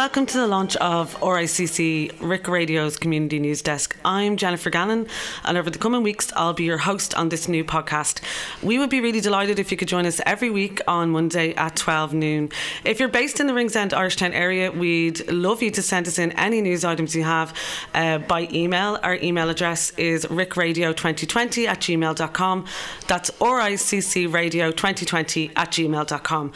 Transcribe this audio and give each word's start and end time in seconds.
Welcome 0.00 0.24
to 0.24 0.38
the 0.38 0.46
launch 0.46 0.76
of 0.76 1.14
RICC 1.20 2.12
RICC 2.20 2.48
Radio's 2.48 2.96
Community 2.96 3.38
News 3.38 3.60
Desk. 3.60 3.94
I'm 4.02 4.38
Jennifer 4.38 4.70
Gannon, 4.70 5.06
and 5.44 5.58
over 5.58 5.68
the 5.68 5.78
coming 5.78 6.02
weeks, 6.02 6.32
I'll 6.34 6.54
be 6.54 6.64
your 6.64 6.78
host 6.78 7.12
on 7.16 7.28
this 7.28 7.48
new 7.48 7.64
podcast. 7.64 8.22
We 8.62 8.78
would 8.78 8.88
be 8.88 9.02
really 9.02 9.20
delighted 9.20 9.58
if 9.58 9.70
you 9.70 9.76
could 9.76 9.88
join 9.88 10.06
us 10.06 10.18
every 10.24 10.48
week 10.48 10.80
on 10.88 11.10
Monday 11.10 11.52
at 11.52 11.76
12 11.76 12.14
noon. 12.14 12.48
If 12.82 12.98
you're 12.98 13.10
based 13.10 13.40
in 13.40 13.46
the 13.46 13.52
Ringsend 13.52 13.90
Irishtown 13.90 14.32
area, 14.32 14.70
we'd 14.70 15.30
love 15.30 15.62
you 15.62 15.70
to 15.72 15.82
send 15.82 16.08
us 16.08 16.18
in 16.18 16.32
any 16.32 16.62
news 16.62 16.82
items 16.82 17.14
you 17.14 17.24
have 17.24 17.52
uh, 17.92 18.20
by 18.20 18.48
email. 18.52 18.98
Our 19.02 19.16
email 19.16 19.50
address 19.50 19.90
is 19.98 20.24
rickradio2020 20.24 21.68
at 21.68 21.80
gmail.com. 21.80 22.64
That's 23.06 23.30
RICCradio2020 23.32 25.52
at 25.56 25.70
gmail.com. 25.70 26.52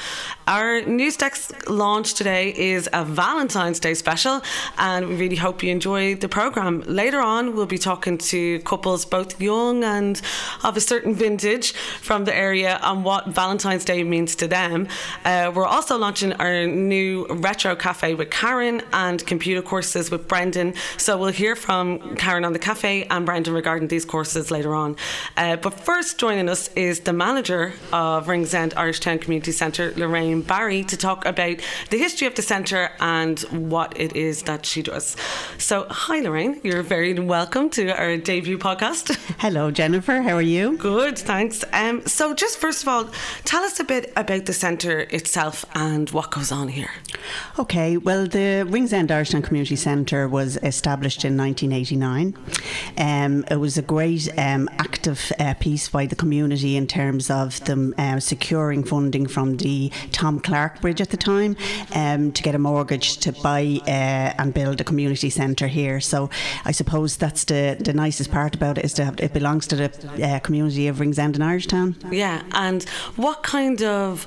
Our 0.47 0.83
news 0.83 1.17
desk 1.19 1.69
launch 1.69 2.15
today 2.15 2.55
is 2.55 2.89
a 2.95 3.05
valid 3.05 3.34
Valentine's 3.35 3.81
Day 3.81 3.95
special, 3.95 4.43
and 4.79 5.09
we 5.09 5.17
really 5.17 5.35
hope 5.35 5.61
you 5.65 5.73
enjoy 5.73 6.15
the 6.15 6.29
programme. 6.29 6.85
Later 6.87 7.21
on, 7.21 7.57
we'll 7.57 7.67
be 7.67 7.79
talking 7.79 8.17
to 8.17 8.61
couples 8.61 9.05
both 9.05 9.41
young 9.41 9.83
and 9.83 10.23
of 10.63 10.77
a 10.77 10.81
certain 10.81 11.13
vintage 11.17 11.73
from 11.73 12.27
the 12.27 12.35
area 12.35 12.79
on 12.81 13.03
what 13.03 13.27
Valentine's 13.27 13.85
Day 13.85 14.05
means 14.05 14.37
to 14.37 14.47
them. 14.47 14.87
Uh, 15.25 15.51
we're 15.53 15.67
also 15.67 15.99
launching 15.99 16.33
our 16.35 16.65
new 16.69 17.27
retro 17.27 17.75
cafe 17.75 18.15
with 18.15 18.31
Karen 18.31 18.83
and 18.93 19.27
computer 19.27 19.63
courses 19.63 20.13
with 20.13 20.29
Brendan. 20.29 20.73
So 20.97 21.19
we'll 21.19 21.33
hear 21.33 21.57
from 21.57 22.15
Karen 22.15 22.45
on 22.45 22.53
the 22.53 22.61
cafe 22.61 23.05
and 23.11 23.27
Brendan 23.27 23.53
regarding 23.53 23.89
these 23.89 24.05
courses 24.05 24.53
later 24.53 24.77
on. 24.77 24.95
Uh, 25.37 25.57
but 25.57 25.75
first, 25.81 26.19
joining 26.19 26.49
us 26.49 26.73
is 26.77 27.01
the 27.01 27.13
manager 27.13 27.73
of 27.93 28.29
Ringsend 28.29 28.75
Irish 28.77 29.01
Town 29.01 29.19
Community 29.19 29.51
Centre, 29.51 29.93
Lorraine 29.97 30.43
Barry, 30.43 30.85
to 30.85 30.97
talk 30.97 31.27
about 31.27 31.57
the 31.91 31.99
history 31.99 32.29
of 32.29 32.37
the 32.37 32.43
centre 32.43 32.93
and 33.01 33.24
and 33.25 33.41
what 33.71 33.99
it 33.99 34.15
is 34.15 34.43
that 34.43 34.67
she 34.67 34.83
does. 34.83 35.17
So, 35.57 35.87
hi, 35.89 36.21
Lorraine. 36.21 36.61
You're 36.63 36.83
very 36.83 37.15
welcome 37.15 37.71
to 37.71 37.89
our 37.89 38.19
debut 38.19 38.59
podcast. 38.59 39.17
Hello, 39.39 39.71
Jennifer. 39.71 40.21
How 40.21 40.35
are 40.37 40.43
you? 40.43 40.77
Good, 40.77 41.19
thanks. 41.19 41.65
Um, 41.73 42.07
so, 42.07 42.35
just 42.35 42.59
first 42.59 42.83
of 42.83 42.89
all, 42.89 43.09
tell 43.45 43.63
us 43.63 43.81
a 43.81 43.85
bit 43.85 44.13
about 44.15 44.45
the 44.45 44.53
centre 44.53 45.01
itself 45.11 45.65
and 45.75 46.11
what 46.11 46.31
goes 46.31 46.53
on 46.53 46.69
here. 46.69 46.91
Okay, 47.59 47.97
well, 47.97 48.27
the 48.27 48.67
Ringsend 48.69 49.09
Irishtown 49.09 49.43
Community 49.43 49.77
Centre 49.77 50.29
was 50.29 50.59
established 50.59 51.25
in 51.25 51.37
1989. 51.39 52.37
Um, 52.99 53.45
it 53.51 53.57
was 53.57 53.79
a 53.79 53.83
great 53.83 54.29
um, 54.39 54.69
active 54.79 55.33
uh, 55.39 55.55
piece 55.55 55.89
by 55.89 56.05
the 56.05 56.17
community 56.17 56.77
in 56.77 56.87
terms 56.87 57.31
of 57.31 57.65
them 57.65 57.95
uh, 57.97 58.21
securing 58.21 58.85
funding 58.85 59.27
from 59.27 59.57
the 59.57 59.91
Tom 60.13 60.41
Clarke 60.41 60.83
Bridge 60.83 61.01
at 61.01 61.09
the 61.09 61.17
time 61.17 61.57
um, 61.95 62.31
to 62.33 62.43
get 62.43 62.55
a 62.55 62.59
mortgage 62.59 63.14
to 63.17 63.33
buy 63.33 63.81
uh, 63.87 64.35
and 64.39 64.53
build 64.55 64.81
a 64.81 64.85
community 64.85 65.31
centre 65.31 65.69
here. 65.69 66.01
So 66.01 66.31
I 66.65 66.73
suppose 66.73 67.17
that's 67.17 67.45
the, 67.45 67.77
the 67.79 67.93
nicest 67.93 68.31
part 68.31 68.55
about 68.55 68.79
it 68.79 68.85
is 68.85 68.93
to 68.95 69.05
have, 69.05 69.21
it 69.21 69.33
belongs 69.33 69.67
to 69.69 69.77
the 69.77 70.25
uh, 70.25 70.39
community 70.41 70.89
of 70.89 71.01
Ringsend 71.01 71.37
and 71.37 71.45
Irishtown. 71.45 72.13
Yeah, 72.13 72.43
and 72.53 72.83
what 73.17 73.43
kind 73.43 73.83
of 73.83 74.27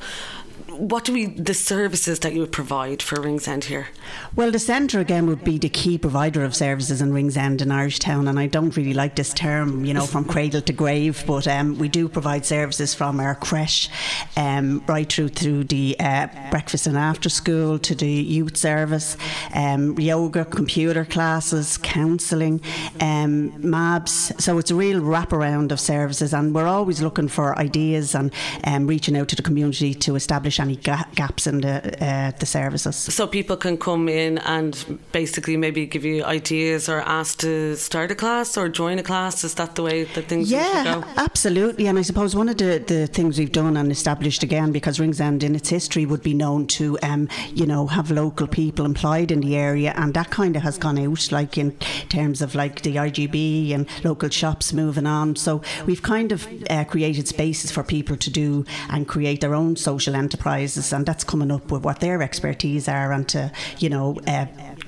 what 0.77 1.03
do 1.03 1.13
we 1.13 1.25
the 1.25 1.53
services 1.53 2.19
that 2.19 2.33
you 2.33 2.41
would 2.41 2.51
provide 2.51 3.01
for 3.01 3.21
Ringsend 3.21 3.65
here? 3.65 3.87
Well, 4.35 4.51
the 4.51 4.59
centre 4.59 4.99
again 4.99 5.25
would 5.27 5.43
be 5.43 5.57
the 5.57 5.69
key 5.69 5.97
provider 5.97 6.43
of 6.43 6.55
services 6.55 7.01
in 7.01 7.11
Ringsend 7.11 7.61
and 7.61 7.71
Irishtown, 7.71 8.29
and 8.29 8.39
I 8.39 8.47
don't 8.47 8.75
really 8.77 8.93
like 8.93 9.15
this 9.15 9.33
term, 9.33 9.85
you 9.85 9.93
know, 9.93 10.05
from 10.05 10.25
cradle 10.25 10.61
to 10.61 10.73
grave, 10.73 11.23
but 11.25 11.47
um, 11.47 11.77
we 11.77 11.87
do 11.87 12.07
provide 12.07 12.45
services 12.45 12.93
from 12.93 13.19
our 13.19 13.35
creche 13.35 13.89
um, 14.35 14.83
right 14.87 15.11
through 15.11 15.29
to 15.29 15.63
the 15.63 15.95
uh, 15.99 16.27
breakfast 16.51 16.87
and 16.87 16.97
after 16.97 17.29
school 17.29 17.79
to 17.79 17.95
the 17.95 18.09
youth 18.09 18.57
service, 18.57 19.17
um, 19.53 19.97
yoga, 19.99 20.45
computer 20.45 21.05
classes, 21.05 21.77
counselling, 21.77 22.61
um, 23.01 23.51
MABS. 23.61 24.31
So 24.39 24.57
it's 24.57 24.71
a 24.71 24.75
real 24.75 25.01
wraparound 25.01 25.71
of 25.71 25.79
services, 25.79 26.33
and 26.33 26.53
we're 26.53 26.67
always 26.67 27.01
looking 27.01 27.27
for 27.27 27.57
ideas 27.57 28.13
and 28.13 28.31
um, 28.63 28.87
reaching 28.87 29.17
out 29.17 29.27
to 29.29 29.35
the 29.35 29.41
community 29.41 29.93
to 29.93 30.15
establish 30.15 30.59
any 30.67 30.75
ga- 30.75 31.09
gaps 31.15 31.47
in 31.47 31.61
the 31.61 31.75
uh, 32.03 32.31
the 32.39 32.45
services. 32.45 32.95
So 32.95 33.27
people 33.27 33.57
can 33.57 33.77
come 33.77 34.09
in 34.09 34.37
and 34.39 34.99
basically 35.11 35.57
maybe 35.57 35.85
give 35.85 36.05
you 36.05 36.23
ideas 36.23 36.89
or 36.89 36.99
ask 37.01 37.39
to 37.39 37.75
start 37.75 38.11
a 38.11 38.15
class 38.15 38.57
or 38.57 38.69
join 38.69 38.99
a 38.99 39.03
class. 39.03 39.43
Is 39.43 39.55
that 39.55 39.75
the 39.75 39.83
way 39.83 40.03
that 40.03 40.25
things 40.25 40.51
yeah, 40.51 41.03
absolutely. 41.17 41.87
And 41.87 41.97
I 41.97 42.03
suppose 42.03 42.35
one 42.35 42.49
of 42.49 42.57
the, 42.57 42.83
the 42.85 43.07
things 43.07 43.39
we've 43.39 43.51
done 43.51 43.77
and 43.77 43.91
established 43.91 44.43
again 44.43 44.71
because 44.71 44.99
Ringsend 44.99 45.43
in 45.43 45.55
its 45.55 45.69
history 45.69 46.05
would 46.05 46.23
be 46.23 46.33
known 46.33 46.67
to 46.77 46.97
um, 47.03 47.29
you 47.53 47.65
know 47.65 47.87
have 47.87 48.11
local 48.11 48.47
people 48.47 48.85
employed 48.85 49.31
in 49.31 49.39
the 49.41 49.55
area, 49.55 49.93
and 49.95 50.13
that 50.13 50.29
kind 50.29 50.55
of 50.55 50.63
has 50.63 50.77
gone 50.77 50.99
out 50.99 51.31
like 51.31 51.57
in 51.57 51.71
terms 52.09 52.41
of 52.41 52.55
like 52.55 52.81
the 52.81 52.95
IGB 52.95 53.73
and 53.73 53.87
local 54.03 54.29
shops 54.29 54.73
moving 54.73 55.05
on. 55.05 55.35
So 55.35 55.61
we've 55.85 56.01
kind 56.01 56.31
of 56.31 56.47
uh, 56.69 56.83
created 56.85 57.27
spaces 57.27 57.71
for 57.71 57.83
people 57.83 58.17
to 58.17 58.29
do 58.29 58.65
and 58.89 59.07
create 59.07 59.41
their 59.41 59.55
own 59.55 59.75
social 59.75 60.15
enterprise 60.15 60.56
and 60.93 61.05
that's 61.05 61.23
coming 61.23 61.51
up 61.51 61.71
with 61.71 61.83
what 61.83 61.99
their 61.99 62.21
expertise 62.21 62.87
are 62.87 63.11
and 63.11 63.27
to 63.29 63.51
you 63.79 63.89
know 63.89 64.17
uh, 64.27 64.45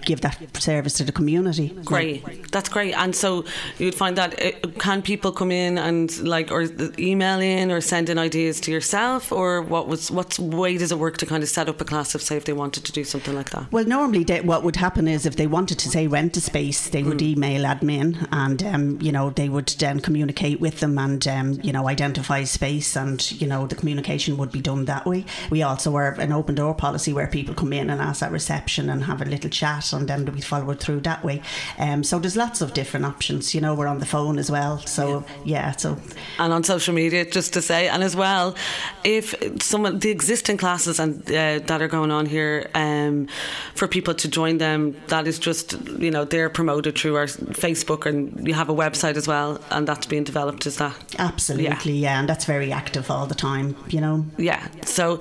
give 0.09 0.21
that 0.21 0.35
service 0.57 0.95
to 0.99 1.03
the 1.03 1.11
community. 1.11 1.69
Great, 1.85 2.51
that's 2.51 2.69
great. 2.69 2.93
And 3.03 3.15
so 3.15 3.45
you'd 3.77 3.99
find 4.03 4.17
that 4.17 4.31
uh, 4.41 4.51
can 4.79 5.01
people 5.01 5.31
come 5.31 5.51
in 5.51 5.77
and 5.77 6.07
like 6.35 6.51
or 6.51 6.61
email 6.97 7.39
in 7.39 7.71
or 7.71 7.79
send 7.79 8.09
in 8.09 8.17
ideas 8.17 8.59
to 8.61 8.71
yourself, 8.71 9.31
or 9.31 9.61
what 9.61 9.87
was 9.87 10.09
what 10.09 10.39
way 10.39 10.77
does 10.81 10.91
it 10.91 10.99
work 11.05 11.17
to 11.17 11.25
kind 11.25 11.43
of 11.43 11.49
set 11.49 11.69
up 11.69 11.79
a 11.79 11.85
class 11.85 12.15
if 12.15 12.21
say 12.21 12.35
if 12.37 12.45
they 12.45 12.57
wanted 12.63 12.83
to 12.85 12.91
do 12.91 13.03
something 13.03 13.35
like 13.35 13.51
that? 13.51 13.71
Well, 13.71 13.85
normally 13.85 14.23
they, 14.23 14.41
what 14.41 14.63
would 14.63 14.77
happen 14.77 15.07
is 15.07 15.25
if 15.25 15.35
they 15.35 15.47
wanted 15.47 15.77
to 15.79 15.89
say 15.89 16.07
rent 16.07 16.35
a 16.37 16.41
space, 16.41 16.89
they 16.89 17.03
would 17.03 17.19
mm. 17.19 17.33
email 17.33 17.63
admin, 17.63 18.27
and 18.31 18.63
um, 18.63 18.83
you 19.01 19.11
know 19.11 19.29
they 19.29 19.49
would 19.55 19.69
then 19.83 19.99
communicate 19.99 20.59
with 20.59 20.79
them 20.79 20.97
and 20.97 21.27
um, 21.27 21.47
you 21.61 21.71
know 21.71 21.87
identify 21.87 22.43
space, 22.43 22.97
and 22.97 23.19
you 23.41 23.47
know 23.47 23.67
the 23.67 23.75
communication 23.75 24.37
would 24.37 24.51
be 24.51 24.61
done 24.61 24.85
that 24.85 25.05
way. 25.05 25.23
We 25.51 25.61
also 25.61 25.95
have 25.97 26.17
an 26.19 26.31
open 26.31 26.55
door 26.55 26.73
policy 26.73 27.13
where 27.13 27.27
people 27.27 27.53
come 27.53 27.73
in 27.73 27.89
and 27.91 28.01
ask 28.01 28.23
at 28.23 28.31
reception 28.31 28.89
and 28.89 29.03
have 29.03 29.21
a 29.21 29.25
little 29.25 29.51
chat 29.51 29.93
and 29.99 30.07
then 30.07 30.25
we 30.33 30.41
follow 30.41 30.69
it 30.71 30.79
through 30.79 31.01
that 31.01 31.23
way. 31.23 31.41
Um, 31.77 32.03
so 32.03 32.19
there's 32.19 32.35
lots 32.35 32.61
of 32.61 32.73
different 32.73 33.05
options. 33.05 33.53
You 33.53 33.61
know, 33.61 33.75
we're 33.75 33.87
on 33.87 33.99
the 33.99 34.05
phone 34.05 34.39
as 34.39 34.49
well. 34.49 34.79
So 34.79 35.25
yeah, 35.45 35.67
yeah 35.67 35.71
so 35.71 35.97
and 36.39 36.53
on 36.53 36.63
social 36.63 36.93
media, 36.93 37.25
just 37.25 37.53
to 37.53 37.61
say, 37.61 37.87
and 37.87 38.03
as 38.03 38.15
well, 38.15 38.55
if 39.03 39.35
some 39.61 39.85
of 39.85 39.99
the 40.01 40.09
existing 40.09 40.57
classes 40.57 40.99
and 40.99 41.21
uh, 41.27 41.59
that 41.59 41.81
are 41.81 41.87
going 41.87 42.11
on 42.11 42.25
here, 42.25 42.69
um, 42.73 43.27
for 43.75 43.87
people 43.87 44.13
to 44.13 44.27
join 44.27 44.57
them, 44.57 44.95
that 45.07 45.27
is 45.27 45.39
just 45.39 45.73
you 45.99 46.11
know 46.11 46.25
they're 46.25 46.49
promoted 46.49 46.97
through 46.97 47.15
our 47.15 47.25
Facebook, 47.25 48.05
and 48.05 48.47
you 48.47 48.53
have 48.53 48.69
a 48.69 48.75
website 48.75 49.17
as 49.17 49.27
well, 49.27 49.59
and 49.71 49.87
that's 49.87 50.05
being 50.05 50.23
developed. 50.23 50.65
Is 50.65 50.77
that 50.77 50.95
absolutely 51.19 51.93
yeah, 51.93 52.09
yeah 52.09 52.19
and 52.19 52.29
that's 52.29 52.45
very 52.45 52.71
active 52.71 53.11
all 53.11 53.25
the 53.27 53.35
time. 53.35 53.75
You 53.89 54.01
know, 54.01 54.25
yeah. 54.37 54.67
So 54.85 55.19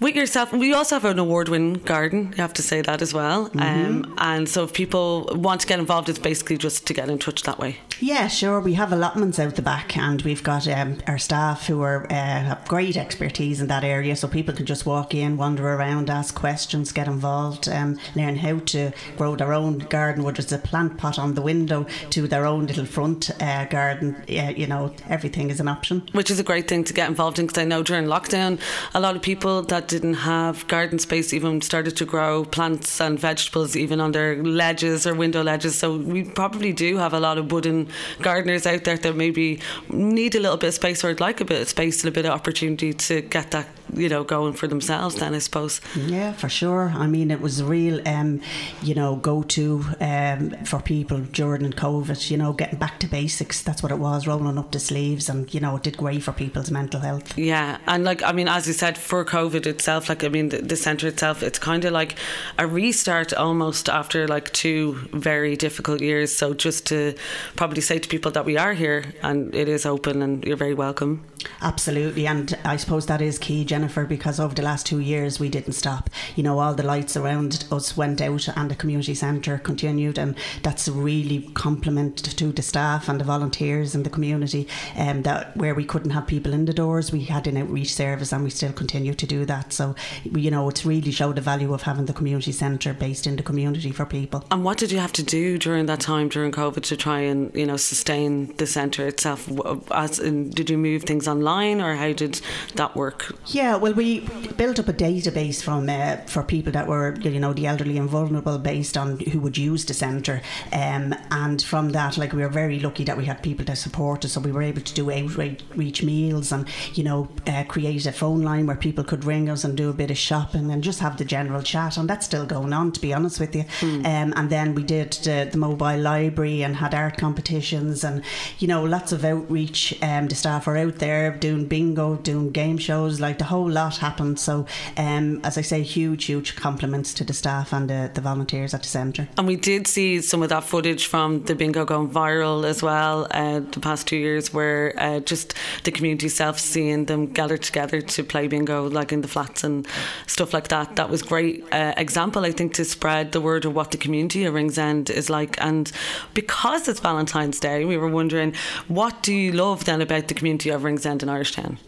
with 0.00 0.14
yourself, 0.14 0.52
we 0.52 0.72
also 0.72 0.96
have 0.96 1.04
an 1.04 1.18
award 1.18 1.48
winning 1.48 1.74
garden, 1.74 2.32
you 2.36 2.42
have 2.42 2.52
to 2.54 2.62
say 2.62 2.82
that 2.82 3.02
as 3.02 3.12
well. 3.12 3.48
Mm-hmm. 3.50 3.60
Um, 3.60 4.14
and 4.18 4.48
so 4.48 4.64
if 4.64 4.72
people 4.72 5.28
want 5.34 5.60
to 5.62 5.66
get 5.66 5.78
involved, 5.78 6.08
it's 6.08 6.18
basically 6.18 6.56
just 6.56 6.86
to 6.86 6.94
get 6.94 7.08
in 7.08 7.18
touch 7.18 7.42
that 7.42 7.58
way. 7.58 7.78
Yeah, 8.00 8.28
sure. 8.28 8.60
We 8.60 8.74
have 8.74 8.92
allotments 8.92 9.40
out 9.40 9.56
the 9.56 9.62
back, 9.62 9.96
and 9.96 10.22
we've 10.22 10.42
got 10.42 10.68
um, 10.68 10.98
our 11.08 11.18
staff 11.18 11.66
who 11.66 11.82
are 11.82 12.04
uh, 12.04 12.14
have 12.14 12.68
great 12.68 12.96
expertise 12.96 13.60
in 13.60 13.66
that 13.68 13.82
area, 13.82 14.14
so 14.14 14.28
people 14.28 14.54
can 14.54 14.66
just 14.66 14.86
walk 14.86 15.14
in, 15.14 15.36
wander 15.36 15.68
around, 15.68 16.08
ask 16.08 16.32
questions, 16.34 16.92
get 16.92 17.08
involved, 17.08 17.68
um, 17.68 17.98
learn 18.14 18.36
how 18.36 18.60
to 18.60 18.92
grow 19.16 19.34
their 19.34 19.52
own 19.52 19.78
garden, 19.78 20.22
whether 20.22 20.40
it's 20.40 20.52
a 20.52 20.58
plant 20.58 20.96
pot 20.96 21.18
on 21.18 21.34
the 21.34 21.42
window 21.42 21.86
to 22.10 22.28
their 22.28 22.46
own 22.46 22.66
little 22.66 22.84
front 22.84 23.30
uh, 23.42 23.64
garden. 23.64 24.14
Uh, 24.28 24.52
you 24.56 24.68
know, 24.68 24.94
everything 25.08 25.50
is 25.50 25.58
an 25.58 25.66
option. 25.66 26.08
Which 26.12 26.30
is 26.30 26.38
a 26.38 26.44
great 26.44 26.68
thing 26.68 26.84
to 26.84 26.92
get 26.92 27.08
involved 27.08 27.40
in 27.40 27.46
because 27.46 27.60
I 27.60 27.64
know 27.64 27.82
during 27.82 28.04
lockdown, 28.04 28.60
a 28.94 29.00
lot 29.00 29.16
of 29.16 29.22
people 29.22 29.62
that 29.62 29.88
didn't 29.88 30.14
have 30.14 30.68
garden 30.68 31.00
space 31.00 31.32
even 31.32 31.60
started 31.62 31.96
to 31.96 32.04
grow 32.04 32.44
plants 32.44 33.00
and 33.00 33.18
vegetables 33.18 33.76
even 33.76 34.00
on 34.00 34.12
their 34.12 34.40
ledges 34.40 35.04
or 35.04 35.14
window 35.14 35.42
ledges. 35.42 35.76
So 35.76 35.96
we 35.96 36.22
probably 36.22 36.72
do 36.72 36.96
have 36.98 37.12
a 37.12 37.18
lot 37.20 37.38
of 37.38 37.50
wooden 37.50 37.87
gardeners 38.20 38.66
out 38.66 38.84
there 38.84 38.96
that 38.96 39.16
maybe 39.16 39.60
need 39.88 40.34
a 40.34 40.40
little 40.40 40.56
bit 40.56 40.68
of 40.68 40.74
space 40.74 41.04
or 41.04 41.08
would 41.08 41.20
like 41.20 41.40
a 41.40 41.44
bit 41.44 41.62
of 41.62 41.68
space 41.68 42.02
and 42.02 42.08
a 42.08 42.12
bit 42.12 42.24
of 42.24 42.32
opportunity 42.32 42.92
to 42.92 43.20
get 43.22 43.50
that 43.50 43.66
you 43.94 44.08
know 44.08 44.24
going 44.24 44.52
for 44.52 44.66
themselves. 44.66 45.16
Then 45.16 45.34
I 45.34 45.38
suppose. 45.38 45.80
Yeah, 45.96 46.32
for 46.32 46.48
sure. 46.48 46.92
I 46.94 47.06
mean, 47.06 47.30
it 47.30 47.40
was 47.40 47.60
a 47.60 47.64
real, 47.64 48.06
um, 48.06 48.40
you 48.82 48.94
know, 48.94 49.16
go 49.16 49.42
to 49.42 49.84
um, 50.00 50.50
for 50.64 50.80
people 50.80 51.20
during 51.20 51.72
COVID. 51.72 52.30
You 52.30 52.36
know, 52.36 52.52
getting 52.52 52.78
back 52.78 52.98
to 53.00 53.06
basics. 53.06 53.62
That's 53.62 53.82
what 53.82 53.92
it 53.92 53.98
was. 53.98 54.26
Rolling 54.26 54.58
up 54.58 54.72
the 54.72 54.80
sleeves, 54.80 55.28
and 55.28 55.52
you 55.52 55.60
know, 55.60 55.76
it 55.76 55.82
did 55.82 55.96
great 55.96 56.22
for 56.22 56.32
people's 56.32 56.70
mental 56.70 57.00
health. 57.00 57.36
Yeah, 57.38 57.78
and 57.86 58.04
like 58.04 58.22
I 58.22 58.32
mean, 58.32 58.48
as 58.48 58.66
you 58.66 58.72
said, 58.72 58.98
for 58.98 59.24
COVID 59.24 59.66
itself, 59.66 60.08
like 60.08 60.24
I 60.24 60.28
mean, 60.28 60.50
the, 60.50 60.58
the 60.58 60.76
centre 60.76 61.08
itself, 61.08 61.42
it's 61.42 61.58
kind 61.58 61.84
of 61.84 61.92
like 61.92 62.16
a 62.58 62.66
restart 62.66 63.32
almost 63.32 63.88
after 63.88 64.26
like 64.28 64.52
two 64.52 64.94
very 65.12 65.56
difficult 65.56 66.00
years. 66.00 66.34
So 66.34 66.54
just 66.54 66.86
to 66.86 67.14
probably 67.56 67.80
say 67.80 67.98
to 67.98 68.08
people 68.08 68.30
that 68.32 68.44
we 68.44 68.56
are 68.56 68.74
here 68.74 69.14
and 69.22 69.54
it 69.54 69.68
is 69.68 69.86
open 69.86 70.22
and 70.22 70.44
you're 70.44 70.56
very 70.56 70.74
welcome. 70.74 71.24
Absolutely, 71.62 72.26
and 72.26 72.58
I 72.64 72.76
suppose 72.76 73.06
that 73.06 73.20
is 73.20 73.38
key, 73.38 73.64
Jennifer, 73.78 74.04
because 74.04 74.40
over 74.40 74.56
the 74.56 74.62
last 74.62 74.86
two 74.86 74.98
years 74.98 75.38
we 75.38 75.48
didn't 75.48 75.74
stop. 75.74 76.10
You 76.34 76.42
know, 76.42 76.58
all 76.58 76.74
the 76.74 76.82
lights 76.82 77.16
around 77.16 77.64
us 77.70 77.96
went 77.96 78.20
out, 78.20 78.48
and 78.56 78.68
the 78.68 78.74
community 78.74 79.14
centre 79.14 79.56
continued, 79.58 80.18
and 80.18 80.34
that's 80.64 80.88
a 80.88 80.92
really 80.92 81.42
compliment 81.54 82.16
to 82.16 82.50
the 82.50 82.60
staff 82.60 83.08
and 83.08 83.20
the 83.20 83.24
volunteers 83.24 83.94
and 83.94 84.04
the 84.04 84.10
community. 84.10 84.66
Um, 84.96 85.22
that 85.22 85.56
where 85.56 85.76
we 85.76 85.84
couldn't 85.84 86.10
have 86.10 86.26
people 86.26 86.52
in 86.52 86.64
the 86.64 86.74
doors, 86.74 87.12
we 87.12 87.20
had 87.20 87.46
an 87.46 87.56
outreach 87.56 87.94
service, 87.94 88.32
and 88.32 88.42
we 88.42 88.50
still 88.50 88.72
continue 88.72 89.14
to 89.14 89.26
do 89.28 89.44
that. 89.44 89.72
So, 89.72 89.94
you 90.24 90.50
know, 90.50 90.68
it's 90.68 90.84
really 90.84 91.12
showed 91.12 91.36
the 91.36 91.40
value 91.40 91.72
of 91.72 91.82
having 91.82 92.06
the 92.06 92.12
community 92.12 92.50
centre 92.50 92.94
based 92.94 93.28
in 93.28 93.36
the 93.36 93.44
community 93.44 93.92
for 93.92 94.06
people. 94.06 94.44
And 94.50 94.64
what 94.64 94.78
did 94.78 94.90
you 94.90 94.98
have 94.98 95.12
to 95.12 95.22
do 95.22 95.56
during 95.56 95.86
that 95.86 96.00
time 96.00 96.28
during 96.28 96.50
COVID 96.50 96.82
to 96.82 96.96
try 96.96 97.20
and 97.20 97.54
you 97.54 97.66
know 97.66 97.76
sustain 97.76 98.56
the 98.56 98.66
centre 98.66 99.06
itself? 99.06 99.48
As 99.92 100.18
in, 100.18 100.50
did 100.50 100.68
you 100.68 100.78
move 100.78 101.04
things 101.04 101.28
online, 101.28 101.80
or 101.80 101.94
how 101.94 102.12
did 102.12 102.40
that 102.74 102.96
work? 102.96 103.32
Yeah, 103.46 103.67
well, 103.76 103.92
we 103.92 104.20
built 104.56 104.78
up 104.78 104.88
a 104.88 104.92
database 104.92 105.62
from 105.62 105.88
uh, 105.88 106.16
for 106.26 106.42
people 106.42 106.72
that 106.72 106.86
were, 106.86 107.14
you 107.20 107.40
know, 107.40 107.52
the 107.52 107.66
elderly 107.66 107.98
and 107.98 108.08
vulnerable, 108.08 108.58
based 108.58 108.96
on 108.96 109.18
who 109.20 109.40
would 109.40 109.58
use 109.58 109.84
the 109.84 109.94
centre, 109.94 110.40
um, 110.72 111.14
and 111.30 111.62
from 111.62 111.90
that, 111.90 112.16
like 112.16 112.32
we 112.32 112.42
were 112.42 112.48
very 112.48 112.80
lucky 112.80 113.04
that 113.04 113.16
we 113.16 113.24
had 113.24 113.42
people 113.42 113.64
to 113.66 113.76
support 113.76 114.24
us, 114.24 114.32
so 114.32 114.40
we 114.40 114.52
were 114.52 114.62
able 114.62 114.80
to 114.80 114.94
do 114.94 115.10
outreach 115.10 116.02
meals 116.02 116.52
and 116.52 116.68
you 116.94 117.04
know 117.04 117.28
uh, 117.46 117.64
create 117.64 118.06
a 118.06 118.12
phone 118.12 118.42
line 118.42 118.66
where 118.66 118.76
people 118.76 119.04
could 119.04 119.24
ring 119.24 119.48
us 119.48 119.64
and 119.64 119.76
do 119.76 119.90
a 119.90 119.92
bit 119.92 120.10
of 120.10 120.18
shopping 120.18 120.70
and 120.70 120.82
just 120.82 121.00
have 121.00 121.16
the 121.16 121.24
general 121.24 121.62
chat, 121.62 121.96
and 121.96 122.08
that's 122.08 122.26
still 122.26 122.46
going 122.46 122.72
on, 122.72 122.92
to 122.92 123.00
be 123.00 123.12
honest 123.12 123.40
with 123.40 123.54
you. 123.54 123.64
Mm. 123.80 123.98
Um, 124.06 124.32
and 124.36 124.50
then 124.50 124.74
we 124.74 124.82
did 124.82 125.12
the, 125.12 125.48
the, 125.50 125.58
mobile 125.58 125.98
library 125.98 126.62
and 126.62 126.76
had 126.76 126.94
art 126.94 127.16
competitions, 127.16 128.04
and 128.04 128.22
you 128.58 128.68
know, 128.68 128.82
lots 128.84 129.12
of 129.12 129.24
outreach. 129.24 129.94
Um, 130.02 130.28
the 130.28 130.34
staff 130.34 130.68
are 130.68 130.76
out 130.76 130.96
there 130.96 131.32
doing 131.32 131.66
bingo, 131.66 132.16
doing 132.16 132.50
game 132.50 132.78
shows, 132.78 133.20
like 133.20 133.38
the 133.38 133.44
whole 133.44 133.57
lot 133.62 133.96
happened. 133.98 134.38
So, 134.38 134.66
um, 134.96 135.40
as 135.44 135.58
I 135.58 135.62
say, 135.62 135.82
huge, 135.82 136.24
huge 136.24 136.56
compliments 136.56 137.14
to 137.14 137.24
the 137.24 137.32
staff 137.32 137.72
and 137.72 137.88
the, 137.88 138.10
the 138.12 138.20
volunteers 138.20 138.74
at 138.74 138.82
the 138.82 138.88
centre. 138.88 139.28
And 139.36 139.46
we 139.46 139.56
did 139.56 139.86
see 139.86 140.20
some 140.20 140.42
of 140.42 140.48
that 140.48 140.64
footage 140.64 141.06
from 141.06 141.42
the 141.44 141.54
bingo 141.54 141.84
going 141.84 142.10
viral 142.10 142.64
as 142.64 142.82
well 142.82 143.26
uh, 143.30 143.60
the 143.60 143.80
past 143.80 144.06
two 144.06 144.16
years, 144.16 144.52
where 144.52 144.94
uh, 144.98 145.20
just 145.20 145.54
the 145.84 145.90
community 145.90 146.28
self 146.28 146.58
seeing 146.58 147.06
them 147.06 147.26
gather 147.26 147.56
together 147.56 148.00
to 148.00 148.24
play 148.24 148.48
bingo, 148.48 148.88
like 148.88 149.12
in 149.12 149.20
the 149.20 149.28
flats 149.28 149.64
and 149.64 149.86
stuff 150.26 150.52
like 150.52 150.68
that. 150.68 150.96
That 150.96 151.10
was 151.10 151.22
great 151.22 151.64
uh, 151.72 151.94
example, 151.96 152.44
I 152.44 152.52
think, 152.52 152.74
to 152.74 152.84
spread 152.84 153.32
the 153.32 153.40
word 153.40 153.64
of 153.64 153.74
what 153.74 153.90
the 153.90 153.98
community 153.98 154.44
of 154.44 154.54
Ringsend 154.54 155.10
is 155.10 155.30
like. 155.30 155.60
And 155.60 155.90
because 156.34 156.88
it's 156.88 157.00
Valentine's 157.00 157.60
Day, 157.60 157.84
we 157.84 157.96
were 157.96 158.08
wondering, 158.08 158.54
what 158.88 159.22
do 159.22 159.34
you 159.34 159.52
love 159.52 159.84
then 159.84 160.00
about 160.00 160.28
the 160.28 160.34
community 160.34 160.70
of 160.70 160.84
Ringsend 160.84 161.22
in 161.22 161.28
Irish 161.28 161.52
Town? 161.52 161.78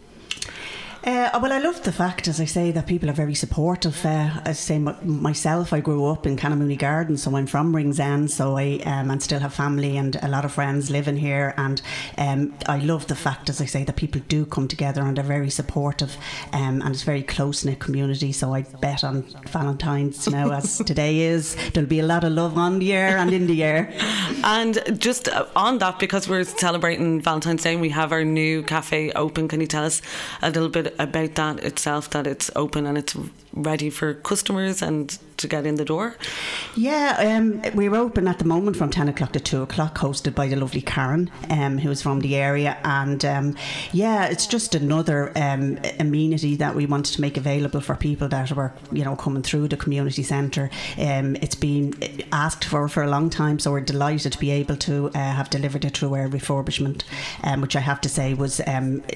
Uh, 1.03 1.39
well, 1.41 1.51
I 1.51 1.57
love 1.57 1.81
the 1.81 1.91
fact, 1.91 2.27
as 2.27 2.39
I 2.39 2.45
say, 2.45 2.69
that 2.71 2.85
people 2.85 3.09
are 3.09 3.13
very 3.13 3.33
supportive. 3.33 4.05
Uh, 4.05 4.29
as 4.45 4.49
I 4.49 4.53
say, 4.53 4.75
m- 4.75 4.95
myself, 5.01 5.73
I 5.73 5.79
grew 5.79 6.05
up 6.05 6.27
in 6.27 6.37
Canon 6.37 6.59
Mooney 6.59 6.75
Garden, 6.75 7.17
so 7.17 7.35
I'm 7.35 7.47
from 7.47 7.75
Ringsend, 7.75 8.29
so 8.29 8.55
I 8.55 8.79
um, 8.85 9.09
and 9.09 9.21
still 9.23 9.39
have 9.39 9.51
family 9.51 9.97
and 9.97 10.15
a 10.21 10.27
lot 10.27 10.45
of 10.45 10.51
friends 10.51 10.91
living 10.91 11.17
here. 11.17 11.55
And 11.57 11.81
um, 12.19 12.53
I 12.67 12.77
love 12.77 13.07
the 13.07 13.15
fact, 13.15 13.49
as 13.49 13.59
I 13.59 13.65
say, 13.65 13.83
that 13.83 13.95
people 13.95 14.21
do 14.27 14.45
come 14.45 14.67
together 14.67 15.01
and 15.01 15.17
they're 15.17 15.23
very 15.23 15.49
supportive, 15.49 16.15
um, 16.53 16.83
and 16.83 16.93
it's 16.93 17.01
a 17.01 17.05
very 17.05 17.23
close 17.23 17.65
knit 17.65 17.79
community. 17.79 18.31
So 18.31 18.53
I 18.53 18.61
bet 18.61 19.03
on 19.03 19.23
Valentine's 19.47 20.29
now, 20.29 20.51
as 20.51 20.77
today 20.85 21.21
is, 21.21 21.55
there'll 21.73 21.89
be 21.89 21.99
a 21.99 22.05
lot 22.05 22.23
of 22.23 22.31
love 22.33 22.59
on 22.59 22.77
the 22.77 22.93
air 22.93 23.17
and 23.17 23.33
in 23.33 23.47
the 23.47 23.63
air. 23.63 23.91
And 24.43 24.79
just 25.01 25.29
uh, 25.29 25.47
on 25.55 25.79
that, 25.79 25.97
because 25.97 26.29
we're 26.29 26.43
celebrating 26.43 27.21
Valentine's 27.21 27.63
Day, 27.63 27.75
we 27.75 27.89
have 27.89 28.11
our 28.11 28.23
new 28.23 28.61
cafe 28.61 29.11
open. 29.13 29.47
Can 29.47 29.61
you 29.61 29.67
tell 29.67 29.83
us 29.83 30.03
a 30.43 30.51
little 30.51 30.69
bit 30.69 30.90
about 30.99 31.35
that 31.35 31.63
itself 31.63 32.09
that 32.11 32.27
it's 32.27 32.51
open 32.55 32.85
and 32.85 32.97
it's 32.97 33.15
ready 33.53 33.89
for 33.89 34.13
customers 34.13 34.81
and 34.81 35.17
to 35.37 35.47
get 35.47 35.65
in 35.65 35.75
the 35.75 35.85
door? 35.85 36.15
Yeah, 36.75 37.15
um, 37.19 37.61
we're 37.75 37.95
open 37.95 38.27
at 38.27 38.39
the 38.39 38.45
moment 38.45 38.77
from 38.77 38.89
10 38.89 39.09
o'clock 39.09 39.33
to 39.33 39.39
2 39.39 39.63
o'clock, 39.63 39.97
hosted 39.97 40.35
by 40.35 40.47
the 40.47 40.55
lovely 40.55 40.81
Karen, 40.81 41.29
um, 41.49 41.77
who's 41.77 42.01
from 42.01 42.21
the 42.21 42.35
area. 42.35 42.77
And 42.83 43.23
um, 43.25 43.55
yeah, 43.91 44.25
it's 44.25 44.47
just 44.47 44.75
another 44.75 45.31
um, 45.35 45.79
amenity 45.99 46.55
that 46.57 46.75
we 46.75 46.85
wanted 46.85 47.13
to 47.15 47.21
make 47.21 47.37
available 47.37 47.81
for 47.81 47.95
people 47.95 48.27
that 48.29 48.51
were, 48.51 48.73
you 48.91 49.03
know, 49.03 49.15
coming 49.15 49.43
through 49.43 49.67
the 49.67 49.77
community 49.77 50.23
centre. 50.23 50.69
Um, 50.97 51.35
it's 51.37 51.55
been 51.55 51.93
asked 52.31 52.65
for 52.65 52.87
for 52.87 53.03
a 53.03 53.09
long 53.09 53.29
time, 53.29 53.59
so 53.59 53.71
we're 53.71 53.81
delighted 53.81 54.33
to 54.33 54.39
be 54.39 54.51
able 54.51 54.75
to 54.77 55.07
uh, 55.09 55.11
have 55.17 55.49
delivered 55.49 55.85
it 55.85 55.97
through 55.97 56.13
our 56.13 56.27
refurbishment, 56.27 57.03
um, 57.43 57.61
which 57.61 57.75
I 57.75 57.79
have 57.79 57.99
to 58.01 58.09
say 58.09 58.33
was 58.33 58.61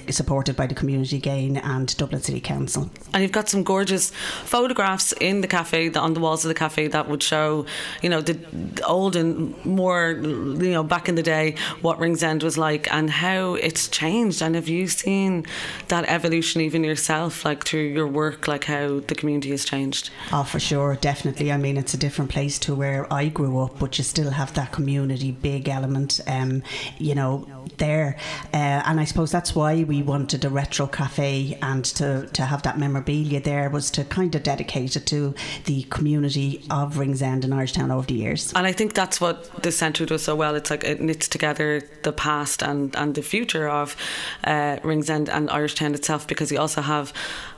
supported 0.09 0.55
by 0.55 0.67
the 0.67 0.75
Community 0.75 1.19
Gain 1.19 1.57
and 1.65 1.95
Dublin 1.97 2.21
City 2.21 2.39
Council. 2.39 2.89
And 3.13 3.23
you've 3.23 3.31
got 3.31 3.49
some 3.49 3.63
gorgeous 3.63 4.11
photographs 4.11 5.11
in 5.13 5.41
the 5.41 5.47
cafe 5.47 5.91
on 5.93 6.13
the 6.13 6.19
walls 6.19 6.45
of 6.45 6.49
the 6.49 6.55
cafe 6.55 6.87
that 6.87 7.09
would 7.09 7.23
show, 7.23 7.65
you 8.01 8.09
know, 8.09 8.21
the 8.21 8.37
old 8.85 9.15
and 9.15 9.53
more, 9.65 10.11
you 10.11 10.71
know, 10.71 10.83
back 10.83 11.09
in 11.09 11.15
the 11.15 11.23
day 11.23 11.55
what 11.81 11.99
Ringsend 11.99 12.43
was 12.43 12.57
like 12.57 12.91
and 12.93 13.09
how 13.09 13.55
it's 13.55 13.87
changed. 13.87 14.41
And 14.41 14.55
have 14.55 14.67
you 14.67 14.87
seen 14.87 15.45
that 15.87 16.05
evolution 16.05 16.61
even 16.61 16.83
yourself, 16.83 17.43
like 17.43 17.65
through 17.65 17.87
your 17.87 18.07
work, 18.07 18.47
like 18.47 18.65
how 18.65 18.99
the 18.99 19.15
community 19.15 19.51
has 19.51 19.65
changed? 19.65 20.11
Oh, 20.31 20.43
for 20.43 20.59
sure, 20.59 20.95
definitely. 20.95 21.51
I 21.51 21.57
mean, 21.57 21.77
it's 21.77 21.93
a 21.93 21.97
different 21.97 22.31
place 22.31 22.59
to 22.59 22.75
where 22.75 23.11
I 23.11 23.29
grew 23.29 23.59
up, 23.59 23.79
but 23.79 23.97
you 23.97 24.03
still 24.03 24.31
have 24.31 24.53
that 24.53 24.71
community 24.71 25.31
big 25.31 25.67
element, 25.67 26.21
um, 26.27 26.61
you 26.99 27.15
know, 27.15 27.47
there. 27.77 28.17
Uh, 28.53 28.83
and 28.85 28.99
I 28.99 29.05
suppose 29.05 29.31
that's 29.31 29.55
why 29.55 29.83
we 29.83 30.01
wanted 30.03 30.45
a 30.45 30.49
retro 30.49 30.87
cafe 30.87 31.54
and 31.61 31.83
to, 31.85 32.27
to 32.27 32.45
have 32.45 32.63
that 32.63 32.77
memorabilia 32.77 33.39
there 33.39 33.69
was 33.69 33.91
to 33.91 34.03
kind 34.03 34.35
of 34.35 34.43
dedicate 34.43 34.95
it 34.95 35.05
to 35.07 35.33
the 35.65 35.83
community 35.83 36.65
of 36.69 36.97
Ringsend 36.97 37.43
and 37.43 37.53
Irish 37.53 37.73
Town 37.73 37.91
over 37.91 38.05
the 38.05 38.13
years. 38.13 38.53
And 38.53 38.65
I 38.67 38.71
think 38.71 38.93
that's 38.93 39.19
what 39.21 39.63
the 39.63 39.71
centre 39.71 40.05
does 40.05 40.23
so 40.23 40.35
well. 40.35 40.55
It's 40.55 40.69
like 40.69 40.83
it 40.83 41.01
knits 41.01 41.27
together 41.27 41.81
the 42.03 42.13
past 42.13 42.61
and, 42.61 42.95
and 42.95 43.15
the 43.15 43.21
future 43.21 43.67
of 43.67 43.95
uh, 44.43 44.77
Ringsend 44.83 45.29
and 45.29 45.49
Irish 45.49 45.75
Town 45.75 45.93
itself 45.93 46.27
because 46.27 46.51
you 46.51 46.59
also 46.59 46.81
have 46.81 47.13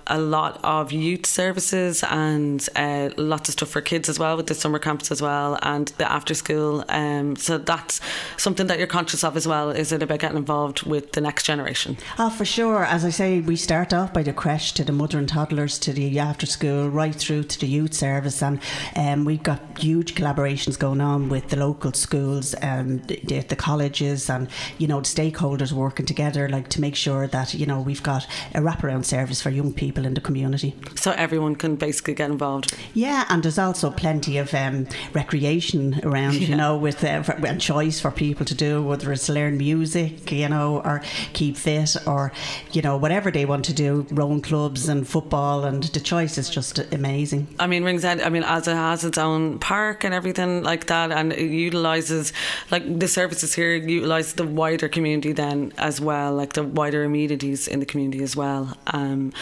a 0.08 0.20
lot 0.20 0.60
of 0.64 0.92
youth 0.92 1.26
services 1.26 2.04
and 2.10 2.68
uh, 2.76 3.10
lots 3.18 3.50
of 3.50 3.54
stuff 3.54 3.70
for 3.70 3.82
kids 3.82 4.10
as 4.10 4.20
well 4.20 4.38
with 4.38 4.48
the 4.48 4.56
summer 4.56 4.80
camps 4.80 5.12
as 5.12 5.22
well 5.22 5.58
and 5.62 5.90
the 5.98 6.12
after 6.12 6.34
school. 6.34 6.84
Um, 6.90 7.36
so 7.36 7.58
that's 7.58 8.00
something 8.38 8.68
that 8.68 8.78
you're 8.78 8.88
conscious 8.88 9.24
of 9.24 9.38
as 9.38 9.48
well. 9.48 9.70
Is 9.70 9.92
it 9.92 10.04
about 10.04 10.20
getting 10.20 10.38
involved 10.38 10.84
with 10.84 11.14
the 11.14 11.22
next 11.22 11.44
generation? 11.44 11.98
Oh, 12.18 12.30
for 12.30 12.46
sure. 12.46 12.84
As 12.86 13.06
I 13.06 13.10
say, 13.10 13.42
we 13.42 13.56
start 13.56 13.94
off 13.94 14.14
by 14.14 14.24
the 14.24 14.34
creche 14.34 14.74
to 14.74 14.84
the 14.84 14.92
mother 14.92 15.18
and 15.18 15.28
toddlers 15.28 15.78
to 15.80 15.94
the 15.94 16.20
after 16.20 16.46
school, 16.46 16.90
right 16.90 17.16
through 17.16 17.44
to 17.44 17.60
the 17.60 17.68
youth 17.68 17.94
service, 17.94 18.42
and 18.42 18.60
um, 18.96 19.26
we've 19.26 19.44
got 19.44 19.62
huge 19.78 20.16
collaborations 20.16 20.78
going 20.78 21.02
on 21.02 21.30
with 21.30 21.50
the 21.50 21.58
local 21.58 21.94
schools 21.94 22.54
and 22.56 23.08
the, 23.08 23.40
the 23.42 23.56
colleges 23.56 24.30
and 24.30 24.48
you 24.78 24.88
know 24.88 25.00
the 25.00 25.06
stakeholders 25.06 25.72
working 25.72 26.06
together, 26.06 26.48
like 26.50 26.70
to 26.70 26.82
make 26.82 26.96
sure 26.96 27.28
that 27.28 27.54
you 27.54 27.66
know 27.66 27.82
we've 27.82 28.04
got 28.04 28.26
a 28.54 28.60
wraparound 28.60 29.06
service 29.06 29.42
for 29.42 29.50
young 29.50 29.74
people 29.74 29.97
people 29.98 30.08
in 30.08 30.14
the 30.14 30.22
community. 30.22 30.74
So 30.96 31.12
everyone 31.12 31.56
can 31.56 31.76
basically 31.76 32.14
get 32.14 32.30
involved. 32.30 32.76
Yeah, 32.94 33.26
and 33.30 33.42
there's 33.42 33.58
also 33.58 33.90
plenty 33.90 34.38
of 34.38 34.54
um, 34.54 34.88
recreation 35.14 36.00
around, 36.04 36.36
yeah. 36.36 36.48
you 36.48 36.56
know, 36.56 36.78
with 36.78 37.04
uh, 37.04 37.24
a 37.44 37.56
choice 37.58 38.00
for 38.00 38.12
people 38.12 38.46
to 38.46 38.56
do, 38.56 38.84
whether 38.84 39.12
it's 39.12 39.30
learn 39.30 39.58
music, 39.58 40.32
you 40.32 40.50
know, 40.50 40.82
or 40.86 41.02
keep 41.34 41.58
fit, 41.58 41.96
or 42.06 42.32
you 42.72 42.82
know, 42.82 42.98
whatever 42.98 43.32
they 43.32 43.46
want 43.46 43.66
to 43.66 43.74
do, 43.74 44.06
rowing 44.12 44.42
clubs 44.42 44.88
and 44.88 45.08
football, 45.08 45.66
and 45.66 45.84
the 45.84 46.00
choice 46.00 46.38
is 46.38 46.50
just 46.50 46.80
amazing. 46.94 47.48
I 47.60 47.68
mean, 47.68 47.84
Ringsend, 47.84 48.22
I 48.22 48.30
mean, 48.30 48.44
as 48.44 48.68
it 48.68 48.76
has 48.76 49.04
its 49.04 49.18
own 49.18 49.60
park 49.60 50.04
and 50.04 50.14
everything 50.14 50.64
like 50.64 50.86
that, 50.88 51.12
and 51.12 51.34
it 51.34 51.50
utilises 51.50 52.34
like 52.72 53.00
the 53.00 53.08
services 53.08 53.56
here 53.56 53.76
utilise 53.76 54.34
the 54.34 54.46
wider 54.46 54.88
community 54.90 55.34
then 55.34 55.74
as 55.78 56.00
well, 56.00 56.34
like 56.34 56.54
the 56.54 56.64
wider 56.64 57.04
amenities 57.04 57.68
in 57.68 57.80
the 57.80 57.86
community 57.86 58.24
as 58.24 58.36
well. 58.36 58.78
Um, 58.88 59.34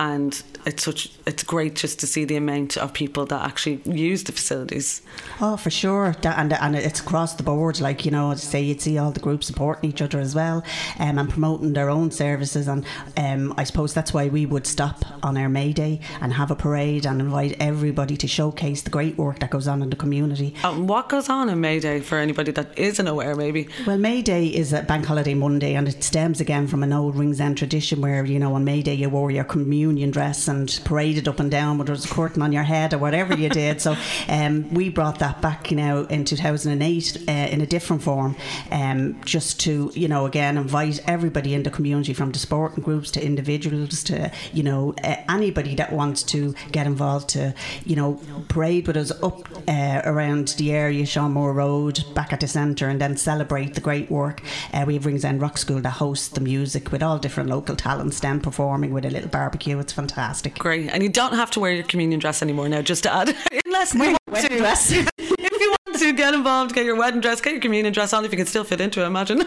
and 0.00 0.42
it's 0.70 0.84
such 0.84 1.10
it's 1.26 1.42
great 1.42 1.74
just 1.74 1.98
to 1.98 2.06
see 2.06 2.24
the 2.24 2.36
amount 2.36 2.76
of 2.76 2.92
people 2.92 3.26
that 3.26 3.44
actually 3.44 3.80
use 3.84 4.22
the 4.24 4.32
facilities. 4.32 5.02
Oh, 5.40 5.56
for 5.56 5.70
sure, 5.70 6.14
and 6.24 6.52
and 6.52 6.76
it's 6.76 7.00
across 7.00 7.34
the 7.34 7.42
board. 7.42 7.80
Like 7.80 8.04
you 8.04 8.12
know, 8.12 8.34
say 8.34 8.60
you'd 8.62 8.80
see 8.80 8.96
all 8.96 9.10
the 9.10 9.20
groups 9.20 9.48
supporting 9.48 9.90
each 9.90 10.00
other 10.00 10.20
as 10.20 10.34
well, 10.34 10.62
um, 11.00 11.18
and 11.18 11.28
promoting 11.28 11.72
their 11.72 11.90
own 11.90 12.10
services. 12.12 12.68
And 12.68 12.84
um, 13.16 13.52
I 13.56 13.64
suppose 13.64 13.92
that's 13.94 14.14
why 14.14 14.28
we 14.28 14.46
would 14.46 14.66
stop 14.66 15.04
on 15.24 15.36
our 15.36 15.48
May 15.48 15.72
Day 15.72 16.00
and 16.20 16.32
have 16.32 16.52
a 16.52 16.56
parade 16.56 17.04
and 17.04 17.20
invite 17.20 17.56
everybody 17.58 18.16
to 18.18 18.28
showcase 18.28 18.82
the 18.82 18.90
great 18.90 19.18
work 19.18 19.40
that 19.40 19.50
goes 19.50 19.66
on 19.66 19.82
in 19.82 19.90
the 19.90 19.96
community. 19.96 20.54
Um, 20.62 20.86
what 20.86 21.08
goes 21.08 21.28
on 21.28 21.48
in 21.48 21.60
May 21.60 21.80
Day 21.80 22.00
for 22.00 22.18
anybody 22.18 22.52
that 22.52 22.78
isn't 22.78 23.08
aware, 23.08 23.34
maybe? 23.34 23.68
Well, 23.86 23.98
May 23.98 24.22
Day 24.22 24.46
is 24.46 24.72
a 24.72 24.82
bank 24.82 25.06
holiday 25.06 25.34
Monday, 25.34 25.74
and 25.74 25.88
it 25.88 26.04
stems 26.04 26.40
again 26.40 26.68
from 26.68 26.84
an 26.84 26.92
old 26.92 27.16
Ringsend 27.16 27.58
tradition 27.58 28.00
where 28.00 28.24
you 28.24 28.38
know 28.38 28.54
on 28.54 28.64
May 28.64 28.82
Day 28.82 28.94
you 28.94 29.10
wore 29.10 29.32
your 29.32 29.44
communion 29.44 30.12
dress 30.12 30.46
and 30.46 30.59
paraded 30.68 31.28
up 31.28 31.40
and 31.40 31.50
down, 31.50 31.78
whether 31.78 31.92
it 31.92 31.96
was 31.96 32.04
a 32.04 32.14
curtain 32.14 32.42
on 32.42 32.52
your 32.52 32.62
head 32.62 32.92
or 32.92 32.98
whatever 32.98 33.34
you 33.36 33.48
did. 33.48 33.80
So 33.80 33.96
um, 34.28 34.72
we 34.72 34.88
brought 34.88 35.18
that 35.20 35.40
back 35.40 35.70
you 35.70 35.76
now 35.76 36.00
in 36.04 36.24
2008 36.24 37.16
uh, 37.28 37.30
in 37.30 37.60
a 37.60 37.66
different 37.66 38.02
form, 38.02 38.36
um, 38.70 39.20
just 39.24 39.60
to 39.60 39.90
you 39.94 40.08
know 40.08 40.26
again 40.26 40.56
invite 40.56 41.00
everybody 41.06 41.54
in 41.54 41.62
the 41.62 41.70
community 41.70 42.12
from 42.12 42.32
the 42.32 42.38
sporting 42.38 42.82
groups 42.82 43.10
to 43.12 43.24
individuals 43.24 44.02
to 44.04 44.30
you 44.52 44.62
know 44.62 44.94
uh, 45.04 45.16
anybody 45.28 45.74
that 45.74 45.92
wants 45.92 46.22
to 46.22 46.54
get 46.72 46.86
involved 46.86 47.28
to 47.30 47.54
you 47.84 47.96
know 47.96 48.20
parade 48.48 48.86
with 48.86 48.96
us 48.96 49.10
up 49.22 49.48
uh, 49.68 50.02
around 50.04 50.48
the 50.58 50.72
area, 50.72 51.06
Sean 51.06 51.34
Road, 51.34 52.04
back 52.14 52.32
at 52.32 52.40
the 52.40 52.48
centre, 52.48 52.88
and 52.88 53.00
then 53.00 53.16
celebrate 53.16 53.74
the 53.74 53.80
great 53.80 54.10
work. 54.10 54.42
Uh, 54.72 54.84
we 54.86 54.94
have 54.94 55.06
Ringsend 55.06 55.40
Rock 55.40 55.58
School 55.58 55.80
that 55.80 55.90
hosts 55.90 56.28
the 56.28 56.40
music 56.40 56.90
with 56.92 57.02
all 57.02 57.18
different 57.18 57.48
local 57.48 57.76
talents 57.76 58.20
then 58.20 58.40
performing 58.40 58.92
with 58.92 59.04
a 59.04 59.10
little 59.10 59.28
barbecue. 59.28 59.78
It's 59.78 59.92
fantastic. 59.92 60.39
Great. 60.48 60.90
And 60.90 61.02
you 61.02 61.08
don't 61.08 61.34
have 61.34 61.50
to 61.52 61.60
wear 61.60 61.72
your 61.72 61.84
communion 61.84 62.20
dress 62.20 62.42
anymore 62.42 62.68
now, 62.68 62.82
just 62.82 63.02
to 63.04 63.12
add. 63.12 63.34
Unless 63.66 63.94
you 63.94 64.00
want 64.00 64.18
to. 64.36 64.58
dress. 64.58 64.92
if 64.92 65.10
you 65.18 65.74
want 65.88 65.98
to 65.98 66.12
get 66.12 66.34
involved, 66.34 66.74
get 66.74 66.84
your 66.84 66.96
wedding 66.96 67.20
dress, 67.20 67.40
get 67.40 67.52
your 67.52 67.62
communion 67.62 67.92
dress 67.92 68.12
on 68.12 68.24
if 68.24 68.32
you 68.32 68.36
can 68.36 68.46
still 68.46 68.64
fit 68.64 68.80
into 68.80 69.02
it, 69.02 69.06
imagine. 69.06 69.44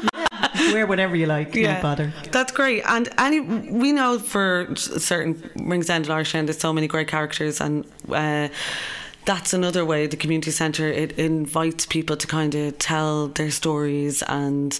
Wear 0.72 0.88
whatever 0.88 1.16
you 1.16 1.26
like, 1.26 1.54
yeah. 1.56 1.76
no 1.76 1.82
bother. 1.82 2.14
That's 2.32 2.52
great. 2.52 2.84
And 2.86 3.10
any 3.18 3.40
we 3.40 3.92
know 3.92 4.20
for 4.20 4.74
certain 4.76 5.50
Ringsend 5.56 6.06
and 6.06 6.14
Irish 6.14 6.36
End, 6.36 6.48
there's 6.48 6.60
so 6.60 6.74
many 6.74 6.88
great 6.88 7.08
characters 7.08 7.60
and 7.60 7.86
uh, 8.10 8.50
that's 9.26 9.54
another 9.54 9.86
way 9.86 10.08
the 10.08 10.18
community 10.18 10.52
centre 10.52 10.88
it 10.88 11.14
invites 11.14 11.86
people 11.86 12.18
to 12.18 12.28
kind 12.28 12.56
of 12.56 12.78
tell 12.78 13.28
their 13.30 13.52
stories 13.52 14.22
and 14.24 14.80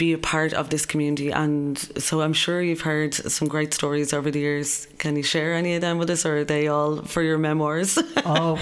be 0.00 0.14
a 0.14 0.18
part 0.18 0.54
of 0.54 0.70
this 0.70 0.86
community. 0.86 1.30
And 1.30 1.78
so 1.78 2.22
I'm 2.22 2.32
sure 2.32 2.62
you've 2.62 2.80
heard 2.80 3.12
some 3.12 3.48
great 3.48 3.74
stories 3.74 4.14
over 4.14 4.30
the 4.30 4.40
years. 4.40 4.88
Can 4.96 5.14
you 5.14 5.22
share 5.22 5.52
any 5.52 5.74
of 5.74 5.82
them 5.82 5.98
with 5.98 6.08
us, 6.08 6.24
or 6.24 6.38
are 6.38 6.44
they 6.44 6.68
all 6.68 7.02
for 7.02 7.22
your 7.22 7.36
memoirs? 7.36 7.98
oh, 8.24 8.56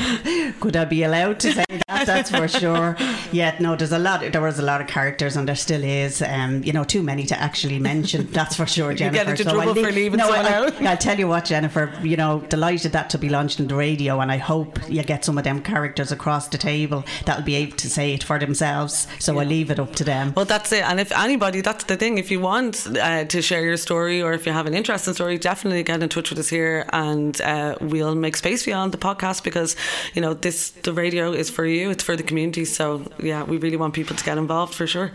could 0.61 0.75
I 0.77 0.85
be 0.85 1.05
allowed 1.05 1.39
to 1.41 1.53
say 1.53 1.65
that? 1.87 2.07
That's 2.07 2.31
for 2.31 2.49
sure. 2.49 2.97
Yeah, 3.31 3.57
no, 3.61 3.77
there's 3.77 3.93
a 3.93 3.99
lot. 3.99 4.21
There 4.33 4.41
was 4.41 4.59
a 4.59 4.63
lot 4.63 4.81
of 4.81 4.89
characters, 4.89 5.37
and 5.37 5.47
there 5.47 5.55
still 5.55 5.85
is. 5.85 6.23
Um, 6.23 6.65
you 6.65 6.73
know, 6.73 6.83
too 6.83 7.03
many 7.05 7.25
to 7.27 7.41
actually 7.41 7.79
mention. 7.79 8.27
That's 8.33 8.57
for 8.57 8.67
sure, 8.67 8.93
Jennifer. 8.95 9.09
You 9.19 9.25
get 9.25 9.31
into 9.31 9.45
so 9.45 9.55
trouble 9.55 9.75
for 9.75 9.93
leaving 9.93 10.19
no, 10.19 10.31
I, 10.31 10.53
out. 10.53 10.83
I'll 10.83 10.97
tell 10.97 11.19
you 11.19 11.29
what, 11.29 11.45
Jennifer. 11.45 11.93
You 12.03 12.17
know, 12.17 12.41
delighted 12.49 12.93
that 12.93 13.11
to 13.11 13.19
be 13.19 13.29
launched 13.29 13.61
in 13.61 13.69
the 13.69 13.77
radio, 13.77 14.21
and 14.21 14.33
I 14.33 14.39
hope 14.39 14.79
you 14.89 15.03
get 15.05 15.25
some 15.25 15.39
of 15.39 15.45
them 15.45 15.63
characters 15.63 16.11
across 16.11 16.49
the 16.49 16.59
table 16.59 17.05
that'll 17.27 17.45
be 17.45 17.55
able 17.55 17.77
to 17.77 17.89
say 17.89 18.13
it 18.13 18.25
for 18.25 18.39
themselves. 18.39 19.07
So 19.21 19.35
yeah. 19.35 19.41
I 19.41 19.45
leave 19.45 19.71
it 19.71 19.79
up 19.79 19.95
to 19.97 20.05
them. 20.05 20.33
Well, 20.37 20.45
that's 20.45 20.73
it. 20.73 20.83
And 20.83 20.99
if 20.99 21.13
anybody, 21.29 21.61
that's 21.61 21.85
the 21.85 21.97
thing. 21.97 22.17
If 22.17 22.31
you 22.31 22.41
want 22.41 22.87
uh, 22.87 23.25
to 23.25 23.43
share 23.43 23.63
your 23.63 23.77
story 23.77 24.23
or 24.23 24.33
if 24.33 24.47
you 24.47 24.53
have 24.53 24.67
an 24.67 24.75
interesting 24.75 25.13
story, 25.13 25.37
definitely 25.37 25.83
get 25.83 26.03
in 26.03 26.09
touch 26.09 26.31
with 26.31 26.39
us 26.39 26.49
here 26.49 26.87
and 26.93 27.39
uh, 27.43 27.77
we'll 27.81 28.15
make 28.15 28.35
space 28.37 28.65
for 28.65 28.71
you 28.71 28.77
on 28.77 28.91
the 28.93 28.99
podcast 29.09 29.45
because, 29.45 29.77
you 30.15 30.23
know, 30.23 30.33
this, 30.33 30.71
the 30.71 30.93
radio 30.93 31.33
is 31.33 31.51
for 31.51 31.67
you, 31.67 31.91
it's 31.91 32.03
for 32.03 32.17
the 32.17 32.23
community. 32.23 32.65
So, 32.65 32.85
yeah, 33.19 33.43
we 33.43 33.59
really 33.59 33.77
want 33.77 33.93
people 33.93 34.17
to 34.17 34.25
get 34.25 34.39
involved 34.39 34.75
for 34.75 34.87
sure. 34.87 35.13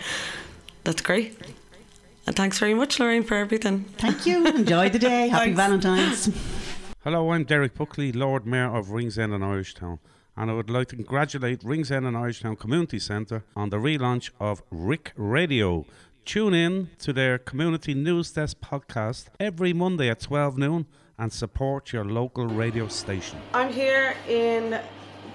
That's 0.84 1.02
great. 1.02 1.36
And 2.28 2.36
thanks 2.36 2.60
very 2.60 2.76
much, 2.76 3.00
Lorraine, 3.00 3.24
for 3.24 3.36
everything. 3.36 3.86
Thank 3.98 4.26
you. 4.28 4.46
Enjoy 4.62 4.90
the 4.90 5.00
day. 5.00 5.30
Happy 5.30 5.54
Valentine's. 5.54 6.30
Hello, 7.04 7.32
I'm 7.32 7.44
Derek 7.44 7.74
Buckley, 7.74 8.12
Lord 8.12 8.46
Mayor 8.46 8.74
of 8.74 8.92
Ringsend 8.92 9.34
and 9.34 9.44
Irishtown 9.44 9.98
and 10.36 10.50
I 10.50 10.54
would 10.54 10.70
like 10.70 10.88
to 10.90 10.96
congratulate 10.96 11.64
Ringsend 11.64 12.08
and 12.08 12.18
Irishtown 12.18 12.58
Community 12.58 13.00
Centre 13.00 13.44
on 13.56 13.70
the 13.70 13.78
relaunch 13.78 14.32
of 14.40 14.64
Rick 14.72 15.14
Radio. 15.16 15.86
Tune 16.26 16.54
in 16.54 16.90
to 17.00 17.12
their 17.12 17.38
Community 17.38 17.94
News 17.94 18.32
Desk 18.32 18.58
podcast 18.62 19.26
every 19.42 19.74
Monday 19.74 20.10
at 20.10 20.22
12 20.22 20.58
noon 20.58 20.86
and 21.18 21.34
support 21.34 21.92
your 21.92 22.06
local 22.06 22.48
radio 22.48 22.88
station. 22.88 23.42
I'm 23.54 23.72
here 23.72 24.16
in 24.30 24.80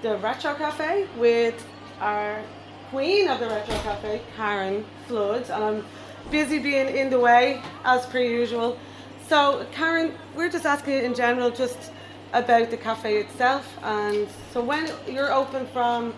the 0.01 0.17
Retro 0.17 0.55
Cafe 0.55 1.07
with 1.15 1.63
our 1.99 2.41
queen 2.89 3.27
of 3.27 3.39
the 3.39 3.45
Retro 3.45 3.75
Cafe, 3.75 4.21
Karen 4.35 4.83
Flood, 5.07 5.47
and 5.51 5.63
I'm 5.63 5.85
busy 6.31 6.57
being 6.57 6.87
in 6.95 7.11
the 7.11 7.19
way 7.19 7.61
as 7.85 8.07
per 8.07 8.19
usual. 8.19 8.79
So, 9.27 9.67
Karen, 9.71 10.15
we're 10.35 10.49
just 10.49 10.65
asking 10.65 11.05
in 11.05 11.13
general 11.13 11.51
just 11.51 11.91
about 12.33 12.71
the 12.71 12.77
cafe 12.77 13.17
itself. 13.17 13.77
And 13.83 14.27
so, 14.51 14.63
when 14.63 14.89
you're 15.07 15.31
open 15.31 15.67
from 15.67 16.15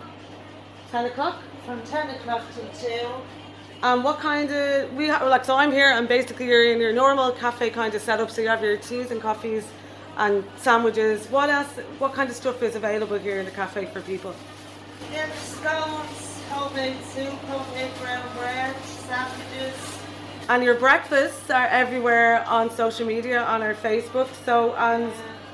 10 0.90 1.04
o'clock? 1.06 1.42
From 1.66 1.82
10 1.82 2.10
o'clock 2.16 2.42
till 2.54 2.68
2 2.90 3.06
um, 3.82 4.02
what 4.02 4.20
kind 4.20 4.50
of 4.50 4.92
we 4.94 5.08
have 5.08 5.26
like 5.26 5.44
so 5.44 5.56
I'm 5.56 5.72
here 5.72 5.90
and 5.90 6.06
basically 6.08 6.46
you're 6.46 6.72
in 6.72 6.80
your 6.80 6.92
normal 6.92 7.32
cafe 7.32 7.70
kind 7.70 7.94
of 7.94 8.02
setup. 8.02 8.30
So 8.30 8.40
you 8.40 8.48
have 8.48 8.62
your 8.62 8.76
teas 8.76 9.10
and 9.10 9.20
coffees 9.20 9.66
and 10.16 10.44
sandwiches. 10.56 11.26
What 11.26 11.50
else? 11.50 11.68
What 11.98 12.12
kind 12.12 12.30
of 12.30 12.36
stuff 12.36 12.62
is 12.62 12.76
available 12.76 13.18
here 13.18 13.38
in 13.38 13.44
the 13.44 13.50
cafe 13.50 13.86
for 13.86 14.00
people? 14.00 14.34
Yeah, 15.12 15.30
scones, 15.34 16.42
homemade 16.50 17.02
soup, 17.06 17.32
homemade 17.50 17.92
brown 18.00 18.36
bread, 18.36 18.76
sandwiches. 18.84 19.98
And 20.48 20.62
your 20.62 20.74
breakfasts 20.74 21.50
are 21.50 21.66
everywhere 21.66 22.44
on 22.46 22.70
social 22.70 23.06
media, 23.06 23.42
on 23.42 23.62
our 23.62 23.74
Facebook. 23.74 24.28
So, 24.44 24.74
and 24.74 25.12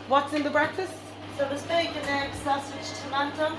what's 0.09 0.33
in 0.33 0.43
the 0.43 0.51
breakfast? 0.51 0.93
So 1.37 1.47
there's 1.49 1.63
bacon, 1.63 2.03
egg, 2.09 2.31
sausage, 2.43 3.01
tomato, 3.05 3.57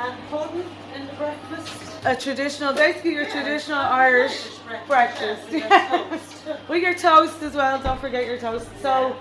and 0.00 0.16
pudding 0.30 0.66
in 0.94 1.06
the 1.06 1.12
breakfast. 1.14 1.92
A 2.04 2.16
traditional, 2.16 2.72
basically 2.72 3.12
your 3.12 3.26
traditional 3.26 3.78
Irish 3.78 4.46
breakfast. 4.86 5.50
With 6.68 6.82
your 6.82 6.94
toast 6.94 7.42
as 7.42 7.54
well, 7.54 7.78
don't 7.82 8.00
forget 8.00 8.26
your 8.26 8.38
toast. 8.38 8.66
So, 8.80 9.14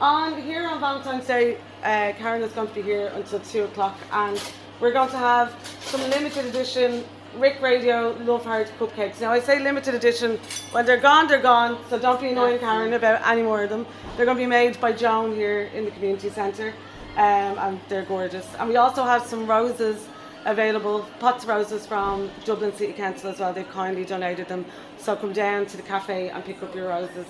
on 0.00 0.40
here 0.40 0.66
on 0.66 0.80
Valentine's 0.80 1.26
Day, 1.26 1.56
uh, 1.82 2.12
Karen 2.18 2.42
is 2.42 2.52
going 2.52 2.68
to 2.68 2.74
be 2.74 2.82
here 2.82 3.08
until 3.14 3.40
2 3.40 3.64
o'clock, 3.64 3.98
and 4.12 4.40
we're 4.80 4.92
going 4.92 5.10
to 5.10 5.18
have 5.18 5.56
some 5.80 6.00
limited 6.10 6.46
edition 6.46 7.04
Rick 7.36 7.60
Radio 7.62 8.10
Love 8.20 8.44
Heart 8.44 8.70
cupcakes. 8.78 9.20
Now, 9.20 9.32
I 9.32 9.40
say 9.40 9.58
limited 9.58 9.94
edition, 9.94 10.38
when 10.72 10.84
they're 10.84 11.00
gone, 11.00 11.28
they're 11.28 11.40
gone, 11.40 11.78
so 11.88 11.98
don't 11.98 12.20
be 12.20 12.28
annoying 12.28 12.58
Karen 12.58 12.92
about 12.92 13.26
any 13.26 13.42
more 13.42 13.64
of 13.64 13.70
them. 13.70 13.86
They're 14.16 14.26
going 14.26 14.36
to 14.36 14.42
be 14.42 14.46
made 14.48 14.78
by 14.80 14.92
Joan 14.92 15.34
here 15.34 15.70
in 15.74 15.86
the 15.86 15.90
community 15.92 16.28
centre, 16.28 16.74
um, 17.16 17.58
and 17.58 17.80
they're 17.88 18.04
gorgeous. 18.04 18.46
And 18.58 18.68
we 18.68 18.76
also 18.76 19.02
have 19.02 19.24
some 19.24 19.46
roses 19.46 20.06
available. 20.44 21.06
Pots 21.18 21.44
of 21.44 21.50
roses 21.50 21.86
from 21.86 22.30
Dublin 22.44 22.72
City 22.74 22.92
Council 22.92 23.30
as 23.30 23.38
well. 23.38 23.52
They've 23.52 23.68
kindly 23.70 24.04
donated 24.04 24.48
them. 24.48 24.64
So 24.98 25.16
come 25.16 25.32
down 25.32 25.66
to 25.66 25.76
the 25.76 25.82
cafe 25.82 26.30
and 26.30 26.44
pick 26.44 26.62
up 26.62 26.74
your 26.74 26.88
roses. 26.88 27.26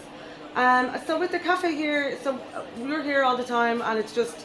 Um, 0.54 0.97
so 1.07 1.19
with 1.19 1.33
the 1.33 1.38
cafe 1.38 1.75
here, 1.75 2.19
so 2.23 2.38
we're 2.76 3.02
here 3.02 3.23
all 3.23 3.37
the 3.37 3.45
time, 3.45 3.81
and 3.83 3.99
it's 3.99 4.14
just 4.14 4.45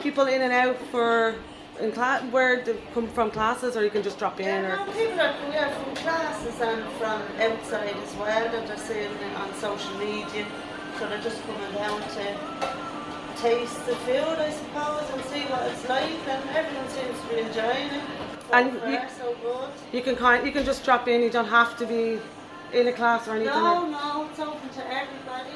people 0.00 0.26
in 0.26 0.42
and 0.42 0.52
out 0.52 0.76
for 0.90 1.34
in 1.80 1.92
class 1.92 2.22
where 2.32 2.64
they 2.64 2.76
come 2.94 3.08
from 3.08 3.30
classes, 3.30 3.76
or 3.76 3.84
you 3.84 3.90
can 3.90 4.02
just 4.02 4.18
drop 4.18 4.40
in. 4.40 4.46
Yeah, 4.46 4.82
or 4.82 4.86
no, 4.86 4.92
people 4.92 5.20
are 5.20 5.34
yeah, 5.50 5.70
from 5.70 5.94
classes 5.96 6.60
and 6.60 6.84
from 6.92 7.22
outside 7.40 7.96
as 7.96 8.14
well 8.16 8.50
that 8.52 8.66
they're 8.66 8.78
seeing 8.78 9.34
on 9.34 9.52
social 9.54 9.96
media. 9.98 10.46
So 10.98 11.08
they're 11.08 11.22
just 11.22 11.40
coming 11.42 11.72
down 11.74 12.00
to 12.00 12.87
taste 13.40 13.86
the 13.86 13.94
food, 13.96 14.38
I 14.38 14.50
suppose, 14.50 15.08
and 15.12 15.24
see 15.26 15.42
what 15.42 15.62
it's 15.70 15.88
like. 15.88 16.28
And 16.28 16.50
everyone 16.50 16.88
seems 16.88 17.20
to 17.20 17.28
be 17.28 17.40
enjoying 17.40 17.90
it. 17.92 18.04
And 18.52 18.72
you, 18.72 18.98
so 19.16 19.36
good. 19.42 19.70
you 19.92 20.02
can 20.02 20.16
kind, 20.16 20.44
you 20.44 20.52
can 20.52 20.64
just 20.64 20.84
drop 20.84 21.06
in. 21.08 21.22
You 21.22 21.30
don't 21.30 21.48
have 21.48 21.76
to 21.78 21.86
be 21.86 22.18
in 22.72 22.88
a 22.88 22.92
class 22.92 23.28
or 23.28 23.32
anything. 23.36 23.54
No, 23.54 23.88
no, 23.88 24.28
it's 24.30 24.40
open 24.40 24.68
to 24.70 24.86
everybody. 24.86 25.50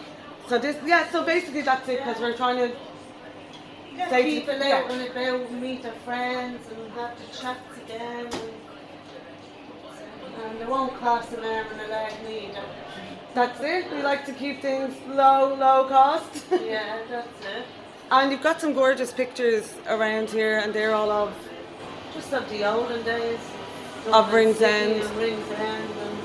So 0.49 0.59
this, 0.59 0.77
yeah. 0.85 1.11
So 1.11 1.25
basically, 1.25 1.63
that's 1.63 1.89
it 1.89 1.99
because 1.99 2.21
yeah. 2.21 2.27
we're 2.27 2.37
trying 2.37 2.57
to. 2.59 2.77
Get 3.97 4.09
say 4.09 4.25
people 4.25 4.55
to, 4.55 4.61
out 4.61 4.91
yeah. 4.91 4.93
and 4.93 5.39
about, 5.39 5.53
meet 5.53 5.83
their 5.83 5.93
friends, 6.05 6.67
and 6.69 6.93
have 6.93 7.15
to 7.17 7.39
chat 7.39 7.59
again. 7.85 8.27
And, 8.27 8.53
and 10.45 10.61
they 10.61 10.65
won't 10.65 10.95
cost 10.99 11.33
an 11.33 11.45
arm 11.45 11.67
and 11.73 11.81
a 11.81 11.89
leg 11.89 12.13
neither. 12.27 12.65
That's 13.35 13.61
it. 13.63 13.91
We 13.91 14.03
like 14.03 14.27
to 14.27 14.33
keep 14.33 14.61
things 14.61 14.95
low, 15.09 15.55
low 15.55 15.89
cost. 15.89 16.45
yeah, 16.51 16.99
that's 17.09 17.29
it. 17.47 17.65
And 18.11 18.31
you've 18.31 18.43
got 18.43 18.61
some 18.61 18.75
gorgeous 18.75 19.11
pictures 19.11 19.75
around 19.89 20.29
here, 20.29 20.59
and 20.59 20.75
they're 20.75 20.95
all 20.95 21.11
of 21.11 21.35
just 22.15 22.33
of 22.35 22.49
the 22.51 22.65
olden 22.71 23.03
days. 23.05 23.41
Of 24.13 24.33
Ringsend. 24.33 25.03
Ringsend, 25.17 25.91
and 26.05 26.19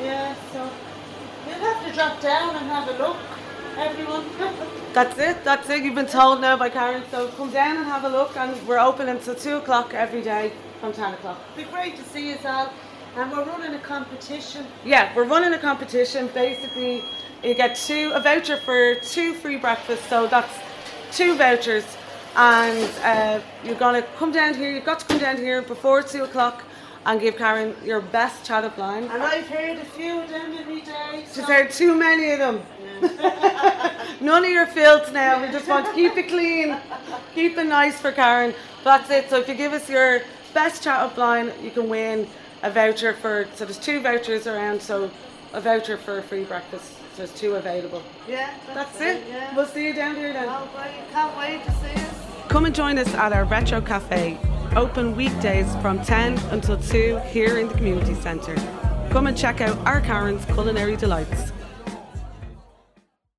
yeah. 0.00 0.36
So 0.52 0.70
you'll 1.46 1.58
have 1.58 1.86
to 1.86 1.92
drop 1.92 2.20
down 2.20 2.54
and 2.54 2.66
have 2.66 2.88
a 2.88 2.98
look. 2.98 3.16
everyone. 3.76 4.24
That's 4.92 5.18
it. 5.18 5.42
That's 5.42 5.68
it. 5.70 5.82
You've 5.82 5.94
been 5.94 6.06
told 6.06 6.40
now 6.40 6.56
by 6.56 6.68
Karen. 6.68 7.02
So 7.10 7.28
come 7.28 7.50
down 7.50 7.78
and 7.78 7.86
have 7.86 8.04
a 8.04 8.08
look, 8.08 8.36
and 8.36 8.54
we're 8.68 8.78
open 8.78 9.08
until 9.08 9.34
two 9.34 9.56
o'clock 9.56 9.94
every 9.94 10.22
day 10.22 10.52
from 10.80 10.92
ten 10.92 11.14
o'clock. 11.14 11.40
It'd 11.56 11.66
be 11.66 11.72
great 11.72 11.96
to 11.96 12.04
see 12.04 12.30
you 12.30 12.36
all. 12.44 12.72
And 13.14 13.30
we're 13.30 13.44
running 13.44 13.74
a 13.74 13.78
competition. 13.78 14.66
Yeah, 14.84 15.14
we're 15.14 15.24
running 15.24 15.52
a 15.52 15.58
competition. 15.58 16.28
Basically, 16.32 17.02
you 17.44 17.54
get 17.54 17.76
two 17.76 18.10
a 18.14 18.20
voucher 18.20 18.56
for 18.56 18.94
two 18.96 19.34
free 19.34 19.58
breakfasts. 19.58 20.08
So 20.08 20.26
that's 20.26 20.52
two 21.10 21.36
vouchers, 21.36 21.84
and 22.36 22.90
uh, 23.02 23.40
you're 23.64 23.74
gonna 23.74 24.02
come 24.16 24.32
down 24.32 24.54
here. 24.54 24.70
You've 24.70 24.86
got 24.86 25.00
to 25.00 25.06
come 25.06 25.18
down 25.18 25.36
here 25.36 25.60
before 25.60 26.02
two 26.02 26.24
o'clock 26.24 26.64
and 27.04 27.20
give 27.20 27.36
Karen 27.36 27.74
your 27.84 28.00
best 28.00 28.46
chat 28.46 28.64
up 28.64 28.78
line. 28.78 29.04
And 29.04 29.22
I've 29.22 29.48
heard 29.48 29.76
a 29.76 29.84
few 29.84 30.20
of 30.20 30.28
them 30.30 30.56
every 30.58 30.80
day. 30.80 31.24
She's 31.26 31.34
so- 31.34 31.42
heard 31.42 31.70
too 31.70 31.94
many 31.94 32.30
of 32.30 32.38
them. 32.38 32.62
None 34.20 34.44
of 34.44 34.50
your 34.50 34.66
filth 34.66 35.12
now. 35.12 35.44
We 35.44 35.52
just 35.52 35.68
want 35.68 35.84
to 35.86 35.92
keep 35.92 36.16
it 36.16 36.28
clean, 36.28 36.78
keep 37.34 37.58
it 37.58 37.66
nice 37.66 38.00
for 38.00 38.12
Karen. 38.12 38.54
That's 38.84 39.10
it. 39.10 39.28
So 39.28 39.38
if 39.40 39.48
you 39.48 39.54
give 39.54 39.72
us 39.72 39.90
your 39.90 40.22
best 40.54 40.82
chat 40.82 41.00
up 41.00 41.16
line, 41.18 41.52
you 41.60 41.70
can 41.70 41.88
win 41.88 42.26
a 42.62 42.70
voucher 42.70 43.12
for. 43.14 43.46
So 43.54 43.64
there's 43.64 43.78
two 43.78 44.00
vouchers 44.00 44.46
around. 44.46 44.80
So 44.80 45.10
a 45.52 45.60
voucher 45.60 45.96
for 45.96 46.18
a 46.18 46.22
free 46.22 46.44
breakfast. 46.44 46.92
So 46.94 47.18
there's 47.18 47.34
two 47.34 47.54
available. 47.56 48.02
Yeah, 48.28 48.54
That's 48.74 48.98
right, 48.98 49.16
it. 49.16 49.24
Yeah. 49.28 49.54
We'll 49.54 49.66
see 49.66 49.86
you 49.86 49.92
down 49.92 50.16
here 50.16 50.32
then. 50.32 50.48
Can't 50.48 50.74
wait, 50.76 51.10
can't 51.12 51.36
wait 51.36 51.64
to 51.64 51.70
see 51.72 52.00
us. 52.02 52.14
Come 52.48 52.64
and 52.64 52.74
join 52.74 52.98
us 52.98 53.12
at 53.14 53.32
our 53.32 53.44
Retro 53.44 53.80
Cafe, 53.80 54.38
open 54.76 55.14
weekdays 55.16 55.74
from 55.76 56.02
10 56.02 56.38
until 56.50 56.78
2 56.78 57.18
here 57.28 57.58
in 57.58 57.68
the 57.68 57.74
community 57.74 58.14
centre. 58.14 58.54
Come 59.10 59.26
and 59.26 59.36
check 59.36 59.60
out 59.60 59.76
our 59.86 60.00
Karen's 60.00 60.44
culinary 60.46 60.96
delights. 60.96 61.52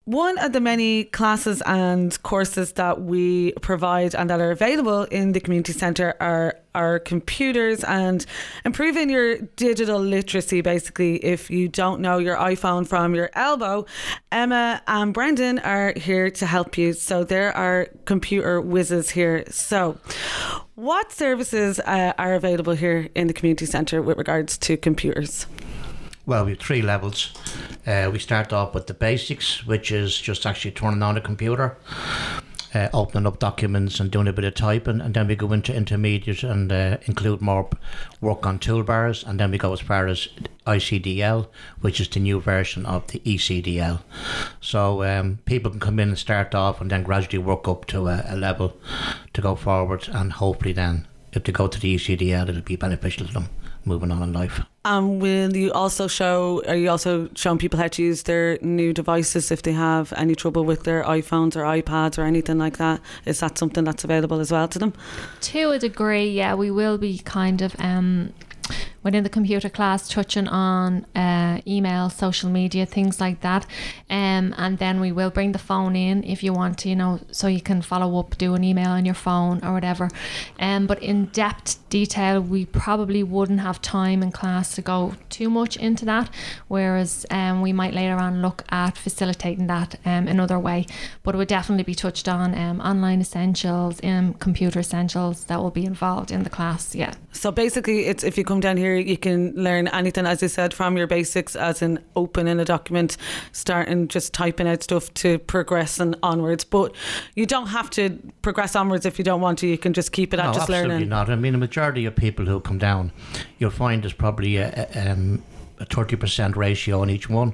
One 0.05 0.37
of 0.39 0.51
the 0.51 0.59
many 0.59 1.05
classes 1.05 1.61
and 1.65 2.21
courses 2.23 2.73
that 2.73 3.03
we 3.03 3.53
provide 3.61 4.13
and 4.13 4.29
that 4.29 4.41
are 4.41 4.51
available 4.51 5.03
in 5.03 5.31
the 5.31 5.39
community 5.39 5.71
centre 5.71 6.15
are 6.19 6.59
our 6.75 6.99
computers 6.99 7.85
and 7.85 8.25
improving 8.65 9.09
your 9.09 9.37
digital 9.37 10.01
literacy. 10.01 10.59
Basically, 10.59 11.23
if 11.23 11.49
you 11.49 11.69
don't 11.69 12.01
know 12.01 12.17
your 12.17 12.35
iPhone 12.35 12.85
from 12.85 13.15
your 13.15 13.29
elbow, 13.31 13.85
Emma 14.29 14.81
and 14.87 15.13
Brendan 15.13 15.59
are 15.59 15.93
here 15.95 16.29
to 16.31 16.45
help 16.45 16.77
you. 16.77 16.91
So 16.91 17.23
there 17.23 17.55
are 17.55 17.87
computer 18.03 18.59
whizzes 18.59 19.11
here. 19.11 19.45
So, 19.51 19.97
what 20.75 21.13
services 21.13 21.79
uh, 21.79 22.11
are 22.17 22.33
available 22.33 22.73
here 22.73 23.07
in 23.15 23.27
the 23.27 23.33
community 23.33 23.67
centre 23.67 24.01
with 24.01 24.17
regards 24.17 24.57
to 24.57 24.75
computers? 24.75 25.45
Well, 26.25 26.45
we 26.45 26.51
have 26.51 26.61
three 26.61 26.81
levels. 26.81 27.33
Uh, 27.85 28.09
we 28.13 28.17
start 28.17 28.53
off 28.53 28.73
with 28.73 28.87
the 28.87 28.93
basics, 28.93 29.67
which 29.67 29.91
is 29.91 30.17
just 30.17 30.45
actually 30.45 30.71
turning 30.71 31.03
on 31.03 31.17
a 31.17 31.21
computer, 31.21 31.75
uh, 32.73 32.87
opening 32.93 33.27
up 33.27 33.39
documents 33.39 33.99
and 33.99 34.09
doing 34.09 34.29
a 34.29 34.31
bit 34.31 34.45
of 34.45 34.55
typing, 34.55 35.01
and 35.01 35.13
then 35.13 35.27
we 35.27 35.35
go 35.35 35.51
into 35.51 35.75
intermediate 35.75 36.43
and 36.43 36.71
uh, 36.71 36.95
include 37.07 37.41
more 37.41 37.69
work 38.21 38.45
on 38.45 38.57
toolbars, 38.57 39.27
and 39.27 39.37
then 39.37 39.51
we 39.51 39.57
go 39.57 39.73
as 39.73 39.81
far 39.81 40.07
as 40.07 40.29
ICDL, 40.65 41.49
which 41.81 41.99
is 41.99 42.07
the 42.07 42.21
new 42.21 42.39
version 42.39 42.85
of 42.85 43.05
the 43.07 43.19
ECDL. 43.19 44.01
So 44.61 45.03
um, 45.03 45.39
people 45.43 45.71
can 45.71 45.81
come 45.81 45.99
in 45.99 46.07
and 46.07 46.17
start 46.17 46.55
off, 46.55 46.79
and 46.79 46.89
then 46.89 47.03
gradually 47.03 47.43
work 47.43 47.67
up 47.67 47.83
to 47.87 48.07
a, 48.07 48.23
a 48.29 48.37
level 48.37 48.77
to 49.33 49.41
go 49.41 49.55
forward, 49.55 50.07
and 50.07 50.31
hopefully 50.31 50.71
then, 50.71 51.05
if 51.33 51.43
they 51.43 51.51
go 51.51 51.67
to 51.67 51.79
the 51.81 51.95
ECDL, 51.95 52.47
it'll 52.47 52.61
be 52.61 52.77
beneficial 52.77 53.27
to 53.27 53.33
them 53.33 53.49
moving 53.85 54.11
on 54.11 54.23
in 54.23 54.33
life. 54.33 54.61
And 54.85 55.21
will 55.21 55.55
you 55.55 55.71
also 55.71 56.07
show? 56.07 56.61
Are 56.67 56.75
you 56.75 56.89
also 56.89 57.29
showing 57.35 57.57
people 57.57 57.79
how 57.79 57.87
to 57.87 58.03
use 58.03 58.23
their 58.23 58.57
new 58.61 58.93
devices 58.93 59.51
if 59.51 59.61
they 59.61 59.71
have 59.71 60.11
any 60.17 60.35
trouble 60.35 60.65
with 60.65 60.83
their 60.83 61.03
iPhones 61.03 61.55
or 61.55 61.61
iPads 61.61 62.17
or 62.17 62.23
anything 62.23 62.57
like 62.57 62.77
that? 62.77 62.99
Is 63.25 63.39
that 63.39 63.57
something 63.57 63.83
that's 63.83 64.03
available 64.03 64.39
as 64.39 64.51
well 64.51 64.67
to 64.67 64.79
them? 64.79 64.93
To 65.41 65.71
a 65.71 65.79
degree, 65.79 66.29
yeah, 66.29 66.53
we 66.53 66.69
will 66.69 66.97
be 66.97 67.19
kind 67.19 67.61
of 67.61 67.75
um, 67.79 68.33
within 69.03 69.23
the 69.23 69.29
computer 69.29 69.69
class 69.69 70.07
touching 70.07 70.47
on 70.47 71.05
uh, 71.15 71.61
email, 71.67 72.09
social 72.09 72.49
media, 72.49 72.85
things 72.85 73.19
like 73.19 73.41
that. 73.41 73.65
Um, 74.09 74.53
and 74.57 74.77
then 74.77 74.99
we 74.99 75.11
will 75.11 75.29
bring 75.29 75.51
the 75.51 75.59
phone 75.59 75.95
in 75.95 76.23
if 76.23 76.43
you 76.43 76.53
want 76.53 76.77
to, 76.79 76.89
you 76.89 76.95
know, 76.95 77.19
so 77.31 77.47
you 77.47 77.61
can 77.61 77.81
follow 77.81 78.19
up, 78.19 78.37
do 78.37 78.55
an 78.55 78.63
email 78.63 78.89
on 78.89 79.05
your 79.05 79.15
phone 79.15 79.63
or 79.63 79.73
whatever. 79.73 80.09
Um, 80.59 80.87
but 80.87 81.01
in 81.01 81.25
depth 81.25 81.77
detail, 81.89 82.41
we 82.41 82.65
probably 82.65 83.23
wouldn't 83.23 83.59
have 83.59 83.81
time 83.81 84.23
in 84.23 84.31
class 84.31 84.75
to 84.75 84.81
go 84.81 85.15
too 85.29 85.49
much 85.49 85.77
into 85.77 86.05
that. 86.05 86.29
Whereas 86.67 87.25
um, 87.29 87.61
we 87.61 87.73
might 87.73 87.93
later 87.93 88.15
on 88.15 88.41
look 88.41 88.63
at 88.69 88.97
facilitating 88.97 89.67
that 89.67 89.99
um, 90.05 90.27
another 90.27 90.59
way. 90.59 90.85
But 91.23 91.35
it 91.35 91.37
would 91.37 91.47
definitely 91.47 91.83
be 91.83 91.95
touched 91.95 92.27
on 92.27 92.55
um, 92.57 92.79
online 92.81 93.21
essentials, 93.21 93.99
um, 94.03 94.33
computer 94.35 94.79
essentials 94.79 95.45
that 95.45 95.59
will 95.59 95.71
be 95.71 95.85
involved 95.85 96.31
in 96.31 96.43
the 96.43 96.49
class. 96.49 96.95
Yeah. 96.95 97.13
So 97.31 97.51
basically, 97.51 98.05
it's 98.05 98.23
if 98.23 98.37
you 98.37 98.43
come 98.43 98.59
down 98.59 98.77
here, 98.77 98.92
you 98.95 99.17
can 99.17 99.53
learn 99.55 99.87
anything, 99.87 100.25
as 100.25 100.43
I 100.43 100.47
said, 100.47 100.73
from 100.73 100.97
your 100.97 101.07
basics, 101.07 101.55
as 101.55 101.81
in 101.81 102.03
opening 102.15 102.59
a 102.59 102.65
document, 102.65 103.17
starting 103.51 104.07
just 104.07 104.33
typing 104.33 104.67
out 104.67 104.83
stuff 104.83 105.13
to 105.15 105.39
progress 105.39 105.99
and 105.99 106.17
onwards. 106.23 106.63
But 106.63 106.95
you 107.35 107.45
don't 107.45 107.67
have 107.67 107.89
to 107.91 108.19
progress 108.41 108.75
onwards 108.75 109.05
if 109.05 109.17
you 109.17 109.23
don't 109.23 109.41
want 109.41 109.59
to. 109.59 109.67
You 109.67 109.77
can 109.77 109.93
just 109.93 110.11
keep 110.11 110.33
it 110.33 110.39
at 110.39 110.47
just 110.53 110.61
absolutely 110.61 110.89
learning. 110.89 111.09
not. 111.09 111.29
I 111.29 111.35
mean, 111.35 111.53
the 111.53 111.59
majority 111.59 112.05
of 112.05 112.15
people 112.15 112.45
who 112.45 112.59
come 112.59 112.77
down, 112.77 113.11
you'll 113.57 113.71
find 113.71 114.03
there's 114.03 114.13
probably 114.13 114.57
a, 114.57 114.87
a, 114.95 115.11
um, 115.11 115.43
a 115.79 115.85
30% 115.85 116.55
ratio 116.55 117.01
on 117.01 117.09
each 117.09 117.29
one. 117.29 117.53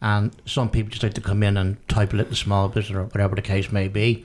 And 0.00 0.34
some 0.46 0.70
people 0.70 0.90
just 0.90 1.02
like 1.02 1.14
to 1.14 1.20
come 1.20 1.42
in 1.42 1.56
and 1.56 1.76
type 1.88 2.12
a 2.12 2.16
little 2.16 2.36
small 2.36 2.68
bit 2.68 2.90
or 2.90 3.04
whatever 3.04 3.34
the 3.34 3.42
case 3.42 3.72
may 3.72 3.88
be. 3.88 4.24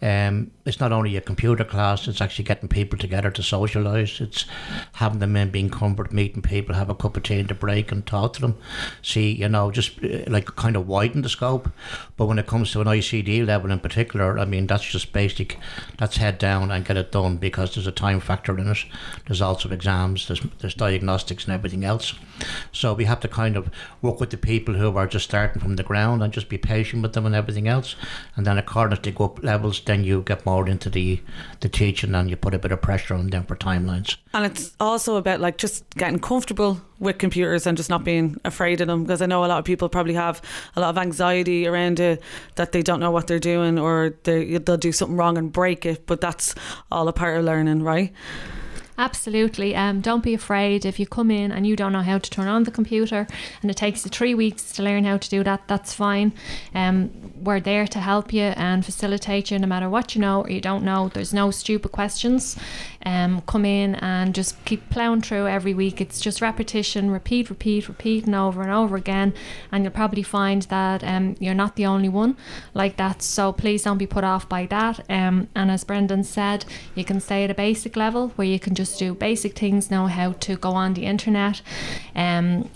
Um, 0.00 0.52
it's 0.64 0.78
not 0.78 0.92
only 0.92 1.16
a 1.16 1.20
computer 1.20 1.64
class, 1.64 2.06
it's 2.06 2.20
actually 2.20 2.44
getting 2.44 2.68
people 2.68 2.98
together 2.98 3.30
to 3.32 3.42
socialise. 3.42 4.20
It's 4.20 4.44
having 4.92 5.18
them 5.18 5.34
in, 5.34 5.50
being 5.50 5.70
comfort, 5.70 6.12
meeting 6.12 6.42
people, 6.42 6.74
have 6.76 6.88
a 6.88 6.94
cup 6.94 7.16
of 7.16 7.24
tea 7.24 7.40
in 7.40 7.48
the 7.48 7.54
break 7.54 7.90
and 7.90 8.06
talk 8.06 8.34
to 8.34 8.40
them. 8.40 8.58
See, 9.02 9.32
you 9.32 9.48
know, 9.48 9.72
just 9.72 9.98
uh, 10.04 10.24
like 10.28 10.54
kind 10.54 10.76
of 10.76 10.86
widen 10.86 11.22
the 11.22 11.28
scope. 11.28 11.68
But 12.16 12.26
when 12.26 12.38
it 12.38 12.46
comes 12.46 12.70
to 12.72 12.80
an 12.80 12.86
ICD 12.86 13.44
level 13.44 13.72
in 13.72 13.80
particular, 13.80 14.38
I 14.38 14.44
mean, 14.44 14.68
that's 14.68 14.84
just 14.84 15.12
basic. 15.12 15.58
That's 15.96 16.18
head 16.18 16.38
down 16.38 16.70
and 16.70 16.84
get 16.84 16.96
it 16.96 17.10
done 17.10 17.38
because 17.38 17.74
there's 17.74 17.88
a 17.88 17.92
time 17.92 18.20
factor 18.20 18.56
in 18.56 18.68
it. 18.68 18.84
There's 19.26 19.42
also 19.42 19.68
exams, 19.70 20.28
there's, 20.28 20.42
there's 20.60 20.74
diagnostics 20.74 21.44
and 21.44 21.54
everything 21.54 21.84
else. 21.84 22.14
So 22.70 22.94
we 22.94 23.06
have 23.06 23.20
to 23.20 23.28
kind 23.28 23.56
of 23.56 23.68
work 24.00 24.20
with 24.20 24.30
the 24.30 24.36
people 24.36 24.74
who 24.74 24.96
are 24.96 25.07
just 25.10 25.24
starting 25.26 25.60
from 25.60 25.76
the 25.76 25.82
ground 25.82 26.22
and 26.22 26.32
just 26.32 26.48
be 26.48 26.58
patient 26.58 27.02
with 27.02 27.12
them 27.12 27.26
and 27.26 27.34
everything 27.34 27.68
else. 27.68 27.96
And 28.36 28.46
then 28.46 28.58
according 28.58 28.98
they 29.02 29.10
go 29.10 29.24
up 29.24 29.42
levels, 29.42 29.80
then 29.80 30.04
you 30.04 30.22
get 30.22 30.46
more 30.46 30.68
into 30.68 30.90
the, 30.90 31.20
the 31.60 31.68
teaching 31.68 32.14
and 32.14 32.30
you 32.30 32.36
put 32.36 32.54
a 32.54 32.58
bit 32.58 32.72
of 32.72 32.82
pressure 32.82 33.14
on 33.14 33.28
them 33.28 33.44
for 33.44 33.56
timelines. 33.56 34.16
And 34.32 34.44
it's 34.44 34.74
also 34.80 35.16
about 35.16 35.40
like 35.40 35.58
just 35.58 35.88
getting 35.90 36.18
comfortable 36.18 36.80
with 36.98 37.18
computers 37.18 37.66
and 37.66 37.76
just 37.76 37.90
not 37.90 38.04
being 38.04 38.36
afraid 38.44 38.80
of 38.80 38.88
them 38.88 39.04
because 39.04 39.22
I 39.22 39.26
know 39.26 39.44
a 39.44 39.46
lot 39.46 39.58
of 39.58 39.64
people 39.64 39.88
probably 39.88 40.14
have 40.14 40.42
a 40.76 40.80
lot 40.80 40.90
of 40.90 40.98
anxiety 40.98 41.66
around 41.66 42.00
it 42.00 42.22
that 42.56 42.72
they 42.72 42.82
don't 42.82 43.00
know 43.00 43.10
what 43.10 43.26
they're 43.26 43.38
doing 43.38 43.78
or 43.78 44.14
they, 44.24 44.58
they'll 44.58 44.76
do 44.76 44.92
something 44.92 45.16
wrong 45.16 45.38
and 45.38 45.52
break 45.52 45.86
it. 45.86 46.06
But 46.06 46.20
that's 46.20 46.54
all 46.90 47.08
a 47.08 47.12
part 47.12 47.38
of 47.38 47.44
learning, 47.44 47.82
right? 47.82 48.12
Absolutely. 48.98 49.76
Um, 49.76 50.00
don't 50.00 50.24
be 50.24 50.34
afraid 50.34 50.84
if 50.84 50.98
you 50.98 51.06
come 51.06 51.30
in 51.30 51.52
and 51.52 51.64
you 51.64 51.76
don't 51.76 51.92
know 51.92 52.02
how 52.02 52.18
to 52.18 52.30
turn 52.30 52.48
on 52.48 52.64
the 52.64 52.72
computer 52.72 53.28
and 53.62 53.70
it 53.70 53.76
takes 53.76 54.04
you 54.04 54.10
three 54.10 54.34
weeks 54.34 54.72
to 54.72 54.82
learn 54.82 55.04
how 55.04 55.16
to 55.16 55.30
do 55.30 55.44
that, 55.44 55.62
that's 55.68 55.94
fine. 55.94 56.32
Um, 56.74 57.10
we're 57.40 57.60
there 57.60 57.86
to 57.86 58.00
help 58.00 58.32
you 58.32 58.42
and 58.56 58.84
facilitate 58.84 59.52
you 59.52 59.58
no 59.60 59.68
matter 59.68 59.88
what 59.88 60.16
you 60.16 60.20
know 60.20 60.42
or 60.42 60.50
you 60.50 60.60
don't 60.60 60.82
know. 60.82 61.10
There's 61.14 61.32
no 61.32 61.52
stupid 61.52 61.92
questions. 61.92 62.58
Um, 63.08 63.40
come 63.46 63.64
in 63.64 63.94
and 63.94 64.34
just 64.34 64.62
keep 64.66 64.90
plowing 64.90 65.22
through 65.22 65.46
every 65.46 65.72
week. 65.72 65.98
It's 65.98 66.20
just 66.20 66.42
repetition, 66.42 67.10
repeat, 67.10 67.48
repeat, 67.48 67.88
repeat, 67.88 68.26
and 68.26 68.34
over 68.34 68.60
and 68.60 68.70
over 68.70 68.96
again. 68.96 69.32
And 69.72 69.82
you'll 69.82 69.94
probably 69.94 70.22
find 70.22 70.60
that 70.64 71.02
um, 71.02 71.34
you're 71.40 71.54
not 71.54 71.76
the 71.76 71.86
only 71.86 72.10
one 72.10 72.36
like 72.74 72.98
that. 72.98 73.22
So 73.22 73.50
please 73.50 73.84
don't 73.84 73.96
be 73.96 74.06
put 74.06 74.24
off 74.24 74.46
by 74.46 74.66
that. 74.66 75.00
Um, 75.08 75.48
and 75.54 75.70
as 75.70 75.84
Brendan 75.84 76.22
said, 76.22 76.66
you 76.94 77.04
can 77.04 77.18
stay 77.18 77.44
at 77.44 77.50
a 77.50 77.54
basic 77.54 77.96
level 77.96 78.28
where 78.36 78.46
you 78.46 78.60
can 78.60 78.74
just 78.74 78.98
do 78.98 79.14
basic 79.14 79.58
things, 79.58 79.90
know 79.90 80.06
how 80.06 80.32
to 80.32 80.56
go 80.56 80.72
on 80.72 80.92
the 80.92 81.06
internet, 81.06 81.62
um, 82.14 82.68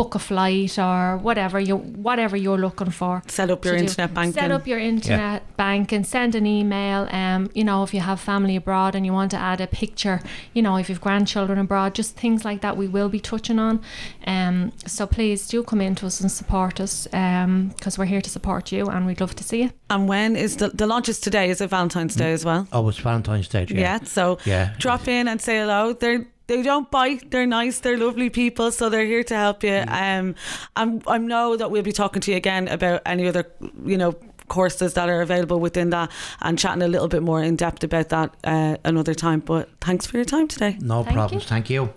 book 0.00 0.14
a 0.14 0.18
flight 0.18 0.78
or 0.78 1.18
whatever 1.18 1.60
you 1.60 1.76
whatever 1.76 2.36
you're 2.44 2.56
looking 2.66 2.90
for. 2.90 3.22
Set 3.26 3.50
up 3.50 3.64
your 3.64 3.74
to 3.74 3.80
do. 3.80 3.84
internet 3.84 4.14
banking. 4.14 4.32
Set 4.42 4.50
up 4.50 4.66
your 4.66 4.78
internet 4.78 5.42
bank 5.56 5.92
and 5.92 6.06
send 6.06 6.34
an 6.34 6.46
email. 6.46 7.06
Um, 7.10 7.50
you 7.54 7.64
know, 7.64 7.82
if 7.82 7.92
you 7.92 8.00
have 8.00 8.18
family 8.18 8.56
abroad 8.56 8.94
and 8.94 9.04
you 9.04 9.12
want 9.12 9.30
to 9.32 9.36
add 9.36 9.60
a 9.60 9.66
picture, 9.66 10.18
you 10.54 10.62
know, 10.62 10.76
if 10.76 10.88
you've 10.88 11.02
grandchildren 11.02 11.58
abroad, 11.58 11.94
just 11.94 12.16
things 12.16 12.44
like 12.44 12.60
that 12.62 12.76
we 12.78 12.86
will 12.88 13.10
be 13.10 13.20
touching 13.20 13.58
on. 13.58 13.82
Um, 14.26 14.72
so 14.86 15.06
please 15.06 15.46
do 15.48 15.62
come 15.62 15.82
in 15.82 15.94
to 15.96 16.06
us 16.06 16.20
and 16.20 16.32
support 16.32 16.80
us 16.80 17.04
because 17.04 17.98
we're 17.98 18.06
here 18.14 18.22
to 18.22 18.30
support 18.30 18.72
you 18.72 18.86
and 18.86 19.06
we'd 19.06 19.20
love 19.20 19.34
to 19.36 19.44
see 19.44 19.62
you. 19.64 19.70
And 19.90 20.08
when 20.08 20.34
is 20.36 20.56
the 20.56 20.68
the 20.80 20.86
launch 20.86 21.08
is 21.10 21.20
today? 21.20 21.50
Is 21.50 21.60
it 21.60 21.68
Valentine's 21.70 22.14
Day 22.16 22.32
as 22.32 22.42
well? 22.44 22.66
Oh, 22.72 22.88
it's 22.88 22.98
Valentine's 22.98 23.48
Day, 23.48 23.66
yeah. 23.68 23.80
Yeah. 23.80 23.98
so 24.04 24.38
Yeah. 24.46 24.72
drop 24.78 25.08
in 25.08 25.28
and 25.28 25.40
say 25.42 25.58
hello. 25.58 25.92
They're 25.92 26.26
they 26.50 26.62
don't 26.62 26.90
bite. 26.90 27.30
They're 27.30 27.46
nice. 27.46 27.78
They're 27.78 27.96
lovely 27.96 28.28
people. 28.28 28.72
So 28.72 28.88
they're 28.88 29.06
here 29.06 29.22
to 29.22 29.36
help 29.36 29.62
you. 29.62 29.84
Um, 29.86 30.34
I'm 30.74 31.00
I 31.06 31.16
know 31.18 31.56
that 31.56 31.70
we'll 31.70 31.84
be 31.84 31.92
talking 31.92 32.20
to 32.22 32.32
you 32.32 32.36
again 32.36 32.66
about 32.66 33.02
any 33.06 33.28
other 33.28 33.46
you 33.86 33.96
know 33.96 34.12
courses 34.48 34.94
that 34.94 35.08
are 35.08 35.20
available 35.22 35.60
within 35.60 35.90
that 35.90 36.10
and 36.40 36.58
chatting 36.58 36.82
a 36.82 36.88
little 36.88 37.06
bit 37.06 37.22
more 37.22 37.40
in 37.40 37.54
depth 37.54 37.84
about 37.84 38.08
that 38.08 38.34
uh, 38.42 38.76
another 38.84 39.14
time. 39.14 39.38
But 39.38 39.68
thanks 39.80 40.06
for 40.06 40.16
your 40.16 40.24
time 40.24 40.48
today. 40.48 40.76
No 40.80 41.04
Thank 41.04 41.14
problems. 41.14 41.44
you. 41.44 41.48
Thank 41.48 41.70
you. 41.70 41.94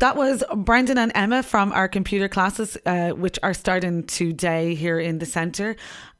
That 0.00 0.16
was 0.16 0.42
Brendan 0.52 0.98
and 0.98 1.12
Emma 1.14 1.44
from 1.44 1.72
our 1.72 1.86
computer 1.86 2.28
classes, 2.28 2.76
uh, 2.86 3.10
which 3.10 3.38
are 3.44 3.54
starting 3.54 4.02
today 4.02 4.74
here 4.74 4.98
in 4.98 5.20
the 5.20 5.26
centre. 5.26 5.76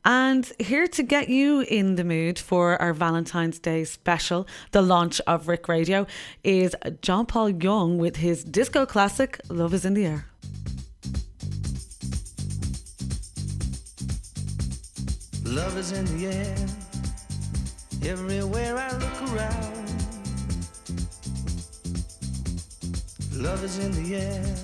And 0.07 0.53
here 0.61 0.87
to 0.87 1.03
get 1.03 1.29
you 1.29 1.63
in 1.63 1.97
the 1.97 2.05
mood 2.05 2.39
for 2.39 2.81
our 2.81 2.93
Valentine's 2.93 3.59
Day 3.59 3.83
special, 3.83 4.47
the 4.71 4.81
launch 4.81 5.21
of 5.27 5.49
Rick 5.49 5.67
Radio, 5.67 6.07
is 6.45 6.77
John 7.03 7.27
Paul 7.27 7.51
Young 7.51 7.99
with 7.99 8.15
his 8.15 8.45
disco 8.45 8.87
classic, 8.87 9.41
Love 9.49 9.75
is 9.75 9.85
in 9.85 9.95
the 9.95 10.07
Air. 10.07 10.27
Love 15.45 15.77
is 15.77 15.91
in 15.91 16.05
the 16.17 16.29
air. 16.29 16.57
Everywhere 18.05 18.79
I 18.79 18.93
look 18.99 19.23
around. 19.33 19.89
Love 23.33 23.65
is 23.65 23.79
in 23.81 23.91
the 24.05 24.17
air. 24.17 24.57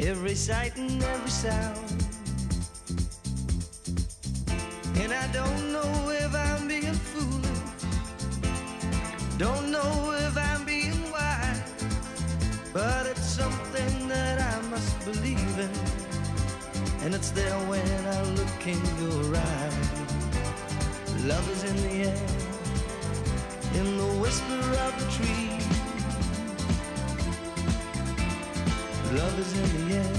Every 0.00 0.34
sight 0.34 0.74
and 0.78 1.02
every 1.02 1.30
sound. 1.30 2.05
And 5.02 5.12
I 5.12 5.26
don't 5.32 5.72
know 5.72 6.10
if 6.10 6.34
I'm 6.34 6.68
being 6.68 6.94
foolish. 6.94 7.60
Don't 9.38 9.70
know 9.70 10.12
if 10.26 10.36
I'm 10.36 10.64
being 10.64 11.10
wise. 11.10 11.62
But 12.72 13.06
it's 13.06 13.26
something 13.26 14.08
that 14.08 14.40
I 14.40 14.60
must 14.68 15.04
believe 15.04 15.58
in. 15.58 15.70
And 17.04 17.14
it's 17.14 17.30
there 17.30 17.58
when 17.70 18.06
I 18.06 18.22
look 18.38 18.66
in 18.66 18.80
your 19.02 19.36
eyes. 19.36 19.96
Love 21.24 21.50
is 21.50 21.64
in 21.64 21.76
the 21.82 22.08
air, 22.08 22.26
in 23.74 23.96
the 23.96 24.10
whisper 24.20 24.62
of 24.86 24.92
the 25.00 25.06
tree. 25.16 25.50
Love 29.18 29.38
is 29.38 29.52
in 29.58 29.88
the 29.88 29.94
air, 29.96 30.14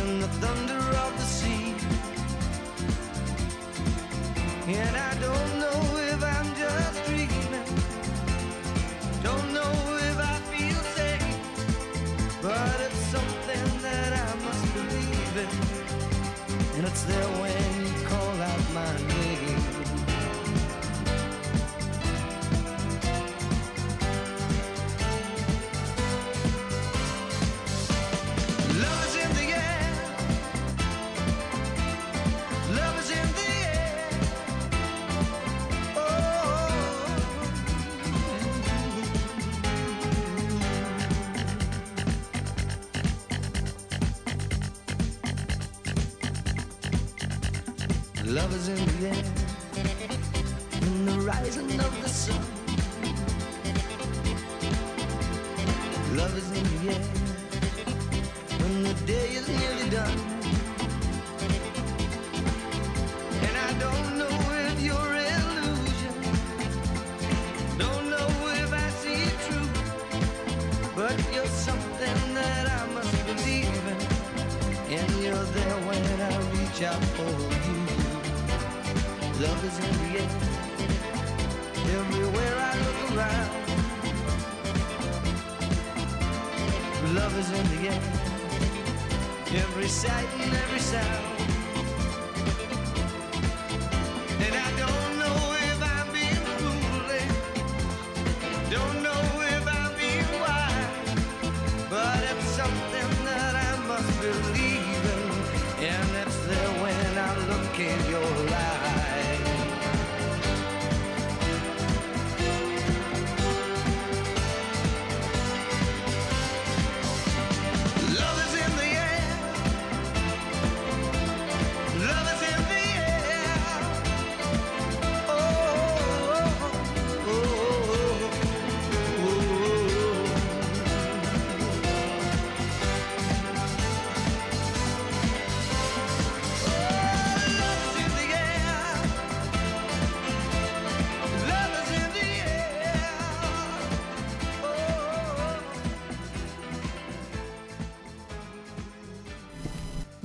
in 0.00 0.20
the 0.20 0.28
thunder 0.40 0.80
of 1.04 1.12
the 1.16 1.24
sea. 1.24 1.61
And 4.74 4.96
I 4.96 5.14
don't 5.20 5.58
know 5.60 5.80
if 6.12 6.22
I'm 6.24 6.48
just 6.56 7.04
dreaming. 7.04 7.64
Don't 9.22 9.52
know 9.52 9.72
if 10.08 10.18
I 10.18 10.36
feel 10.50 10.80
safe. 10.96 12.40
But 12.40 12.80
it's 12.80 13.02
something 13.14 13.82
that 13.82 14.12
I 14.12 14.34
must 14.46 14.74
believe 14.74 15.36
in. 15.44 16.78
And 16.78 16.86
it's 16.86 17.02
there 17.04 17.41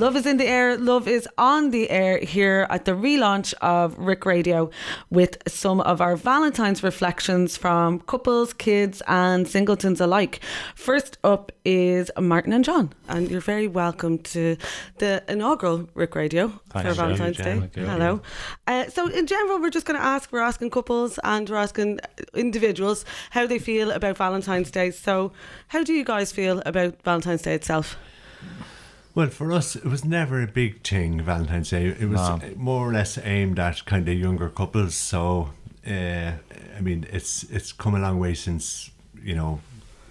Love 0.08 0.15
is 0.15 0.26
in 0.26 0.38
the 0.38 0.48
air. 0.48 0.78
Love 0.78 1.06
is 1.06 1.28
on 1.38 1.72
the 1.72 1.89
air 1.89 2.17
here 2.20 2.65
at 2.70 2.86
the 2.86 2.93
relaunch 2.93 3.54
of 3.56 4.00
Rick 4.00 4.26
Radio 4.26 4.70
with 5.10 5.38
some 5.50 5.82
of 5.82 6.00
our 6.00 6.15
Valentine's 6.15 6.82
reflections 6.82 7.58
from 7.58 8.00
couples, 8.00 8.54
kids, 8.54 9.02
and 9.10 9.46
singletons 9.46 10.00
alike. 10.00 10.39
First 10.76 11.17
up 11.26 11.52
is 11.65 12.10
Martin 12.17 12.54
and 12.54 12.63
John, 12.63 12.93
and 13.10 13.30
you're 13.30 13.41
very 13.41 13.67
welcome 13.67 14.20
to 14.20 14.56
the 15.00 15.26
inaugural 15.28 15.89
Rick 15.93 16.15
Radio 16.15 16.54
Thanks, 16.70 16.88
for 16.88 16.96
Jen. 16.96 16.96
Valentine's 16.96 17.38
Day. 17.38 17.60
Thank. 17.60 17.76
Hello. 17.76 18.22
Uh, 18.65 18.88
so, 18.88 19.10
in 19.10 19.28
general, 19.28 19.60
we're 19.60 19.70
just 19.70 19.86
going 19.86 20.00
to 20.00 20.06
ask, 20.06 20.32
we're 20.32 20.39
asking 20.39 20.70
couples 20.70 21.20
and 21.26 21.50
we're 21.50 21.58
asking 21.58 22.00
individuals 22.34 23.04
how 23.32 23.46
they 23.46 23.60
feel 23.60 23.91
about 23.91 24.15
Valentine's 24.15 24.72
Day. 24.72 24.89
So, 24.91 25.34
how 25.67 25.84
do 25.84 25.91
you 25.91 26.06
guys 26.06 26.32
feel 26.32 26.63
about 26.65 27.02
Valentine's 27.02 27.41
Day 27.41 27.56
itself? 27.56 27.98
Well, 29.17 29.30
for 29.30 29.51
us, 29.51 29.75
it 29.75 29.84
was 29.86 30.06
never 30.06 30.43
a 30.43 30.45
big 30.45 30.84
thing, 30.84 31.21
Valentine's 31.21 31.71
Day. 31.71 31.88
It 31.88 32.08
was 32.08 32.19
No. 32.21 32.39
more 32.56 32.88
or 32.88 32.93
less 32.93 33.17
aimed 33.17 33.58
at 33.58 33.84
kind 33.86 34.08
of 34.08 34.13
younger 34.13 34.47
couples. 34.47 34.93
So, 34.93 35.49
uh, 35.88 36.34
I 36.77 36.82
mean, 36.82 37.08
it's 37.12 37.41
it's 37.49 37.71
come 37.73 37.95
a 37.95 37.99
long 37.99 38.19
way 38.19 38.36
since, 38.36 38.91
you 39.23 39.34
know, 39.34 39.60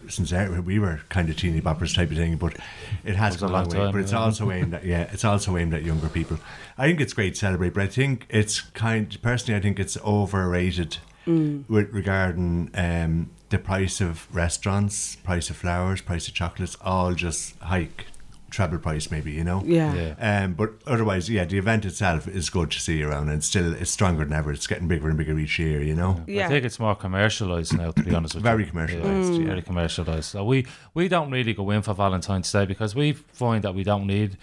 since 0.08 0.32
we 0.32 0.80
were 0.80 1.02
kind 1.08 1.30
of 1.30 1.36
teeny 1.36 1.60
boppers 1.60 1.94
type 1.94 2.10
of 2.10 2.16
thing, 2.16 2.36
but 2.36 2.56
it 3.04 3.14
has 3.14 3.34
was 3.34 3.42
come 3.42 3.50
a 3.50 3.52
long 3.52 3.62
long 3.66 3.70
way. 3.70 3.78
time, 3.84 3.92
But 3.92 4.00
it's 4.00 4.10
yeah. 4.10 4.18
also 4.18 4.50
aimed 4.50 4.74
at, 4.74 4.84
yeah, 4.84 5.02
it's 5.12 5.24
also 5.24 5.56
aimed 5.56 5.72
at 5.74 5.84
younger 5.84 6.08
people. 6.08 6.38
I 6.76 6.88
think 6.88 7.00
it's 7.00 7.12
great 7.12 7.34
to 7.34 7.38
celebrate, 7.38 7.74
but 7.74 7.84
I 7.84 7.86
think 7.86 8.26
it's 8.28 8.60
kind, 8.60 9.16
personally, 9.22 9.56
I 9.56 9.62
think 9.62 9.78
it's 9.78 9.96
overrated 9.98 10.96
with 11.26 11.92
regarding 11.92 12.70
um, 12.74 13.30
the 13.50 13.58
price 13.58 14.00
of 14.00 14.26
restaurants, 14.34 15.14
price 15.14 15.48
of 15.48 15.54
flowers, 15.56 16.00
price 16.00 16.26
of 16.26 16.34
chocolates, 16.34 16.76
all 16.80 17.14
just 17.14 17.56
hike 17.60 18.06
treble 18.50 18.78
price, 18.78 19.10
maybe 19.10 19.32
you 19.32 19.44
know. 19.44 19.62
Yeah. 19.64 19.94
Yeah. 19.94 20.42
Um, 20.44 20.54
but 20.54 20.74
otherwise, 20.86 21.28
yeah, 21.28 21.44
the 21.44 21.58
event 21.58 21.84
itself 21.84 22.28
is 22.28 22.50
good 22.50 22.70
to 22.70 22.80
see 22.80 23.02
around, 23.02 23.28
and 23.28 23.42
still 23.42 23.74
it's 23.74 23.90
stronger 23.90 24.24
than 24.24 24.32
ever. 24.32 24.52
It's 24.52 24.66
getting 24.66 24.88
bigger 24.88 25.08
and 25.08 25.16
bigger 25.18 25.38
each 25.38 25.58
year, 25.58 25.82
you 25.82 25.94
know. 25.94 26.22
Yeah. 26.26 26.46
I 26.46 26.48
think 26.48 26.64
it's 26.64 26.78
more 26.78 26.96
commercialised 26.96 27.76
now, 27.76 27.90
to 27.90 28.02
be 28.02 28.14
honest 28.14 28.34
with 28.34 28.44
Very 28.44 28.64
you. 28.64 28.70
commercialised, 28.70 29.38
yeah. 29.38 29.46
Very 29.46 29.62
commercialised. 29.62 30.24
So 30.24 30.44
we, 30.44 30.66
we 30.94 31.08
don't 31.08 31.30
really 31.30 31.54
go 31.54 31.70
in 31.70 31.82
for 31.82 31.94
Valentine's 31.94 32.50
Day 32.50 32.66
because 32.66 32.94
we 32.94 33.12
find 33.12 33.64
that 33.64 33.74
we 33.74 33.84
don't 33.84 34.06
need 34.06 34.36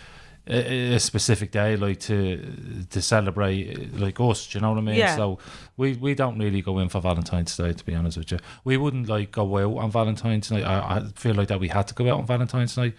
a, 0.48 0.94
a 0.96 1.00
specific 1.00 1.52
day 1.52 1.78
like 1.78 2.00
to 2.02 2.86
to 2.90 3.02
celebrate 3.02 3.98
like 3.98 4.20
us. 4.20 4.48
Do 4.48 4.58
you 4.58 4.62
know 4.62 4.72
what 4.72 4.78
I 4.80 4.82
mean? 4.82 4.96
Yeah. 4.96 5.16
So 5.16 5.40
we, 5.78 5.94
we 5.94 6.14
don't 6.16 6.38
really 6.38 6.62
go 6.62 6.80
in 6.80 6.90
for 6.90 7.00
Valentine's 7.02 7.56
Day, 7.58 7.72
to 7.74 7.84
be 7.86 7.96
honest 7.96 8.18
with 8.18 8.32
you. 8.32 8.40
We 8.64 8.78
wouldn't 8.78 9.08
like 9.08 9.32
go 9.32 9.58
out 9.58 9.78
on 9.84 9.90
Valentine's 9.92 10.52
night. 10.52 10.64
I, 10.66 10.98
I 10.98 11.04
feel 11.16 11.34
like 11.36 11.48
that 11.48 11.60
we 11.60 11.70
had 11.70 11.88
to 11.88 11.94
go 11.94 12.10
out 12.12 12.20
on 12.20 12.26
Valentine's 12.26 12.76
night. 12.78 12.94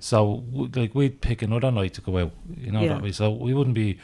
So 0.00 0.44
like 0.74 0.94
we'd 0.94 1.20
pick 1.20 1.42
another 1.42 1.70
night 1.70 1.94
to 1.94 2.00
go 2.00 2.18
out. 2.18 2.32
You 2.56 2.72
know 2.72 2.80
Mm. 2.80 2.82
Yeah. 2.84 2.94
that 2.94 3.02
way. 3.02 3.12
So 3.12 3.30
we 3.32 3.54
wouldn't 3.54 3.74
be 3.74 3.98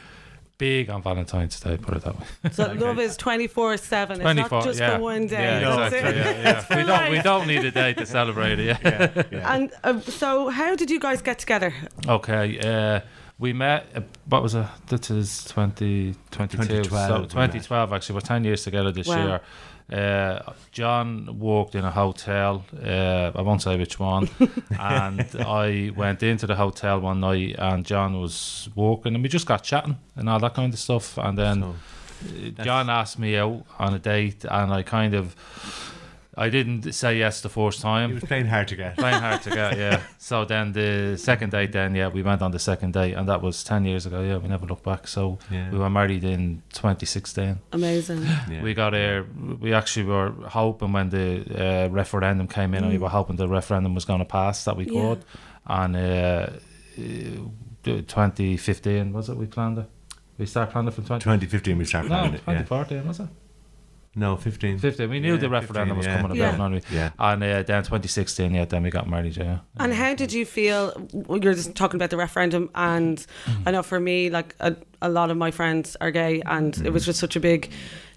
big 0.61 0.91
on 0.91 1.01
Valentine's 1.01 1.59
Day. 1.59 1.75
Put 1.75 1.97
it 1.97 2.03
that 2.03 2.19
way. 2.19 2.25
So 2.51 2.71
love 2.85 2.99
is 2.99 3.17
twenty 3.17 3.47
four 3.47 3.75
seven. 3.77 4.17
It's 4.17 4.21
24, 4.21 4.59
not 4.59 4.63
just 4.63 4.79
yeah. 4.79 4.95
for 4.95 5.01
one 5.01 5.25
day. 5.25 5.61
Yeah, 5.61 5.75
That's 5.75 5.95
exactly. 5.95 6.21
Yeah, 6.21 6.41
yeah. 6.41 6.59
We 6.59 6.83
for 6.83 6.87
don't 6.87 7.11
we 7.11 7.21
don't 7.29 7.47
need 7.47 7.65
a 7.65 7.71
day 7.71 7.93
to 7.93 8.05
celebrate 8.05 8.59
it. 8.59 8.77
Yeah. 8.83 9.23
And 9.53 9.71
uh, 9.83 9.99
so, 10.01 10.49
how 10.49 10.75
did 10.75 10.89
you 10.91 10.99
guys 10.99 11.21
get 11.21 11.39
together? 11.39 11.73
Okay. 12.07 12.45
Uh, 12.59 12.99
we 13.39 13.53
met. 13.53 13.87
Uh, 13.95 14.01
what 14.29 14.43
was 14.43 14.53
it? 14.53 14.67
This 14.87 15.09
is 15.09 15.43
2022. 15.45 16.83
2012 16.83 17.07
So 17.07 17.21
we 17.21 17.27
2012. 17.27 17.93
Actually, 17.93 18.15
we're 18.15 18.21
10 18.21 18.43
years 18.43 18.63
together 18.63 18.91
this 18.91 19.07
Wow. 19.07 19.25
year. 19.25 19.41
Uh, 19.91 20.53
John 20.71 21.37
worked 21.37 21.75
in 21.75 21.83
a 21.83 21.91
hotel. 21.91 22.63
Uh, 22.81 23.31
I 23.35 23.41
won't 23.41 23.61
say 23.61 23.77
which 23.77 23.99
one. 23.99 24.29
and 24.79 25.27
I 25.39 25.91
went 25.95 26.23
into 26.23 26.47
the 26.47 26.55
hotel 26.55 27.01
one 27.01 27.19
night, 27.19 27.55
and 27.57 27.85
John 27.85 28.19
was 28.21 28.69
working, 28.73 29.15
and 29.15 29.23
we 29.23 29.27
just 29.29 29.45
got 29.45 29.63
chatting 29.63 29.97
and 30.15 30.29
all 30.29 30.39
that 30.39 30.53
kind 30.53 30.73
of 30.73 30.79
stuff. 30.79 31.17
And 31.17 31.37
then 31.37 31.63
uh, 31.63 31.73
John 32.63 32.89
asked 32.89 33.19
me 33.19 33.35
out 33.35 33.65
on 33.79 33.93
a 33.93 33.99
date, 33.99 34.45
and 34.45 34.71
I 34.73 34.81
kind 34.83 35.13
of, 35.13 35.35
I 36.37 36.49
didn't 36.49 36.93
say 36.93 37.17
yes 37.17 37.41
the 37.41 37.49
first 37.49 37.79
He 37.79 37.83
time. 37.83 38.13
was 38.13 38.23
playing 38.23 38.45
hard 38.47 38.67
to 38.69 38.75
get. 38.77 38.95
Playing 38.97 39.19
hard 39.21 39.41
to 39.41 39.49
get, 39.49 39.77
yeah. 39.77 39.99
So 40.17 40.45
then 40.45 40.71
the 40.71 41.17
second 41.17 41.51
date, 41.51 41.73
then 41.73 41.93
yeah, 41.93 42.07
we 42.07 42.23
went 42.23 42.41
on 42.41 42.51
the 42.51 42.59
second 42.59 42.93
date, 42.93 43.15
and 43.15 43.27
that 43.27 43.41
was 43.41 43.63
ten 43.65 43.83
years 43.85 44.05
ago. 44.05 44.21
Yeah, 44.21 44.37
we 44.37 44.47
never 44.47 44.65
looked 44.65 44.83
back. 44.83 45.07
So 45.07 45.39
Yeah. 45.49 45.69
we 45.71 45.77
were 45.77 45.89
married 45.89 46.23
in 46.23 46.61
2016. 46.73 47.59
Amazing. 47.73 48.23
Yeah. 48.49 48.61
We 48.63 48.73
got 48.73 48.93
here. 48.93 49.25
We 49.59 49.73
actually 49.73 50.05
were 50.05 50.31
hoping 50.47 50.93
when 50.93 51.09
the 51.09 51.43
uh, 51.87 51.89
referendum 51.89 52.47
came 52.47 52.73
in, 52.75 52.83
and 52.83 52.93
we 52.93 52.97
were 52.97 53.09
hoping 53.09 53.35
the 53.35 53.47
referendum 53.49 53.93
was 53.93 54.05
going 54.05 54.19
to 54.19 54.25
pass 54.25 54.63
that 54.65 54.77
we 54.77 54.85
Mm. 54.85 54.93
Yeah. 54.93 55.01
could. 55.01 55.25
And 55.67 55.95
uh, 55.95 56.47
uh, 56.97 58.01
2015 58.07 59.13
was 59.13 59.29
it? 59.29 59.35
We 59.37 59.47
planned 59.47 59.77
it. 59.79 59.89
We 60.37 60.45
started 60.45 60.71
planning 60.71 60.89
it 60.89 60.93
from 60.95 61.05
20. 61.05 61.23
2015 61.23 61.77
we 61.77 61.85
started 61.85 62.09
No, 62.09 62.15
planning 62.19 62.33
it. 62.35 62.41
Yeah. 62.47 62.63
2014 62.63 63.07
was 63.07 63.19
it? 63.19 63.27
No, 64.13 64.35
15. 64.35 64.77
15. 64.79 65.09
We 65.09 65.19
knew 65.21 65.33
Yeah, 65.35 65.39
the 65.39 65.49
referendum 65.49 65.95
15, 65.95 65.97
was 65.97 66.05
yeah. 66.05 66.21
coming 66.21 66.37
Yeah. 66.37 66.55
about, 66.55 66.71
yeah. 66.71 66.79
we? 66.91 66.95
Yeah. 66.97 67.09
And 67.17 67.43
uh, 67.43 67.63
then 67.63 67.83
2016, 67.83 68.53
yeah, 68.53 68.65
then 68.65 68.83
we 68.83 68.89
got 68.89 69.07
married, 69.09 69.37
yeah. 69.37 69.59
And 69.77 69.93
how 69.93 70.13
did 70.15 70.33
you 70.33 70.45
feel? 70.45 70.91
well, 71.13 71.39
You're 71.41 71.53
just 71.53 71.75
talking 71.75 71.95
about 71.97 72.09
the 72.09 72.17
referendum, 72.17 72.69
and 72.75 73.17
Mm-hmm. 73.45 73.67
I 73.67 73.71
know 73.71 73.83
for 73.83 73.99
me, 73.99 74.29
like 74.29 74.55
a, 74.59 74.75
a 75.01 75.07
lot 75.09 75.31
of 75.31 75.37
my 75.37 75.51
friends 75.51 75.95
are 76.01 76.11
gay, 76.11 76.41
and 76.45 76.75
it 76.75 76.79
Mm-hmm. 76.83 76.93
was 76.93 77.05
just 77.05 77.19
such 77.19 77.35
a 77.37 77.39
big 77.39 77.71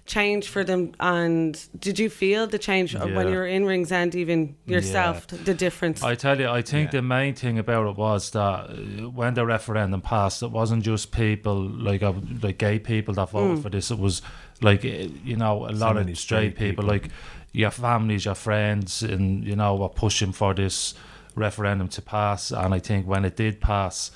change 0.05 0.49
for 0.49 0.63
them. 0.63 0.91
And 0.99 1.57
did 1.79 1.97
you 1.97 2.09
feel 2.09 2.45
the 2.45 2.59
change 2.59 2.93
of 2.93 3.11
when 3.13 3.27
you 3.29 3.35
were 3.35 3.47
in 3.47 3.65
Ringsend, 3.65 4.13
even 4.15 4.55
yourself, 4.65 5.25
the 5.27 5.53
difference? 5.55 6.03
I 6.03 6.13
tell 6.15 6.39
you, 6.39 6.47
I 6.49 6.61
think 6.61 6.87
Yeah. 6.93 6.99
the 6.99 7.01
main 7.01 7.33
thing 7.35 7.57
about 7.57 7.87
it 7.89 7.95
was 7.97 8.29
that 8.31 8.69
uh, 8.69 9.09
when 9.09 9.33
the 9.33 9.45
referendum 9.45 10.01
passed, 10.01 10.43
it 10.43 10.51
wasn't 10.51 10.83
just 10.83 11.11
people 11.11 11.55
like 11.69 12.03
uh, 12.03 12.13
like 12.43 12.57
gay 12.59 12.77
people 12.79 13.13
that 13.15 13.29
voted 13.31 13.63
for 13.63 13.69
this. 13.69 13.89
It 13.91 13.97
was 13.97 14.21
like 14.61 14.85
uh, 14.85 15.07
you 15.23 15.35
know 15.35 15.67
a 15.67 15.71
lot 15.71 15.95
many 15.95 16.13
of 16.13 16.17
straight 16.17 16.55
straight 16.55 16.55
people, 16.55 16.83
people. 16.83 16.85
like 16.85 17.09
your 17.51 17.71
families, 17.71 18.25
your 18.25 18.35
friends, 18.35 19.03
and 19.03 19.45
you 19.45 19.55
know 19.55 19.75
were 19.75 19.89
pushing 19.89 20.31
for 20.31 20.53
this 20.53 20.93
referendum 21.35 21.87
to 21.89 22.01
pass. 22.01 22.51
And 22.51 22.73
I 22.73 22.79
think 22.79 23.07
when 23.07 23.25
it 23.25 23.35
did 23.35 23.61
pass, 23.61 24.11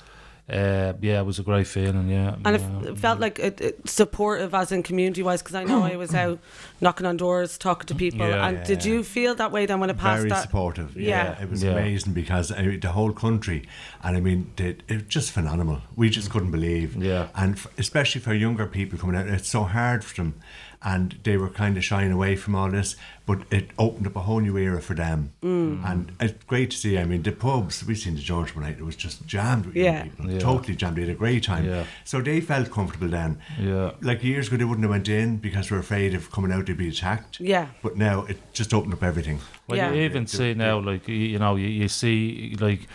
uh, 0.50 0.94
yeah, 1.00 1.20
it 1.20 1.24
was 1.26 1.38
a 1.38 1.42
great 1.42 1.66
feeling. 1.66 2.08
Yeah, 2.08 2.34
and 2.44 2.56
it, 2.56 2.60
yeah. 2.60 2.90
it 2.90 2.98
felt 2.98 3.20
like 3.20 3.38
it, 3.38 3.60
it 3.60 3.88
supportive 3.88 4.54
as 4.54 4.72
in 4.72 4.82
community 4.82 5.22
wise 5.22 5.42
because 5.42 5.54
I 5.54 5.64
know 5.64 5.82
I 5.84 5.96
was 5.96 6.14
out 6.24 6.38
knocking 6.80 7.06
on 7.06 7.16
doors 7.16 7.56
talking 7.58 7.86
to 7.86 7.94
people 7.94 8.26
Yeah. 8.26 8.46
and 8.48 8.66
did 8.66 8.84
you 8.84 9.04
feel 9.04 9.34
that 9.36 9.52
way 9.52 9.66
then 9.66 9.80
when 9.80 9.90
it 9.90 9.98
passed 9.98 10.18
Very 10.20 10.30
that 10.30 10.42
supportive. 10.42 10.96
Yeah. 10.96 11.08
Yeah, 11.38 11.42
it 11.42 11.50
was 11.50 11.62
Yeah. 11.62 11.72
amazing 11.72 12.12
because 12.14 12.50
I 12.52 12.62
mean, 12.62 12.80
the 12.80 12.92
whole 12.92 13.12
country, 13.12 13.68
and 14.02 14.16
I 14.16 14.20
mean, 14.20 14.50
the, 14.56 14.68
it 14.88 14.94
was 14.94 15.02
just 15.04 15.30
phenomenal. 15.32 15.82
We 15.94 16.10
just 16.10 16.30
couldn't 16.30 16.50
believe. 16.50 16.96
Yeah. 16.96 17.28
and 17.36 17.54
f- 17.54 17.66
especially 17.78 18.20
for 18.20 18.34
younger 18.34 18.66
people 18.66 18.98
coming 18.98 19.16
out, 19.16 19.28
it's 19.28 19.48
so 19.48 19.62
hard 19.64 20.04
for 20.04 20.14
them, 20.16 20.34
and 20.82 21.18
they 21.24 21.36
were 21.36 21.50
kind 21.50 21.76
of 21.76 21.84
shying 21.84 22.10
away 22.10 22.36
from 22.36 22.54
all 22.54 22.70
this. 22.70 22.96
But 23.26 23.40
it 23.52 23.70
opened 23.78 24.06
up 24.08 24.16
a 24.16 24.20
whole 24.20 24.40
new 24.40 24.56
era 24.56 24.80
for 24.82 24.94
them, 24.94 25.32
Mm. 25.42 25.84
and 25.88 26.12
it's 26.18 26.42
great 26.46 26.70
to 26.72 26.76
see. 26.76 26.98
I 26.98 27.04
mean, 27.04 27.22
the 27.22 27.30
pubs—we've 27.30 27.96
seen 27.98 28.14
the 28.16 28.20
George 28.20 28.56
one 28.56 28.64
night; 28.64 28.78
it 28.78 28.84
was 28.84 28.96
just 28.96 29.24
jammed 29.26 29.66
with 29.66 29.76
young 29.76 29.84
Yeah. 29.84 30.02
people, 30.04 30.30
Yeah. 30.30 30.38
totally 30.40 30.74
jammed. 30.74 30.96
They 30.96 31.02
had 31.02 31.10
a 31.10 31.14
great 31.14 31.44
time. 31.44 31.64
Yeah. 31.64 31.84
So 32.04 32.20
they 32.20 32.40
felt 32.40 32.70
comfortable 32.72 33.08
then. 33.08 33.38
Yeah. 33.60 33.92
Like 34.00 34.24
years 34.24 34.48
ago, 34.48 34.56
they 34.56 34.64
wouldn't 34.64 34.82
have 34.84 34.90
went 34.90 35.08
in 35.08 35.36
because 35.36 35.68
they 35.68 35.76
were 35.76 35.80
afraid 35.80 36.14
of 36.14 36.32
coming 36.32 36.50
out 36.50 36.66
to 36.66 36.74
be 36.74 36.88
attacked. 36.88 37.38
Yeah. 37.38 37.66
But 37.82 37.96
now 37.96 38.24
it 38.24 38.38
just 38.52 38.74
opened 38.74 38.94
up 38.94 39.02
everything. 39.04 39.38
Well, 39.68 39.76
Yeah. 39.78 39.92
you 39.92 40.02
even 40.02 40.24
The- 40.24 40.30
see 40.30 40.54
now, 40.54 40.80
like 40.80 41.06
you, 41.06 41.14
you 41.14 41.38
know, 41.38 41.54
you, 41.56 41.68
you 41.68 41.86
see 41.88 42.56
like 42.58 42.88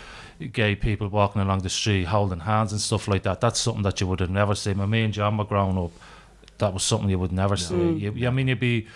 gay 0.52 0.76
people 0.76 1.08
walking 1.08 1.42
along 1.42 1.60
the 1.62 1.70
street 1.70 2.06
holding 2.08 2.42
hands 2.42 2.74
and 2.74 2.82
stuff 2.82 3.08
like 3.08 3.24
that. 3.24 3.40
That's 3.40 3.60
something 3.60 3.84
that 3.84 4.02
you 4.02 4.08
would 4.08 4.20
have 4.20 4.30
never 4.32 4.54
seen. 4.56 4.80
When 4.80 4.90
me 4.90 5.04
and 5.04 5.14
John 5.14 5.38
were 5.38 5.46
growing 5.46 5.78
up, 5.78 5.92
that 6.60 6.74
was 6.74 6.84
something 6.84 7.10
you 7.10 7.20
would 7.20 7.32
never 7.32 7.58
see. 7.58 7.76
Mm. 7.76 8.00
You, 8.00 8.12
you- 8.14 8.28
I 8.28 8.32
mean, 8.32 8.48
you'd 8.48 8.60
be. 8.60 8.88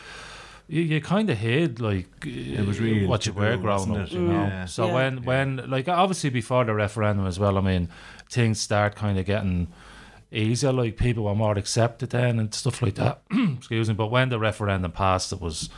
You, 0.71 0.81
you 0.83 1.01
kind 1.01 1.27
of 1.31 1.37
hid 1.39 1.79
like 1.79 2.05
it 2.23 2.63
was 2.63 2.79
real 2.79 3.09
what 3.09 3.25
you 3.25 3.33
were 3.33 3.57
growing 3.57 3.97
up, 3.97 4.11
you 4.11 4.19
know. 4.21 4.33
Yeah. 4.43 4.65
So 4.65 4.85
Yeah. 4.85 4.93
when 4.93 5.23
when 5.23 5.67
like 5.67 5.87
obviously 5.87 6.29
before 6.29 6.63
the 6.63 6.75
referendum 6.75 7.25
as 7.25 7.39
well, 7.39 7.57
I 7.57 7.61
mean, 7.61 7.89
things 8.29 8.59
start 8.59 8.95
kind 8.95 9.17
of 9.17 9.25
getting 9.25 9.67
easier. 10.31 10.71
Like 10.71 10.95
people 10.95 11.23
were 11.23 11.33
more 11.33 11.57
accepted 11.57 12.11
then 12.11 12.37
and 12.37 12.53
stuff 12.53 12.83
like 12.83 12.93
that. 12.95 13.21
Excuse 13.57 13.89
me. 13.89 13.95
But 13.95 14.11
when 14.11 14.29
the 14.29 14.37
referendum 14.37 14.91
passed, 14.91 15.33
it 15.33 15.41
was, 15.41 15.71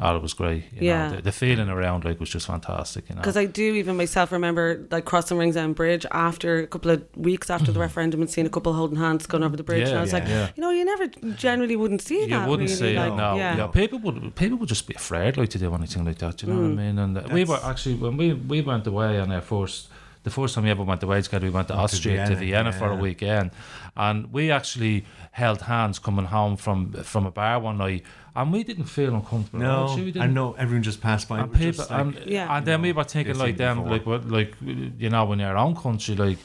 oh, 0.00 0.16
it 0.16 0.22
was 0.22 0.32
great. 0.34 0.64
You 0.72 0.88
Yeah. 0.88 1.08
know, 1.08 1.16
the, 1.16 1.22
the 1.22 1.32
feeling 1.32 1.68
around 1.68 2.04
like 2.04 2.20
was 2.20 2.30
just 2.30 2.46
fantastic. 2.46 3.08
You 3.08 3.14
know. 3.16 3.20
because 3.20 3.36
I 3.36 3.46
do 3.46 3.74
even 3.74 3.96
myself 3.96 4.30
remember 4.32 4.86
like 4.90 5.04
crossing 5.04 5.38
Ringsend 5.38 5.74
Bridge 5.74 6.06
after 6.12 6.60
a 6.60 6.66
couple 6.66 6.90
of 6.92 7.02
weeks 7.16 7.50
after 7.50 7.72
the 7.72 7.80
referendum 7.80 8.20
and 8.20 8.30
seeing 8.30 8.46
a 8.46 8.50
couple 8.50 8.72
holding 8.74 8.98
hands 8.98 9.26
going 9.26 9.42
over 9.42 9.56
the 9.56 9.62
bridge 9.64 9.88
yeah, 9.88 9.88
and 9.88 9.98
I 9.98 9.98
Yeah, 9.98 10.02
was 10.02 10.12
like 10.12 10.22
Mm-hmm. 10.24 10.32
yeah. 10.32 10.48
you 10.56 10.60
know 10.62 10.70
you 10.70 10.84
never 10.84 11.06
generally 11.36 11.76
wouldn't 11.76 12.02
see 12.02 12.20
you 12.22 12.28
that 12.28 12.44
You 12.44 12.50
wouldn't 12.50 12.70
really, 12.70 12.92
see 12.92 12.96
like, 12.98 13.12
it 13.12 13.16
no. 13.16 13.36
yeah. 13.36 13.56
Yeah. 13.56 13.66
people 13.68 13.98
would 14.00 14.34
people 14.36 14.56
would 14.58 14.68
just 14.68 14.86
be 14.86 14.94
afraid 14.94 15.36
like 15.36 15.50
to 15.50 15.58
do 15.58 15.74
anything 15.74 16.04
like 16.04 16.18
that. 16.18 16.42
You 16.42 16.48
know 16.48 16.60
Mm. 16.60 16.70
what 16.74 16.80
I 16.80 16.84
mean? 16.86 16.98
And 16.98 17.18
uh, 17.18 17.22
we 17.32 17.44
were 17.44 17.60
actually 17.64 17.96
when 17.96 18.16
we 18.16 18.34
we 18.34 18.60
went 18.62 18.86
away 18.86 19.18
on 19.20 19.30
our 19.32 19.40
first. 19.42 19.88
The 20.24 20.30
first 20.34 20.54
time 20.54 20.64
we 20.64 20.70
ever 20.70 20.82
went 20.82 21.02
away 21.02 21.22
together, 21.22 21.46
we 21.46 21.50
went 21.58 21.68
to 21.68 21.74
Austria 21.74 22.26
to 22.26 22.34
Vienna, 22.34 22.70
Vienna 22.70 22.72
for 22.72 22.88
a 22.90 22.96
weekend, 22.96 23.50
and 23.96 24.30
we 24.32 24.50
actually 24.50 25.04
held 25.30 25.62
hands 25.62 25.98
coming 25.98 26.26
home 26.26 26.56
from 26.56 26.92
from 27.04 27.24
a 27.24 27.30
bar 27.30 27.60
one 27.60 27.78
night, 27.78 28.02
and 28.40 28.52
we 28.52 28.62
didn't 28.64 28.84
feel 28.84 29.14
uncomfortable. 29.14 29.62
at 29.64 29.68
all, 29.70 29.76
No, 29.76 29.84
actually, 29.92 30.02
we 30.04 30.08
I 30.10 30.12
didn't. 30.12 30.34
know 30.34 30.52
everyone 30.58 30.82
just 30.82 31.00
passed 31.00 31.28
by. 31.28 31.40
And 31.40 31.52
people, 31.52 31.72
just 31.72 31.90
like, 31.90 32.00
and, 32.00 32.18
Yeah. 32.26 32.56
and 32.56 32.66
then 32.66 32.82
we 32.82 32.92
were 32.92 33.04
thinking 33.04 33.36
like 33.38 33.56
them, 33.56 33.76
before. 33.78 33.92
like 33.92 34.06
what, 34.06 34.28
like 34.28 34.54
you 34.98 35.10
know, 35.10 35.32
in 35.32 35.38
your 35.40 35.56
own 35.56 35.74
country, 35.76 36.14
like 36.16 36.38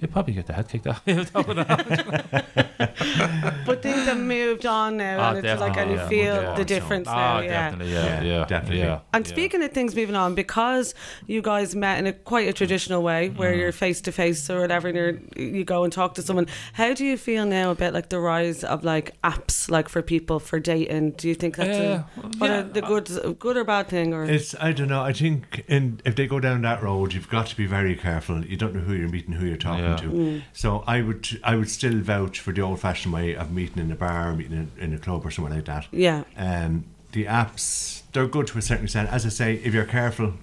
you 0.00 0.08
probably 0.08 0.34
get 0.34 0.46
the 0.46 0.52
head 0.52 0.68
kicked 0.68 0.86
out. 0.86 1.00
but 3.66 3.82
things 3.82 4.04
have 4.06 4.18
moved 4.18 4.66
on 4.66 4.96
now 4.96 5.18
Ah, 5.20 5.34
and 5.34 5.44
it's 5.46 5.60
like 5.60 5.76
and 5.76 5.90
you 5.90 5.96
yeah. 5.96 6.08
feel 6.08 6.34
Yeah. 6.42 6.54
the 6.54 6.64
difference 6.64 7.08
Ah, 7.08 7.14
now 7.14 7.40
yeah 7.40 7.50
definitely, 7.70 7.92
yeah, 7.92 8.04
Yeah, 8.04 8.22
yeah, 8.22 8.44
definitely. 8.44 8.78
yeah. 8.78 9.00
And 9.12 9.26
yeah. 9.26 9.32
speaking 9.32 9.62
of 9.62 9.72
things 9.72 9.94
moving 9.96 10.16
on, 10.16 10.34
because 10.34 10.94
you 11.26 11.42
guys 11.42 11.74
met 11.74 11.98
in 11.98 12.06
a 12.06 12.12
quite 12.12 12.48
a 12.48 12.52
traditional 12.52 13.02
way, 13.02 13.28
where 13.30 13.52
Mm. 13.54 13.58
you're 13.58 13.72
face 13.72 14.00
to 14.02 14.12
face 14.12 14.48
or 14.50 14.60
whatever, 14.60 14.88
and 14.88 14.96
you're, 14.96 15.18
you 15.36 15.64
go 15.64 15.84
and 15.84 15.92
talk 15.92 16.14
to 16.14 16.22
someone. 16.22 16.46
How 16.74 16.94
do 16.94 17.04
you 17.04 17.16
feel 17.16 17.46
now 17.46 17.70
about 17.70 17.94
like 17.94 18.08
the 18.08 18.18
rise 18.18 18.64
of 18.64 18.84
like 18.84 19.12
apps, 19.22 19.70
like 19.70 19.88
for 19.88 20.02
people 20.02 20.38
for 20.40 20.58
dating? 20.60 21.12
Do 21.12 21.28
you 21.28 21.34
think 21.34 21.56
that's 21.56 21.78
Yeah, 21.78 22.02
a, 22.16 22.20
what 22.38 22.50
yeah, 22.50 22.60
a, 22.60 22.64
the 22.64 22.82
good, 22.82 23.38
good 23.38 23.56
or 23.56 23.64
bad 23.64 23.88
thing? 23.88 24.12
Or 24.12 24.24
It's 24.24 24.54
I 24.60 24.72
don't 24.72 24.88
know. 24.88 25.02
I 25.02 25.12
think 25.12 25.64
in 25.68 26.00
if 26.04 26.16
they 26.16 26.26
go 26.26 26.40
down 26.40 26.62
that 26.62 26.82
road, 26.82 27.12
you've 27.14 27.28
got 27.30 27.46
to 27.48 27.56
be 27.56 27.66
very 27.66 27.96
careful. 27.96 28.44
You 28.44 28.56
don't 28.56 28.74
know 28.74 28.80
who 28.80 28.94
you're 28.94 29.08
meeting, 29.08 29.34
who 29.34 29.46
you're 29.46 29.56
talking 29.56 29.83
Yeah. 29.90 29.96
to. 29.96 30.42
So 30.52 30.84
I 30.86 31.02
would 31.02 31.40
I 31.44 31.56
would 31.56 31.70
still 31.70 31.98
vouch 32.00 32.40
for 32.40 32.52
the 32.52 32.60
old 32.62 32.80
fashioned 32.80 33.14
way 33.14 33.34
of 33.34 33.52
meeting 33.52 33.82
in 33.82 33.90
a 33.92 33.96
bar, 33.96 34.32
meeting 34.34 34.70
in, 34.78 34.82
in 34.84 34.94
a 34.94 34.98
club 34.98 35.24
or 35.26 35.30
somewhere 35.30 35.54
like 35.54 35.64
that. 35.66 35.86
yeah, 35.92 36.24
Um, 36.36 36.84
the 37.12 37.24
apps 37.26 38.02
they're 38.12 38.26
good 38.26 38.46
to 38.48 38.58
a 38.58 38.62
certain 38.62 38.84
extent. 38.84 39.08
As 39.10 39.24
I 39.26 39.28
say, 39.30 39.54
if 39.56 39.72
you're 39.74 39.84
careful 39.84 40.34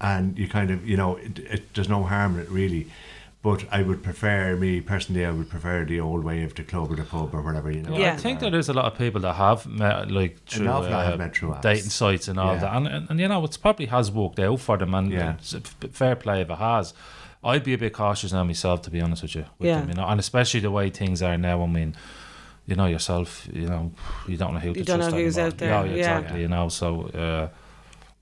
and 0.00 0.38
you 0.38 0.48
kind 0.48 0.70
of 0.70 0.86
you 0.88 0.96
know 0.96 1.16
it, 1.16 1.38
it, 1.38 1.74
there's 1.74 1.88
no 1.88 2.02
harm 2.04 2.34
in 2.36 2.40
it 2.42 2.48
really. 2.50 2.86
But 3.40 3.64
I 3.70 3.82
would 3.82 4.02
prefer 4.02 4.56
me 4.56 4.80
personally. 4.80 5.24
I 5.24 5.30
would 5.30 5.48
prefer 5.48 5.84
the 5.84 6.00
old 6.00 6.24
way 6.24 6.42
of 6.42 6.56
the 6.56 6.64
club 6.64 6.90
or 6.90 6.96
the 6.96 7.04
pub 7.04 7.32
or 7.32 7.40
whatever 7.40 7.70
you 7.70 7.82
know. 7.82 7.96
Yeah. 7.96 8.14
I 8.14 8.16
think 8.16 8.40
there 8.40 8.52
is 8.54 8.68
a 8.68 8.72
lot 8.72 8.86
of 8.86 8.98
people 8.98 9.20
that 9.20 9.34
have 9.34 9.64
met 9.64 10.10
like 10.10 10.44
through 10.46 10.66
uh, 10.68 10.82
have 11.04 11.18
met 11.18 11.36
through 11.36 11.54
dating 11.62 11.90
sites 11.90 12.26
and 12.26 12.38
all 12.40 12.54
Yeah. 12.54 12.60
that, 12.62 12.76
and, 12.76 12.88
and, 12.88 13.10
and 13.10 13.20
you 13.20 13.28
know 13.28 13.44
it's 13.44 13.56
probably 13.56 13.86
has 13.86 14.10
worked 14.10 14.40
out 14.40 14.58
for 14.58 14.76
them, 14.76 14.92
and 14.92 15.12
Yeah. 15.12 15.34
it's 15.34 15.54
a 15.54 15.58
f- 15.58 15.76
fair 15.92 16.16
play 16.16 16.40
if 16.40 16.50
it 16.50 16.58
has. 16.58 16.92
I'd 17.44 17.62
be 17.64 17.72
a 17.74 17.78
bit 17.78 17.92
cautious 17.92 18.32
now 18.32 18.44
myself, 18.44 18.82
to 18.82 18.90
be 18.90 19.00
honest 19.00 19.22
with 19.22 19.34
you. 19.36 19.44
With 19.58 19.68
Yeah. 19.68 19.80
them, 19.80 19.88
you 19.90 19.94
know, 19.94 20.06
and 20.06 20.18
especially 20.20 20.60
the 20.60 20.70
way 20.70 20.90
things 20.90 21.22
are 21.22 21.38
now. 21.38 21.62
I 21.62 21.66
mean, 21.66 21.94
you 22.66 22.74
know 22.76 22.86
yourself. 22.86 23.48
You 23.52 23.66
know, 23.68 23.92
you 24.26 24.36
don't 24.36 24.54
know 24.54 24.60
who 24.60 24.72
to 24.72 24.78
You 24.78 24.84
don't 24.84 24.98
trust 24.98 25.10
know 25.12 25.18
who's 25.22 25.38
anymore. 25.38 25.52
out 25.52 25.58
there, 25.58 25.70
Yeah, 25.70 25.84
yeah. 25.84 25.94
exactly. 25.96 26.40
You 26.42 26.48
know, 26.48 26.68
so. 26.68 27.02
Uh, 27.08 27.48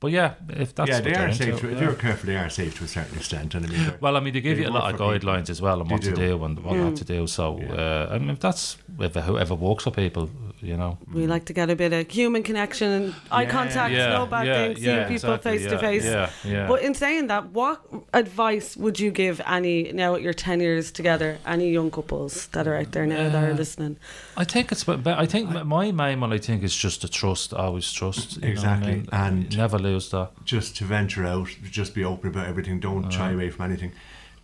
but 0.00 0.11
yeah, 0.11 0.35
if 0.50 0.74
that's 0.74 0.88
yeah, 0.90 0.96
what 0.96 1.04
they 1.04 1.12
they're 1.12 1.28
into, 1.28 1.37
safe. 1.44 1.61
To, 1.61 1.66
If 1.70 1.78
yeah. 1.78 1.85
you're 1.85 1.94
careful, 1.94 2.26
they 2.26 2.37
are 2.37 2.50
safe 2.50 2.76
to 2.78 2.85
a 2.85 2.88
certain 2.88 3.16
extent. 3.16 3.54
And 3.54 3.66
I 3.66 3.68
mean, 3.70 3.94
Well, 4.00 4.16
I 4.16 4.20
mean, 4.20 4.35
they 4.35 4.40
give 4.40 4.56
They 4.59 4.64
you 4.64 4.68
a 4.68 4.70
lot 4.78 4.85
of 4.92 4.98
for 4.98 5.12
people. 5.14 5.30
guidelines 5.32 5.48
as 5.50 5.61
well 5.62 5.80
on 5.80 5.88
They 5.88 5.94
what 5.94 6.02
to 6.02 6.11
do. 6.11 6.16
do 6.38 6.44
and 6.44 6.59
what 6.64 6.76
not 6.76 6.96
to 6.96 7.04
do. 7.04 7.26
So, 7.26 7.44
uh, 7.62 8.14
I 8.14 8.18
mean, 8.18 8.30
if 8.30 8.40
that's 8.40 8.76
if 9.00 9.14
whoever 9.14 9.54
works 9.54 9.85
for 9.85 9.90
people, 9.90 10.28
you 10.61 10.76
know. 10.76 10.98
We 11.12 11.26
like 11.26 11.44
to 11.46 11.52
get 11.52 11.68
a 11.70 11.76
bit 11.76 11.92
of 11.92 12.09
human 12.11 12.42
connection 12.42 12.88
and 12.90 13.14
eye 13.30 13.42
Yeah. 13.42 13.50
contact, 13.50 13.92
no 13.94 14.26
bad 14.26 14.44
thing, 14.46 14.76
seeing 14.85 15.06
people 15.06 15.37
face 15.38 15.66
to 15.66 15.78
face. 15.78 16.04
Yeah, 16.04 16.30
yeah. 16.44 16.66
But 16.68 16.82
in 16.82 16.94
saying 16.94 17.26
that, 17.28 17.50
what 17.52 17.80
advice 18.14 18.76
would 18.76 18.98
you 18.98 19.11
give 19.11 19.40
any 19.46 19.92
now 19.92 20.14
at 20.14 20.22
your 20.22 20.32
ten 20.32 20.61
years 20.61 20.90
together, 20.92 21.38
any 21.46 21.70
young 21.70 21.90
couples 21.90 22.46
that 22.52 22.66
are 22.66 22.76
out 22.76 22.92
there 22.92 23.06
now 23.06 23.28
that 23.28 23.44
are 23.44 23.50
Uh, 23.52 23.54
listening? 23.56 23.96
I 24.37 24.44
think 24.44 24.72
it's, 24.72 24.85
but 24.85 25.02
but 25.02 25.18
I 25.18 25.26
think 25.26 25.50
my 25.64 25.92
main 25.92 26.20
one, 26.20 26.32
I 26.32 26.38
think, 26.38 26.62
is 26.62 26.74
just 26.76 27.00
to 27.02 27.09
trust. 27.09 27.52
Always 27.52 27.92
trust. 27.92 28.37
you 28.37 28.40
know 28.42 28.48
I 28.48 28.50
Exactly, 28.52 28.92
mean? 28.94 29.09
and- 29.12 29.56
never 29.56 29.78
lose 29.92 30.11
that. 30.11 30.31
just 30.44 30.77
to 30.77 30.85
venture 30.85 31.25
out, 31.25 31.49
just 31.70 31.94
be 31.94 32.05
open 32.05 32.31
about 32.31 32.46
everything. 32.46 32.81
Don't 32.81 33.11
shy 33.11 33.33
away 33.33 33.51
from 33.51 33.64
anything. 33.70 33.92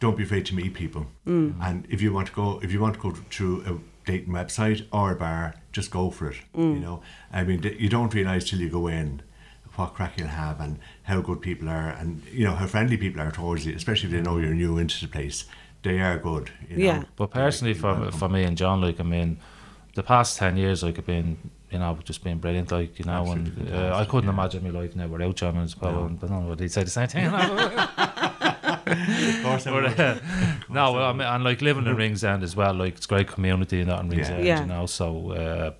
Don't 0.00 0.16
be 0.16 0.24
afraid 0.24 0.46
to 0.46 0.54
meet 0.54 0.74
people. 0.74 1.06
Mm. 1.26 1.54
And 1.60 1.86
if 1.88 2.02
you 2.02 2.12
want 2.12 2.26
to 2.28 2.32
go, 2.32 2.60
if 2.62 2.72
you 2.72 2.80
want 2.80 2.94
to 2.94 3.00
go 3.00 3.10
through 3.30 3.62
a 3.66 3.72
dating 4.10 4.34
website 4.34 4.86
or 4.92 5.12
a 5.12 5.16
bar, 5.16 5.54
just 5.70 5.90
go 5.90 6.10
for 6.10 6.30
it. 6.30 6.36
You 6.54 6.64
mm. 6.64 6.80
know, 6.80 7.02
I 7.32 7.44
mean, 7.44 7.62
you 7.78 7.88
don't 7.88 8.12
realize 8.12 8.48
till 8.48 8.60
you 8.60 8.68
go 8.68 8.88
in 8.88 9.22
what 9.76 9.94
crack 9.94 10.18
you'll 10.18 10.28
have 10.28 10.60
and 10.60 10.78
how 11.04 11.20
good 11.20 11.40
people 11.40 11.68
are, 11.68 11.88
and 11.90 12.22
you 12.30 12.44
know 12.44 12.54
how 12.54 12.66
friendly 12.66 12.96
people 12.96 13.20
are 13.20 13.30
towards 13.30 13.64
you, 13.64 13.74
especially 13.74 14.08
if 14.08 14.12
they 14.14 14.20
know 14.20 14.38
you're 14.38 14.54
new 14.54 14.76
into 14.78 15.00
the 15.00 15.10
place. 15.10 15.44
They 15.82 15.98
are 16.00 16.18
good. 16.18 16.50
You 16.68 16.76
know? 16.76 16.84
Yeah. 16.84 17.02
But 17.16 17.30
personally, 17.30 17.74
Like, 17.74 17.80
for 17.80 17.94
welcome. 17.94 18.18
for 18.18 18.28
me 18.28 18.44
and 18.44 18.56
John, 18.56 18.80
like 18.80 19.00
I 19.00 19.02
mean, 19.02 19.38
the 19.94 20.02
past 20.02 20.36
ten 20.36 20.56
years, 20.56 20.82
like 20.82 20.98
I've 20.98 21.06
been, 21.06 21.38
you 21.72 21.78
know, 21.78 21.98
just 22.04 22.22
being 22.22 22.38
brilliant. 22.38 22.70
Like 22.70 22.98
you 22.98 23.04
know, 23.04 23.32
and 23.32 23.70
uh, 23.72 23.96
I 23.96 24.04
couldn't 24.04 24.28
yeah. 24.28 24.34
imagine 24.34 24.62
my 24.64 24.70
life 24.70 24.94
now 24.94 25.06
without 25.08 25.34
John 25.36 25.54
and 25.54 25.62
his 25.62 25.74
power. 25.74 25.92
No. 25.92 26.04
And, 26.06 26.20
but 26.20 26.30
no, 26.30 26.54
they'd 26.54 26.70
say 26.70 26.84
the 26.84 26.90
same 26.90 27.08
thing. 27.08 27.26
Of 28.84 29.42
course, 29.44 29.66
I 29.66 29.70
But, 29.70 29.82
would. 29.82 30.00
uh, 30.00 30.14
no, 30.68 30.92
well, 30.92 31.04
I 31.10 31.12
mean, 31.12 31.22
and 31.22 31.44
like 31.44 31.62
living 31.62 31.86
in 31.86 31.96
Ringsend 31.96 32.42
as 32.42 32.54
well, 32.56 32.74
like 32.74 32.96
it's 32.96 33.06
great 33.06 33.28
community 33.28 33.80
in 33.80 33.88
that 33.88 34.00
in 34.00 34.10
Yeah. 34.10 34.16
Ringsend, 34.18 34.44
Yeah. 34.44 34.60
you 34.60 34.66
know. 34.66 34.86
So 34.86 35.30
uh, 35.32 35.72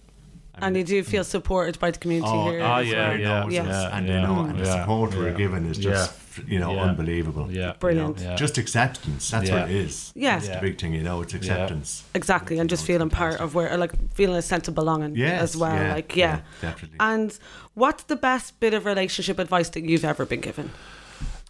And 0.58 0.76
you 0.76 0.84
do 0.84 1.02
feel 1.02 1.24
supported 1.24 1.78
by 1.80 1.90
the 1.90 1.98
community 1.98 2.30
Oh, 2.32 2.50
here. 2.50 2.60
as 2.60 2.86
yeah, 2.86 3.14
yeah, 3.14 3.48
Yes. 3.48 3.66
yeah, 3.66 3.96
and 3.96 4.06
yeah, 4.06 4.14
they 4.14 4.22
know, 4.22 4.40
and 4.44 4.58
the 4.58 4.64
yeah, 4.64 4.80
support 4.80 5.14
we're 5.14 5.30
yeah. 5.30 5.34
given 5.36 5.66
is 5.70 5.78
Yeah. 5.78 5.90
just 5.92 6.12
you 6.46 6.58
know 6.60 6.74
Yeah. 6.74 6.82
unbelievable. 6.82 7.50
yeah, 7.50 7.72
Brilliant. 7.80 8.18
Yeah. 8.20 8.36
Just 8.36 8.58
acceptance. 8.58 9.30
That's 9.30 9.48
Yeah. 9.48 9.60
what 9.62 9.70
it 9.70 9.76
is. 9.76 10.12
Yeah. 10.14 10.36
It's 10.36 10.48
Yeah. 10.48 10.54
the 10.56 10.60
big 10.60 10.78
thing, 10.80 10.92
you 10.94 11.02
know. 11.02 11.20
It's 11.22 11.34
acceptance. 11.34 12.04
Exactly, 12.14 12.58
and 12.58 12.68
just 12.70 12.84
feeling 12.84 13.08
part 13.10 13.40
of 13.40 13.54
where, 13.54 13.76
like 13.78 13.92
feeling 14.14 14.36
a 14.36 14.42
sense 14.42 14.68
of 14.68 14.74
belonging 14.74 15.16
Yes, 15.16 15.40
as 15.42 15.56
well. 15.56 15.74
yeah, 15.74 15.94
like, 15.94 16.14
yeah. 16.16 16.36
yeah, 16.36 16.40
definitely. 16.70 16.96
And 17.00 17.38
what's 17.74 18.04
the 18.04 18.16
best 18.16 18.60
bit 18.60 18.74
of 18.74 18.84
relationship 18.86 19.38
advice 19.38 19.68
that 19.70 19.84
you've 19.84 20.04
ever 20.04 20.24
been 20.26 20.40
given? 20.40 20.70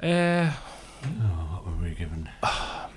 Uh, 0.02 0.50
What 1.02 1.66
were 1.66 1.82
we 1.82 1.90
given? 1.94 2.28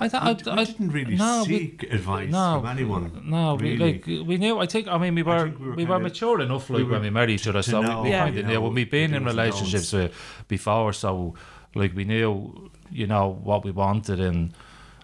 I, 0.00 0.08
th- 0.08 0.46
We, 0.46 0.52
I, 0.52 0.64
didn't 0.64 0.90
really 0.90 1.14
no, 1.16 1.44
we- 1.46 1.58
seek 1.58 1.82
advice 1.84 2.30
no, 2.30 2.60
from 2.60 2.66
anyone. 2.68 3.22
No, 3.24 3.56
really. 3.56 3.76
we, 3.78 3.92
like 3.92 4.26
we 4.28 4.36
knew. 4.38 4.58
I 4.58 4.66
think. 4.66 4.88
I 4.88 4.98
mean, 4.98 5.14
we 5.14 5.22
were 5.22 5.46
we 5.46 5.52
we 5.52 5.66
were 5.66 5.74
were, 5.74 5.76
kinda- 5.96 5.98
mature 6.00 6.40
enough, 6.40 6.68
like 6.70 6.78
we 6.78 6.84
were 6.84 6.90
when 6.92 7.02
we 7.02 7.10
married 7.10 7.30
each 7.30 7.46
other. 7.46 7.62
So 7.62 7.80
know, 7.80 7.98
we, 7.98 8.04
we 8.04 8.10
Yeah. 8.10 8.24
kind 8.24 8.38
of 8.38 8.46
knew. 8.46 8.60
When 8.60 8.74
we've 8.74 8.90
been 8.90 9.14
in 9.14 9.24
relationships 9.24 9.92
with 9.92 10.12
before, 10.48 10.92
so 10.92 11.34
like 11.74 11.94
we 11.94 12.04
knew, 12.04 12.70
you 12.90 13.06
know, 13.06 13.38
what 13.42 13.64
we 13.64 13.70
wanted 13.70 14.20
and 14.20 14.52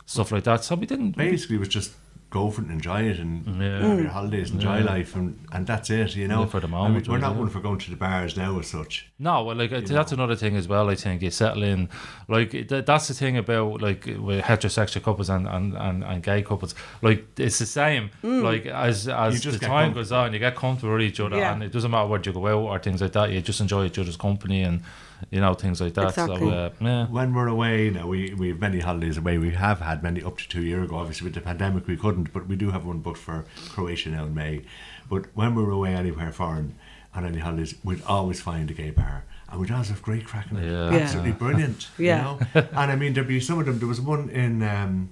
stuff 0.07 0.33
like 0.33 0.45
that. 0.45 0.65
So 0.65 0.75
we 0.75 0.87
didn't. 0.87 1.17
Basically, 1.17 1.57
it 1.57 1.61
was 1.61 1.69
just 1.69 1.93
go 2.31 2.49
for 2.51 2.61
it 2.63 2.69
and 2.69 2.73
enjoy 2.75 3.03
it 3.03 3.19
and 3.19 3.45
Yeah. 3.61 3.81
have 3.81 3.99
your 3.99 4.09
mm. 4.09 4.13
holidays, 4.13 4.51
enjoy 4.53 4.79
Yeah. 4.79 4.85
life, 4.85 5.17
and, 5.17 5.39
and 5.53 5.67
that's 5.67 5.91
it, 5.91 6.15
you 6.15 6.29
know. 6.29 6.41
Live 6.43 6.53
for 6.53 6.61
the 6.61 6.69
I 6.69 6.71
moment, 6.71 7.07
mean, 7.07 7.13
we're 7.13 7.19
not 7.21 7.31
really. 7.31 7.41
one 7.41 7.49
for 7.51 7.61
going 7.61 7.79
to 7.81 7.91
the 7.91 7.97
bars 7.97 8.37
now 8.37 8.59
as 8.61 8.69
such. 8.69 9.09
No, 9.19 9.43
well, 9.45 9.57
like 9.57 9.73
I 9.73 9.79
think 9.79 9.89
that's 9.91 10.13
another 10.13 10.37
thing 10.37 10.57
as 10.57 10.69
well. 10.69 10.89
I 10.89 10.95
think 10.95 11.23
you 11.23 11.31
settle 11.31 11.63
in, 11.65 11.89
like 12.29 12.53
th- 12.53 12.87
that's 12.87 13.09
the 13.09 13.15
thing 13.15 13.37
about 13.37 13.83
like 13.83 14.07
with 14.07 14.45
heterosexual 14.45 15.03
couples 15.03 15.29
and, 15.29 15.47
and, 15.49 15.77
and, 15.77 16.05
and 16.05 16.23
gay 16.23 16.43
couples. 16.43 16.75
Like 17.03 17.27
it's 17.37 17.59
the 17.59 17.67
same. 17.67 18.11
Mm. 18.23 18.43
Like 18.43 18.67
as 18.67 19.09
as 19.09 19.41
just 19.41 19.61
the 19.61 19.67
time 19.67 19.93
goes 19.93 20.13
on, 20.13 20.33
you 20.33 20.39
get 20.39 20.55
comfortable 20.57 20.93
with 20.95 21.03
each 21.03 21.21
other, 21.21 21.37
Yeah. 21.37 21.53
and 21.53 21.63
it 21.63 21.73
doesn't 21.73 21.91
matter 21.91 22.07
where 22.09 22.21
you 22.25 22.33
go 22.33 22.47
out 22.47 22.63
or 22.71 22.79
things 22.79 23.03
like 23.03 23.13
that. 23.13 23.31
You 23.31 23.41
just 23.41 23.61
enjoy 23.61 23.87
each 23.87 23.99
other's 23.99 24.17
company 24.17 24.63
and 24.63 24.83
you 25.31 25.41
know 25.41 25.55
things 25.55 25.81
like 25.81 25.95
that. 25.95 26.09
Exactly. 26.09 26.39
So 26.39 26.49
uh, 26.49 26.71
yeah, 26.81 27.07
When 27.07 27.35
we're 27.35 27.49
away 27.49 27.91
now, 27.91 28.07
we, 28.07 28.33
we 28.35 28.49
have 28.49 28.61
many 28.61 28.81
holidays 28.81 29.17
away. 29.19 29.39
We 29.39 29.51
have 29.51 29.81
had 29.81 30.03
many 30.03 30.23
up 30.23 30.39
to 30.39 30.49
two 30.49 30.63
years 30.63 30.85
ago. 30.87 30.97
Obviously, 30.97 31.25
with 31.27 31.35
the 31.35 31.41
pandemic, 31.41 31.87
we 31.87 31.97
couldn't, 31.97 32.33
but 32.33 32.47
we 32.47 32.57
do 32.57 32.71
have 32.71 32.85
one 32.85 32.99
booked 33.01 33.19
for 33.19 33.45
Croatia 33.69 34.11
now 34.11 34.25
in 34.25 34.35
May. 34.35 34.63
But 35.09 35.27
when 35.35 35.55
we're 35.55 35.71
away 35.71 35.95
anywhere 35.95 36.33
foreign 36.33 36.77
on 37.15 37.25
any 37.27 37.39
holidays, 37.39 37.75
we'd 37.85 38.03
always 38.05 38.41
find 38.41 38.71
a 38.71 38.75
gay 38.75 38.91
bar. 38.91 39.25
And 39.51 39.61
we'd 39.61 39.71
always 39.73 39.89
have 39.89 40.01
great 40.03 40.25
cracking. 40.25 40.59
Yeah. 40.59 40.91
Yeah. 40.93 40.99
Absolutely 40.99 41.33
brilliant. 41.33 41.89
Yeah. 41.99 42.37
You 42.39 42.47
know? 42.55 42.69
And 42.73 42.91
I 42.93 42.97
mean, 42.97 43.15
there'd 43.15 43.27
be 43.27 43.41
some 43.41 43.59
of 43.59 43.67
them. 43.67 43.79
There 43.81 43.89
was 43.89 44.01
one 44.01 44.31
in, 44.31 44.63
um, 44.63 45.11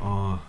oh, 0.00 0.40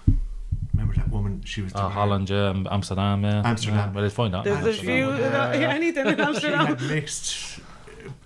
remember 0.74 0.96
that 0.96 1.10
woman? 1.10 1.44
She 1.46 1.62
was 1.62 1.74
the 1.74 1.80
uh, 1.84 1.90
Holland, 1.90 2.30
yeah, 2.30 2.54
Amsterdam, 2.72 3.24
yeah, 3.24 3.42
Amsterdam. 3.46 3.90
Yeah, 3.90 3.96
well, 3.96 4.04
it's 4.04 4.16
fine 4.16 4.32
that. 4.32 4.44
There's 4.44 4.66
a 4.66 4.70
Amsterdam, 4.70 5.16
few, 5.16 5.24
yeah. 5.24 5.70
anything 5.76 6.08
in 6.08 6.16
she 6.16 6.22
Amsterdam. 6.22 6.66
had 6.68 6.82
mixed 6.82 7.60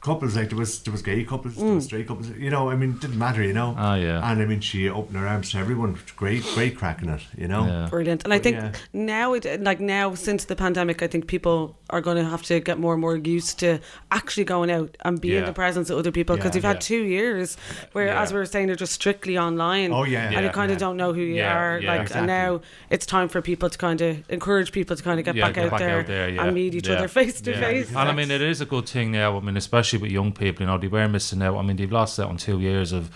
couples 0.02 0.36
like 0.36 0.50
there 0.50 0.58
was 0.58 0.82
there 0.84 0.92
was 0.92 1.02
gay 1.04 1.24
couples 1.24 1.56
there 1.56 1.76
was 1.76 1.86
straight 1.86 2.08
couples 2.08 2.28
you 2.30 2.50
know 2.50 2.70
I 2.72 2.76
mean 2.76 2.92
it 2.92 3.00
didn't 3.02 3.20
matter 3.20 3.44
you 3.44 3.54
know 3.54 3.76
Ah, 3.78 3.96
yeah. 3.96 4.32
and 4.32 4.42
I 4.42 4.46
mean 4.46 4.60
she 4.60 4.90
opened 4.90 5.16
her 5.18 5.28
arms 5.28 5.52
to 5.52 5.60
everyone 5.60 5.98
great 6.16 6.44
great 6.56 6.76
cracking 6.76 7.10
it 7.10 7.22
you 7.38 7.48
know 7.48 7.66
Yeah. 7.68 7.88
Brilliant. 7.90 8.24
And 8.24 8.34
I 8.34 8.40
think 8.40 8.56
yeah. 8.58 8.72
now, 8.94 9.34
it, 9.34 9.62
like 9.62 9.80
now, 9.80 10.16
since 10.16 10.46
the 10.46 10.56
pandemic, 10.56 11.02
I 11.04 11.08
think 11.08 11.28
people 11.28 11.78
are 11.90 12.02
going 12.02 12.18
to 12.18 12.24
have 12.24 12.42
to 12.44 12.60
get 12.60 12.80
more 12.80 12.94
and 12.94 13.02
more 13.02 13.16
used 13.16 13.60
to 13.60 13.80
actually 14.12 14.46
going 14.46 14.72
out 14.72 14.96
and 15.06 15.20
being 15.22 15.38
in 15.40 15.46
the 15.46 15.54
presence 15.54 15.90
of 15.90 15.98
other 15.98 16.12
people 16.12 16.36
because 16.36 16.52
Yeah, 16.52 16.58
you've 16.58 16.64
had 16.74 16.82
two 16.82 17.04
years 17.04 17.58
where, 17.92 18.08
Yeah. 18.08 18.22
as 18.22 18.32
we 18.34 18.40
were 18.40 18.46
saying, 18.46 18.68
they're 18.68 18.76
just 18.76 18.94
strictly 18.94 19.38
online. 19.38 19.92
Oh, 19.92 20.04
yeah, 20.06 20.24
and 20.24 20.34
yeah, 20.34 20.42
you 20.42 20.50
kind 20.50 20.70
yeah. 20.70 20.76
of 20.76 20.80
don't 20.80 20.98
know 20.98 21.12
who 21.14 21.22
you 21.22 21.36
Yeah, 21.36 21.56
are. 21.58 21.80
yeah. 21.80 21.92
like, 21.92 22.02
Exactly. 22.02 22.20
and 22.20 22.28
now 22.28 22.62
it's 22.90 23.06
time 23.06 23.28
for 23.30 23.42
people 23.42 23.70
to 23.70 23.78
kind 23.78 24.02
of 24.02 24.24
encourage 24.30 24.72
people 24.72 24.96
to 24.96 25.04
kind 25.04 25.20
of 25.20 25.26
get 25.26 25.36
Yeah, 25.36 25.46
back, 25.46 25.56
get 25.56 25.66
out, 25.66 25.72
back 25.72 25.80
there 25.80 26.00
out 26.00 26.08
there, 26.08 26.30
yeah, 26.30 26.44
and 26.46 26.56
meet 26.56 26.74
each 26.76 26.88
yeah, 26.88 26.96
other 26.96 27.08
face 27.08 27.42
to 27.42 27.54
face. 27.54 27.90
And 27.90 28.10
I 28.10 28.14
mean, 28.14 28.32
it 28.32 28.42
is 28.42 28.62
a 28.62 28.66
good 28.66 28.88
thing 28.88 29.12
now. 29.12 29.38
I 29.38 29.40
mean, 29.42 29.58
especially 29.58 29.91
with 30.00 30.12
young 30.12 30.32
people, 30.32 30.64
you 30.64 30.68
know, 30.68 30.78
they 30.78 30.88
were 30.88 31.08
missing 31.08 31.42
out. 31.42 31.58
I 31.58 31.62
mean, 31.62 31.76
they've 31.78 31.92
lost 31.92 32.20
out 32.20 32.30
on 32.30 32.38
two 32.38 32.60
years 32.60 32.92
of, 32.92 33.10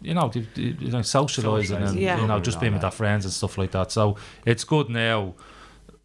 you 0.00 0.14
know, 0.14 0.28
they've, 0.28 0.52
they- 0.54 0.62
you 0.84 0.90
know, 0.90 0.98
socialising 1.00 1.88
and 1.88 1.98
Yeah. 1.98 2.20
you 2.20 2.26
know, 2.26 2.40
just 2.40 2.60
being 2.60 2.72
with 2.72 2.82
that. 2.82 2.90
their 2.92 2.96
friends 2.96 3.24
and 3.24 3.32
stuff 3.32 3.58
like 3.58 3.70
that. 3.72 3.90
So 3.92 4.16
it's 4.44 4.64
good 4.64 4.88
now. 4.90 5.34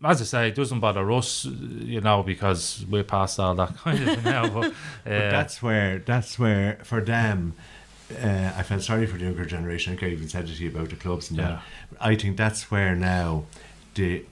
As 0.04 0.20
I 0.22 0.26
say, 0.26 0.48
it 0.50 0.56
doesn't 0.56 0.82
bother 0.82 1.10
us, 1.14 1.46
you 1.46 2.02
know, 2.02 2.24
because 2.24 2.86
we're 2.90 3.06
past 3.06 3.40
all 3.40 3.56
that 3.56 3.78
kind 3.78 4.10
of 4.10 4.24
now. 4.26 4.50
But, 4.50 4.66
uh, 4.66 4.74
but 5.06 5.30
that's 5.32 5.62
where 5.64 6.00
that's 6.00 6.38
where 6.38 6.80
for 6.84 7.00
them 7.02 7.54
uh, 8.22 8.52
I 8.58 8.64
felt 8.64 8.82
sorry 8.82 9.06
for 9.08 9.18
the 9.18 9.24
younger 9.24 9.46
generation 9.46 9.94
I 9.94 9.96
think 9.96 10.12
I 10.12 10.14
even 10.14 10.28
said 10.28 10.50
it 10.50 10.56
to 10.58 10.62
you 10.64 10.70
about 10.70 10.90
the 10.90 10.98
clubs 10.98 11.30
and 11.30 11.40
Yeah. 11.40 11.48
that 11.48 11.62
I 12.02 12.16
think 12.16 12.36
that's 12.36 12.70
where 12.70 12.96
now 12.96 13.46
the 13.96 14.26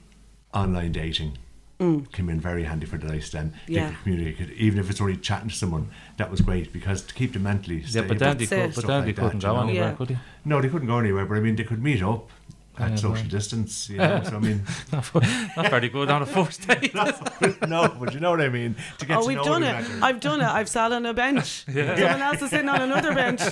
online 0.52 0.92
dating 0.92 1.38
Mm. 1.82 2.12
came 2.12 2.28
in 2.28 2.38
very 2.40 2.62
handy 2.62 2.86
for 2.86 2.96
the 2.96 3.08
likes 3.08 3.26
of 3.26 3.32
them 3.32 3.52
they 3.66 3.74
Yeah. 3.74 3.88
could 3.88 4.02
communicate 4.04 4.50
even 4.52 4.78
if 4.78 4.88
it's 4.90 5.00
only 5.00 5.16
chatting 5.16 5.48
to 5.48 5.54
someone 5.54 5.88
that 6.16 6.30
was 6.30 6.40
great 6.40 6.72
because 6.72 7.02
to 7.02 7.12
keep 7.14 7.32
them 7.32 7.42
mentally 7.42 7.82
yeah, 7.88 8.02
but 8.02 8.18
then 8.20 8.36
they, 8.36 8.46
could, 8.46 8.58
it. 8.58 8.74
but 8.76 8.86
then 8.86 8.96
like 8.98 9.06
they 9.06 9.12
couldn't 9.12 9.42
you 9.42 9.48
go 9.48 9.54
know? 9.56 9.62
anywhere, 9.68 9.88
Yeah. 9.90 9.94
could 9.96 10.08
they? 10.08 10.18
no 10.44 10.60
they 10.60 10.68
couldn't 10.68 10.86
go 10.86 10.98
anywhere 10.98 11.26
but 11.26 11.36
I 11.38 11.40
mean 11.40 11.56
they 11.56 11.64
could 11.64 11.82
meet 11.82 12.02
up 12.02 12.30
at 12.78 12.98
social 12.98 13.12
well. 13.12 13.24
distance 13.24 13.90
you 13.90 13.98
know 13.98 14.22
so 14.24 14.36
I 14.36 14.38
mean 14.38 14.62
Not 14.92 15.70
very 15.70 15.88
good 15.90 16.10
on 16.10 16.22
a 16.22 16.26
first 16.26 16.66
date. 16.68 16.94
no 16.94 17.88
but 18.00 18.14
you 18.14 18.20
know 18.20 18.30
what 18.30 18.40
I 18.40 18.48
mean 18.48 18.76
to 18.98 19.06
get 19.06 19.18
Oh, 19.18 19.20
to 19.22 19.26
we've 19.28 19.36
know 19.36 19.44
done 19.44 19.62
it. 19.62 19.72
better. 19.72 19.98
I've 20.02 20.20
done 20.20 20.40
it. 20.40 20.46
I've 20.46 20.68
sat 20.68 20.90
on 20.92 21.04
a 21.04 21.12
bench. 21.12 21.64
Someone 21.72 22.22
else 22.22 22.40
is 22.42 22.50
sitting 22.50 22.68
on 22.70 22.80
another 22.80 23.14
bench. 23.14 23.42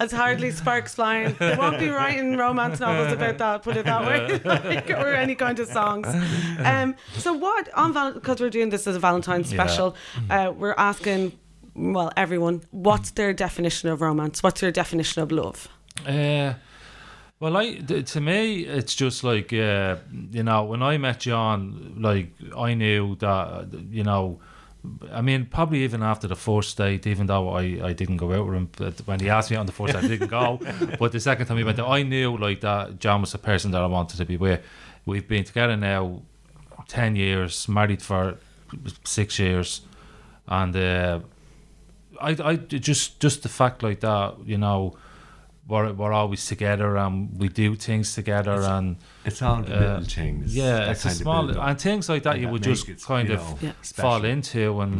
It's 0.00 0.12
hardly 0.12 0.50
sparks 0.52 0.94
flying. 0.94 1.34
They 1.38 1.54
won't 1.56 1.78
be 1.78 1.88
writing 1.90 2.36
romance 2.38 2.80
novels 2.80 3.12
about 3.12 3.36
that, 3.38 3.62
put 3.62 3.76
it 3.76 3.84
that 3.84 4.06
way, 4.06 4.40
like, 4.44 4.88
or 4.90 5.12
any 5.14 5.34
kind 5.34 5.58
of 5.58 5.68
songs. 5.68 6.06
Um, 6.64 6.94
so 7.18 7.32
what, 7.34 7.68
on 7.74 7.92
because 8.14 8.40
we're 8.40 8.50
doing 8.50 8.70
this 8.70 8.86
as 8.86 8.96
a 8.96 9.00
Valentine's 9.00 9.52
Yeah. 9.52 9.58
special, 9.66 9.96
uh, 10.30 10.52
we're 10.56 10.74
asking, 10.78 11.32
well, 11.74 12.10
everyone, 12.16 12.62
what's 12.70 13.10
their 13.12 13.32
definition 13.32 13.88
of 13.90 14.00
romance? 14.00 14.42
What's 14.42 14.62
your 14.62 14.70
definition 14.70 15.22
of 15.22 15.30
love? 15.30 15.68
Uh, 16.06 16.54
well, 17.40 17.56
I 17.56 17.76
to 17.76 18.20
me, 18.20 18.60
it's 18.60 18.94
just 18.94 19.24
like 19.24 19.52
uh, 19.52 19.96
you 20.30 20.42
know, 20.42 20.64
when 20.64 20.82
I 20.82 20.98
met 20.98 21.20
John, 21.20 21.96
like 21.98 22.32
I 22.56 22.74
knew 22.74 23.16
that 23.16 23.68
you 23.90 24.04
know. 24.04 24.40
I 25.12 25.20
mean, 25.20 25.44
probably 25.44 25.82
even 25.84 26.02
after 26.02 26.26
the 26.26 26.36
first 26.36 26.78
date, 26.78 27.06
even 27.06 27.26
though 27.26 27.50
I, 27.50 27.88
I 27.88 27.92
didn't 27.92 28.16
go 28.16 28.32
out 28.32 28.46
with 28.46 28.54
him, 28.54 28.70
but 28.78 28.98
when 29.00 29.20
he 29.20 29.28
asked 29.28 29.50
me 29.50 29.58
on 29.58 29.66
the 29.66 29.72
first 29.72 29.92
date, 29.92 30.04
I 30.04 30.08
didn't 30.08 30.28
go. 30.28 30.58
But 30.98 31.12
the 31.12 31.20
second 31.20 31.44
time 31.46 31.58
we 31.58 31.64
went 31.64 31.76
there, 31.76 31.84
I 31.86 32.02
knew 32.02 32.34
like 32.38 32.62
that 32.62 32.98
John 32.98 33.20
was 33.20 33.32
the 33.32 33.38
person 33.38 33.72
that 33.72 33.82
I 33.82 33.86
wanted 33.86 34.16
to 34.16 34.24
be 34.24 34.38
with. 34.38 34.62
We've 35.04 35.28
been 35.28 35.44
together 35.44 35.76
now 35.76 36.22
10 36.88 37.14
years, 37.14 37.68
married 37.68 38.02
for 38.02 38.36
six 39.04 39.38
years. 39.38 39.82
And 40.48 40.74
uh, 40.74 41.20
I, 42.18 42.36
I 42.42 42.56
just, 42.56 43.20
just 43.20 43.42
the 43.42 43.50
fact 43.50 43.82
like 43.82 44.00
that, 44.00 44.36
you 44.46 44.56
know, 44.56 44.96
we're, 45.70 45.92
we're 45.92 46.12
always 46.12 46.44
together 46.46 46.96
and 46.96 47.14
we 47.40 47.48
do 47.48 47.74
things 47.76 48.14
together 48.14 48.58
and 48.74 48.96
It's 49.24 49.40
all 49.42 49.62
the 49.62 49.76
Uh, 49.76 49.80
little 49.80 50.04
things. 50.04 50.54
yeah, 50.54 50.90
it's 50.90 51.04
a 51.04 51.10
small 51.10 51.46
build 51.46 51.56
and 51.68 51.80
things 51.80 52.08
like 52.08 52.22
that 52.24 52.32
And 52.34 52.40
you 52.42 52.46
that 52.48 52.52
would 52.52 52.62
just 52.62 52.88
it, 52.88 53.02
kind 53.12 53.28
you 53.28 53.34
of 53.36 53.40
know, 53.40 53.58
Yeah. 53.68 53.72
fall 53.94 54.24
into 54.24 54.80
and 54.82 54.94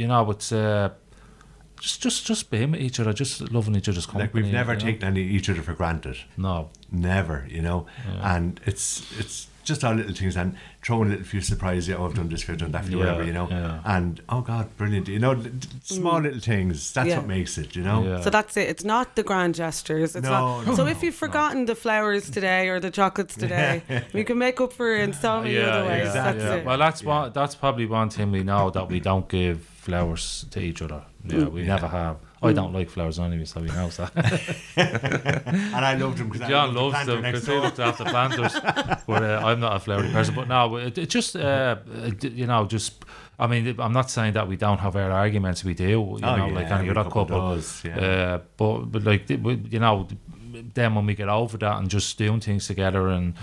you 0.00 0.06
know 0.08 0.30
it's 0.30 0.50
uh, 0.52 0.88
just 1.80 2.02
just 2.02 2.26
just 2.26 2.50
being 2.50 2.72
with 2.72 2.80
each 2.80 2.98
other, 3.00 3.12
just 3.12 3.40
loving 3.52 3.76
each 3.76 3.88
other's 3.88 4.06
company. 4.06 4.24
Like 4.24 4.34
we've 4.34 4.52
never 4.52 4.72
you 4.72 4.78
know? 4.80 4.84
taken 4.86 5.04
any 5.08 5.22
each 5.36 5.48
other 5.50 5.62
for 5.62 5.74
granted. 5.74 6.16
no. 6.36 6.70
Never, 6.90 7.46
you 7.56 7.62
know. 7.62 7.86
And 8.22 8.60
it's 8.70 8.86
it's 9.20 9.46
just 9.68 9.84
our 9.84 9.94
little 9.94 10.14
things 10.14 10.36
and 10.36 10.56
throwing 10.82 11.08
a 11.08 11.10
little 11.10 11.24
few 11.24 11.40
surprises. 11.40 11.94
Oh, 11.94 12.06
I've 12.06 12.14
done 12.14 12.28
this, 12.28 12.48
I've 12.50 12.58
done 12.58 12.72
that, 12.72 12.84
for 12.84 12.90
you, 12.90 12.98
Yeah, 12.98 13.04
whatever, 13.04 13.24
you 13.24 13.32
know. 13.32 13.48
yeah. 13.50 13.80
And 13.84 14.20
oh 14.28 14.40
God, 14.40 14.64
brilliant! 14.76 15.06
You 15.08 15.18
know, 15.20 15.34
d- 15.34 15.50
d- 15.50 15.68
small 15.82 16.20
little 16.20 16.40
things. 16.40 16.92
That's 16.92 17.06
Mm. 17.06 17.10
Yeah. 17.10 17.18
what 17.18 17.26
makes 17.28 17.58
it. 17.58 17.76
You 17.76 17.82
know. 17.82 18.02
Yeah. 18.02 18.20
So 18.22 18.30
that's 18.30 18.56
it. 18.56 18.68
It's 18.68 18.84
not 18.84 19.14
the 19.14 19.22
grand 19.22 19.54
gestures. 19.54 20.16
It's 20.16 20.24
No, 20.24 20.30
not. 20.30 20.66
no, 20.66 20.74
so 20.74 20.84
no, 20.84 20.90
if 20.90 21.02
you've 21.02 21.14
forgotten 21.14 21.66
the 21.66 21.74
flowers 21.74 22.30
today 22.30 22.68
or 22.68 22.80
the 22.80 22.90
chocolates 22.90 23.34
today, 23.46 23.82
we 24.12 24.24
can 24.24 24.38
make 24.38 24.60
up 24.60 24.72
for 24.72 24.94
it 24.96 25.02
in 25.02 25.12
so 25.12 25.40
many 25.42 25.58
other 25.58 25.86
ways. 25.86 26.06
exactly. 26.08 26.40
That's 26.42 26.50
yeah. 26.54 26.60
it. 26.60 26.64
Well, 26.66 26.78
that's 26.78 27.02
one. 27.04 27.32
That's 27.32 27.54
probably 27.54 27.86
one 27.86 28.10
thing 28.10 28.32
we 28.32 28.42
know 28.42 28.70
that 28.70 28.88
we 28.88 28.98
don't 29.00 29.28
give 29.28 29.60
flowers 29.60 30.46
to 30.50 30.60
each 30.60 30.82
other. 30.82 31.02
Yeah, 31.24 31.40
Mm. 31.46 31.52
we 31.52 31.62
never 31.64 31.88
have. 31.88 32.16
I 32.42 32.52
don't 32.52 32.72
like 32.72 32.88
flowers 32.88 33.18
anyway, 33.18 33.44
so 33.44 33.60
he 33.60 33.66
knows 33.68 33.96
that. 33.96 34.12
And 34.76 35.84
I 35.84 35.94
loved 35.94 36.18
him 36.18 36.28
because 36.28 36.48
John 36.48 36.74
loves 36.74 37.04
them 37.06 37.22
because 37.22 37.46
he 37.46 37.54
looks 37.58 37.78
after 37.78 38.04
planters. 38.04 38.54
but 39.06 39.22
uh, 39.22 39.42
I'm 39.44 39.60
not 39.60 39.76
a 39.76 39.80
flowery 39.80 40.10
person. 40.10 40.34
But 40.34 40.48
no, 40.48 40.76
it, 40.76 40.96
it 40.98 41.10
just 41.10 41.34
uh, 41.36 41.76
you 42.22 42.46
know, 42.46 42.64
just 42.66 43.04
I 43.38 43.46
mean, 43.46 43.74
I'm 43.80 43.92
not 43.92 44.10
saying 44.10 44.34
that 44.34 44.46
we 44.48 44.56
don't 44.56 44.78
have 44.78 44.94
our 44.96 45.10
arguments. 45.10 45.64
We 45.64 45.74
do, 45.74 45.84
you 45.84 45.98
Oh, 46.22 46.36
know, 46.36 46.46
yeah, 46.46 46.54
like 46.54 46.66
any 46.66 46.88
every 46.88 46.90
other 46.90 47.04
couple 47.04 47.24
couple. 47.26 47.54
does, 47.56 47.82
yeah. 47.84 47.98
Uh, 47.98 48.38
but 48.56 48.78
but 48.92 49.04
like 49.04 49.28
you 49.30 49.78
know, 49.80 50.06
then 50.74 50.94
when 50.94 51.06
we 51.06 51.14
get 51.14 51.28
over 51.28 51.56
that 51.58 51.78
and 51.78 51.88
just 51.90 52.16
doing 52.18 52.40
things 52.40 52.66
together 52.66 53.08
and 53.08 53.34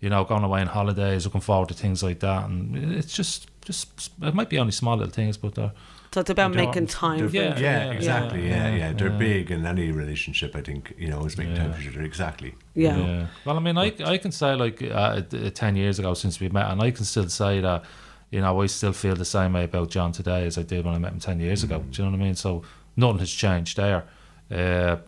you 0.00 0.10
know 0.10 0.24
going 0.24 0.44
away 0.44 0.60
on 0.60 0.68
holidays, 0.68 1.24
looking 1.24 1.40
forward 1.40 1.68
to 1.68 1.74
things 1.74 2.02
like 2.02 2.20
that, 2.20 2.48
and 2.48 2.76
it's 2.94 3.14
just 3.14 3.48
just 3.64 4.10
it 4.22 4.34
might 4.34 4.48
be 4.48 4.58
only 4.58 4.72
small 4.72 4.96
little 4.96 5.12
things, 5.12 5.36
but 5.36 5.54
they're 5.54 5.72
So 6.14 6.20
it's 6.20 6.30
about 6.30 6.54
making 6.54 6.86
time. 6.86 7.28
Yeah, 7.32 7.58
yeah, 7.58 7.58
yeah, 7.58 7.90
exactly. 7.90 8.46
Yeah, 8.46 8.68
yeah, 8.68 8.76
yeah. 8.76 8.92
They're 8.92 9.08
yeah. 9.08 9.18
big 9.18 9.50
in 9.50 9.66
any 9.66 9.90
relationship. 9.90 10.54
I 10.54 10.60
think 10.60 10.94
you 10.96 11.08
know, 11.08 11.24
is 11.24 11.36
making 11.36 11.56
time 11.56 11.70
Yeah. 11.70 11.76
for 11.76 11.82
each 11.82 11.88
other. 11.88 12.02
Exactly. 12.02 12.54
Yeah. 12.74 13.26
Well, 13.44 13.56
I 13.56 13.58
mean, 13.58 13.76
I, 13.76 13.92
I 14.04 14.18
can 14.18 14.30
say 14.30 14.54
like 14.54 14.80
uh, 14.80 14.94
uh, 14.94 15.50
ten 15.50 15.74
years 15.74 15.98
ago 15.98 16.14
since 16.14 16.38
we 16.38 16.48
met, 16.50 16.70
and 16.70 16.80
I 16.80 16.92
can 16.92 17.04
still 17.04 17.28
say 17.28 17.60
that 17.62 17.82
you 18.30 18.40
know 18.40 18.62
I 18.62 18.66
still 18.66 18.92
feel 18.92 19.16
the 19.16 19.24
same 19.24 19.54
way 19.54 19.64
about 19.64 19.90
John 19.90 20.12
today 20.12 20.46
as 20.46 20.56
I 20.56 20.62
did 20.62 20.84
when 20.84 20.94
I 20.94 20.98
met 20.98 21.14
him 21.14 21.18
ten 21.18 21.40
years 21.40 21.64
ago. 21.64 21.80
Do 21.80 22.00
you 22.00 22.04
know 22.04 22.16
what 22.16 22.22
I 22.22 22.24
mean? 22.26 22.36
So 22.36 22.62
nothing 22.96 23.18
has 23.18 23.32
changed 23.32 23.76
there. 23.76 24.04
Uh, 24.52 24.98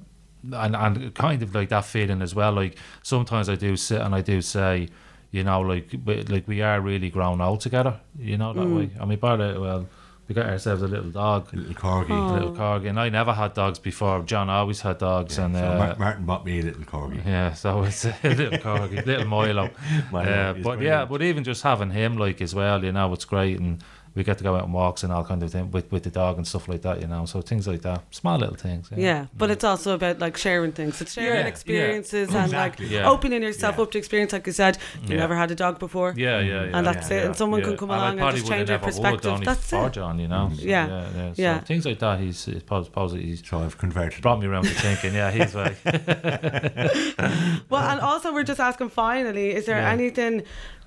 and 0.54 0.74
and 0.74 1.14
kind 1.14 1.40
of 1.40 1.54
like 1.54 1.68
that 1.68 1.84
feeling 1.84 2.20
as 2.20 2.34
well. 2.34 2.50
Like 2.50 2.78
sometimes 3.04 3.48
I 3.48 3.54
do 3.54 3.76
sit 3.76 4.00
and 4.00 4.12
I 4.12 4.22
do 4.22 4.42
say, 4.42 4.88
you 5.30 5.44
know, 5.44 5.61
like 5.61 5.94
we, 6.04 6.22
like 6.22 6.48
we 6.48 6.62
are 6.62 6.80
really 6.80 7.11
grown 7.11 7.40
old 7.40 7.61
together. 7.61 8.00
You 8.18 8.38
know 8.38 8.52
that 8.52 8.66
way. 8.66 8.90
I 9.00 9.04
mean, 9.04 9.20
by 9.20 9.36
the 9.36 9.61
well, 9.61 9.86
we 10.29 10.35
got 10.35 10.47
ourselves 10.47 10.83
a 10.83 10.89
little 10.89 11.11
dog. 11.11 11.53
A 11.53 11.57
little 11.57 11.74
corgi. 11.74 12.11
Oh. 12.11 12.33
a 12.33 12.35
Little 12.35 12.55
corgi, 12.57 12.89
and 12.89 12.99
I 12.99 13.09
never 13.09 13.33
had 13.33 13.55
dogs 13.55 13.79
before. 13.79 14.22
John 14.22 14.51
always 14.51 14.81
had 14.81 14.99
dogs, 14.99 15.39
and 15.39 15.55
so 15.55 15.64
uh, 15.64 15.79
Mar- 15.79 15.97
Martin 15.99 16.24
bought 16.27 16.45
me 16.45 16.61
a 16.61 16.62
little 16.62 16.83
corgi. 16.85 17.24
yeah, 17.24 17.53
so 17.53 17.83
it's 17.85 18.05
a 18.05 18.14
little 18.24 18.59
corgi, 18.59 19.05
little 19.07 19.27
Milo. 19.27 19.70
Milo, 20.12 20.29
uh, 20.31 20.53
but 20.55 20.81
yeah, 20.81 21.05
brilliant. 21.05 21.11
but 21.11 21.22
even 21.22 21.45
just 21.45 21.62
having 21.62 21.91
him 21.91 22.16
like 22.16 22.41
as 22.41 22.55
well, 22.55 22.85
you 22.85 22.93
know, 22.93 23.12
it's 23.12 23.24
great, 23.24 23.59
and 23.61 23.83
we 24.16 24.24
get 24.24 24.38
to 24.38 24.44
go 24.44 24.56
out 24.56 24.62
on 24.62 24.72
walks 24.72 25.02
and 25.04 25.12
all 25.12 25.24
kind 25.24 25.42
of 25.42 25.52
thing 25.52 25.70
with 25.70 25.92
with 25.92 26.02
the 26.02 26.10
dog 26.10 26.38
and 26.38 26.46
stuff 26.46 26.68
like 26.68 26.82
that, 26.82 27.00
you 27.02 27.06
know. 27.06 27.26
So 27.26 27.40
things 27.42 27.68
like 27.68 27.82
that, 27.82 28.02
small 28.10 28.38
little 28.38 28.56
things. 28.56 28.88
Yeah, 28.96 29.26
but 29.36 29.50
mm. 29.50 29.52
it's 29.52 29.64
also 29.64 29.94
about 29.94 30.18
like 30.18 30.36
sharing 30.36 30.72
things. 30.72 31.00
It's 31.02 31.12
sharing 31.12 31.34
Yeah, 31.34 31.40
yeah. 31.42 31.46
experiences 31.54 32.28
and 32.34 32.44
Exactly. 32.46 32.86
like 32.86 32.94
Yeah. 32.94 33.10
opening 33.10 33.42
yourself 33.42 33.76
Yeah. 33.76 33.82
up 33.82 33.90
to 33.92 33.98
experience. 33.98 34.32
Like 34.32 34.46
you 34.46 34.52
said, 34.52 34.78
you 35.02 35.14
Yeah. 35.14 35.20
never 35.24 35.36
had 35.36 35.50
a 35.50 35.54
dog 35.54 35.78
before. 35.78 36.14
Yeah, 36.16 36.40
yeah, 36.40 36.64
yeah. 36.64 36.76
And 36.76 36.86
that's 36.86 37.10
yeah, 37.10 37.18
it. 37.18 37.26
And 37.26 37.36
someone 37.36 37.60
yeah. 37.60 37.66
can 37.68 37.76
come 37.76 37.90
And 37.90 38.00
along 38.00 38.20
and 38.20 38.36
just 38.36 38.48
change 38.50 38.68
your 38.70 38.78
never 38.78 38.86
would, 38.86 38.94
perspective. 38.94 39.40
That's 39.44 39.70
for 39.70 39.86
it. 39.88 39.92
John, 39.92 40.18
you 40.18 40.28
know. 40.28 40.50
So, 40.56 40.62
Yeah. 40.62 40.86
yeah, 40.86 41.04
yeah. 41.16 41.32
So 41.34 41.42
Yeah. 41.42 41.58
things 41.60 41.84
like 41.84 41.98
that. 41.98 42.18
He's, 42.20 42.44
he's 42.46 42.62
probably 42.62 43.22
he's 43.22 43.42
So 43.46 43.58
I've 43.58 43.76
converted. 43.78 44.22
brought 44.22 44.40
me 44.40 44.46
around 44.46 44.64
to 44.64 44.70
thinking. 44.70 45.14
Yeah, 45.14 45.30
he's 45.30 45.54
like. 45.54 45.76
Well, 47.68 47.82
and 47.82 48.00
also 48.00 48.32
we're 48.32 48.44
just 48.44 48.60
asking 48.60 48.90
finally, 48.90 49.54
is 49.54 49.66
there 49.66 49.78
Yeah. 49.78 49.90
anything 49.90 50.42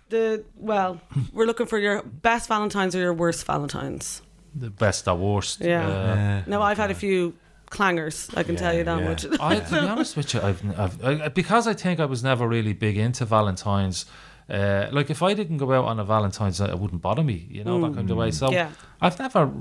the 0.10 0.44
well, 0.58 1.00
we're 1.34 1.46
looking 1.46 1.66
for 1.68 1.78
your 1.78 2.02
best 2.04 2.48
Valentines 2.48 2.96
or 2.96 3.00
your 3.00 3.14
worst 3.14 3.46
Valentines. 3.46 4.22
the 4.56 4.70
best 4.70 5.08
or 5.08 5.16
worst. 5.16 5.62
Yeah. 5.62 5.88
Uh, 5.88 5.92
Yeah. 6.16 6.44
No, 6.48 6.62
I've 6.62 6.78
had 6.78 6.92
a 6.92 6.96
few 6.96 7.34
clangers, 7.72 8.36
I 8.36 8.42
can 8.44 8.56
tell 8.56 8.74
you 8.74 8.84
that 8.84 9.00
yeah. 9.00 9.08
much. 9.10 9.26
I, 9.40 9.60
to 9.60 9.82
be 9.82 9.88
honest 9.88 10.18
with 10.18 10.34
you, 10.34 10.42
I've, 10.42 10.80
I've 10.80 11.06
I, 11.06 11.28
because 11.30 11.68
I 11.68 11.74
think 11.74 12.00
I 12.00 12.06
was 12.06 12.24
never 12.24 12.48
really 12.48 12.74
big 12.74 12.98
into 12.98 13.26
Valentine's. 13.26 14.06
Uh, 14.50 14.88
like 14.92 15.12
if 15.12 15.22
I 15.22 15.36
didn't 15.36 15.58
go 15.58 15.72
out 15.74 15.86
on 15.86 16.00
a 16.00 16.04
Valentine's 16.04 16.60
night, 16.60 16.72
it 16.72 16.80
wouldn't 16.80 17.04
bother 17.04 17.24
me, 17.24 17.46
you 17.52 17.64
know, 17.64 17.80
that 17.82 17.94
kind 17.96 18.10
of 18.10 18.18
way. 18.18 18.32
So 18.32 18.48
Mm. 18.48 18.54
Yeah. 18.54 18.70
I've 19.00 19.20
never 19.20 19.52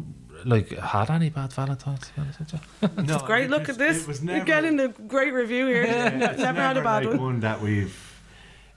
like 0.46 0.70
had 0.78 1.10
any 1.10 1.28
bad 1.28 1.52
Valentines. 1.52 2.00
To 2.08 2.14
be 2.14 2.20
honest 2.22 2.38
with 2.40 2.52
you. 2.54 2.88
No, 3.04 3.18
Great 3.26 3.44
it 3.44 3.50
look 3.50 3.66
was- 3.66 3.70
at 3.70 3.78
this. 3.78 4.02
It 4.02 4.08
was 4.08 4.24
You're 4.24 4.44
getting 4.44 4.80
a 4.80 4.88
great 4.88 5.34
review 5.34 5.66
here. 5.66 5.82
it's 5.82 6.40
never 6.40 6.60
had 6.62 6.78
a 6.78 6.82
bad 6.82 7.04
like 7.04 7.20
one. 7.20 7.40
that 7.40 7.60
we've. 7.60 7.94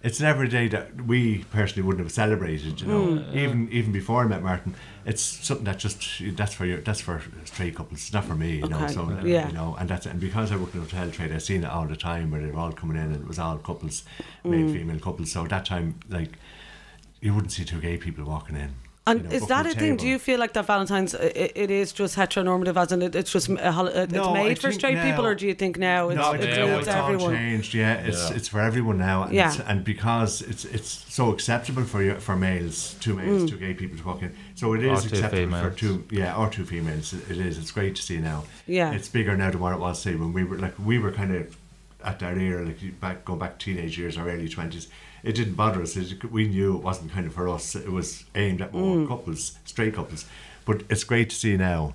It's 0.04 0.20
never 0.20 0.43
a 0.43 0.49
day 0.49 0.68
that 0.70 1.06
we 1.06 1.43
personally 1.52 1.86
wouldn't 1.86 2.04
have 2.04 2.12
celebrated. 2.12 2.82
You 2.82 2.88
know, 2.88 3.02
Mm. 3.06 3.36
even 3.36 3.70
even 3.72 3.91
before 3.91 4.24
I 4.24 4.28
met 4.28 4.41
Martin, 4.41 4.74
it's 5.06 5.22
something 5.22 5.66
that 5.66 5.78
just 5.78 5.99
that's 6.36 6.54
for 6.56 6.66
your 6.66 6.82
that's 6.82 7.02
for 7.02 7.22
straight 7.45 7.76
couples. 7.76 7.99
It's 7.99 8.14
not 8.14 8.26
for 8.26 8.34
me. 8.36 8.58
You 8.58 8.68
know, 8.70 8.88
so 8.88 9.02
yeah. 9.24 9.47
you 9.47 9.54
know, 9.54 9.76
and 9.80 9.88
that's 9.88 10.08
and 10.08 10.20
because 10.20 10.52
I 10.52 10.56
work 10.58 10.74
in 10.74 10.80
the 10.80 10.86
hotel 10.88 11.12
trade, 11.12 11.32
I've 11.32 11.43
seen 11.43 11.64
it 11.64 11.70
all 11.70 11.86
the 11.86 11.95
time 11.95 12.32
where 12.32 12.41
they're 12.41 12.56
all 12.58 12.72
coming 12.72 12.97
in 12.97 13.04
and 13.14 13.16
it 13.16 13.28
was 13.28 13.38
all 13.38 13.58
couples, 13.60 14.04
male 14.43 14.68
Mm. 14.70 14.74
female 14.74 14.99
couples. 14.99 15.32
So 15.32 15.43
at 15.43 15.49
that 15.52 15.66
time, 15.66 15.95
like 16.10 16.32
you 17.22 17.34
wouldn't 17.36 17.52
see 17.52 17.64
two 17.64 17.80
gay 17.80 17.97
people 17.97 18.24
walking 18.26 18.56
in. 18.56 18.72
And 19.08 19.22
you 19.24 19.30
know, 19.30 19.36
is 19.36 19.47
that 19.47 19.66
a 19.66 19.70
booking 19.70 19.80
thing? 19.80 19.97
Do 19.97 20.08
you 20.08 20.20
feel 20.20 20.38
like 20.39 20.54
that 20.54 20.68
Valentine's 20.68 21.16
it, 21.16 21.54
it 21.56 21.72
is 21.72 21.91
just 21.91 22.16
heteronormative, 22.16 22.78
as 22.80 22.91
in 22.91 23.02
it, 23.02 23.16
it's 23.16 23.32
just 23.32 23.49
a 23.49 23.54
it's 24.04 24.14
No, 24.14 24.36
I 24.36 24.43
made 24.43 24.60
for 24.60 24.68
think 24.70 24.80
straight 24.80 25.02
people, 25.02 25.26
or 25.26 25.34
do 25.34 25.47
you 25.47 25.56
think 25.56 25.80
now 25.80 26.10
it's, 26.10 26.18
no, 26.18 26.34
it's, 26.34 26.45
Yeah, 26.45 26.56
no, 26.58 26.66
includes 26.68 26.88
it's 26.88 26.95
all 26.95 27.06
everyone? 27.12 27.36
changed. 27.36 27.74
Yeah, 27.74 27.93
it's 27.95 28.30
Yeah. 28.30 28.36
it's 28.36 28.47
for 28.47 28.60
everyone 28.62 28.99
now. 28.99 29.24
And, 29.24 29.34
Yeah. 29.34 29.47
it's, 29.49 29.60
and 29.60 29.84
because 29.84 30.43
it's 30.43 30.66
it's 30.66 31.04
so 31.10 31.32
acceptable 31.32 31.84
for 31.84 32.04
you, 32.04 32.14
for 32.20 32.36
males, 32.36 32.95
two 32.99 33.16
Mm. 33.16 33.18
males, 33.26 33.49
two 33.49 33.58
gay 33.58 33.74
people 33.74 33.97
to 33.97 34.04
walk 34.06 34.22
in. 34.22 34.36
So 34.54 34.74
it 34.74 34.84
is 34.84 34.89
Or 34.89 34.93
is 34.93 35.12
two 35.12 35.18
acceptable 35.18 35.58
for 35.60 35.72
two, 35.72 36.04
yeah, 36.12 36.36
or 36.38 36.47
two 36.52 36.66
females. 36.66 37.12
It 37.14 37.38
is. 37.39 37.58
It's 37.58 37.72
great 37.72 37.95
to 37.95 38.04
see 38.04 38.20
now. 38.20 38.43
Yeah. 38.68 38.91
it's 38.93 39.10
bigger 39.10 39.36
now 39.36 39.49
than 39.49 39.62
what 39.62 39.74
it 39.74 39.80
was 39.80 39.99
say 39.99 40.14
when 40.14 40.32
we 40.32 40.43
were 40.43 40.58
like 40.60 40.76
we 40.78 40.99
were 40.99 41.12
kind 41.12 41.34
of 41.36 41.58
at 42.06 42.20
that 42.20 42.38
era, 42.38 42.64
like 42.64 42.80
you 42.84 42.91
back 42.91 43.26
going 43.26 43.39
back 43.39 43.58
teenage 43.58 43.97
years 43.97 44.16
or 44.16 44.30
early 44.30 44.47
twenties. 44.47 44.88
It 45.24 45.34
didn't 45.36 45.53
bother 45.55 45.82
us. 45.82 45.95
It, 45.95 46.32
we 46.32 46.47
knew 46.47 46.76
it 46.78 46.84
wasn't 46.84 47.11
kind 47.11 47.28
of 47.28 47.34
for 47.34 47.47
us. 47.47 47.76
It 47.76 47.91
was 47.91 48.24
aimed 48.36 48.61
at 48.61 48.74
more 48.74 48.97
Mm. 48.97 49.07
couples, 49.07 49.57
straight 49.65 49.93
couples. 49.95 50.26
But 50.65 50.84
it's 50.89 51.03
great 51.03 51.30
to 51.30 51.36
see 51.36 51.57
now. 51.57 51.93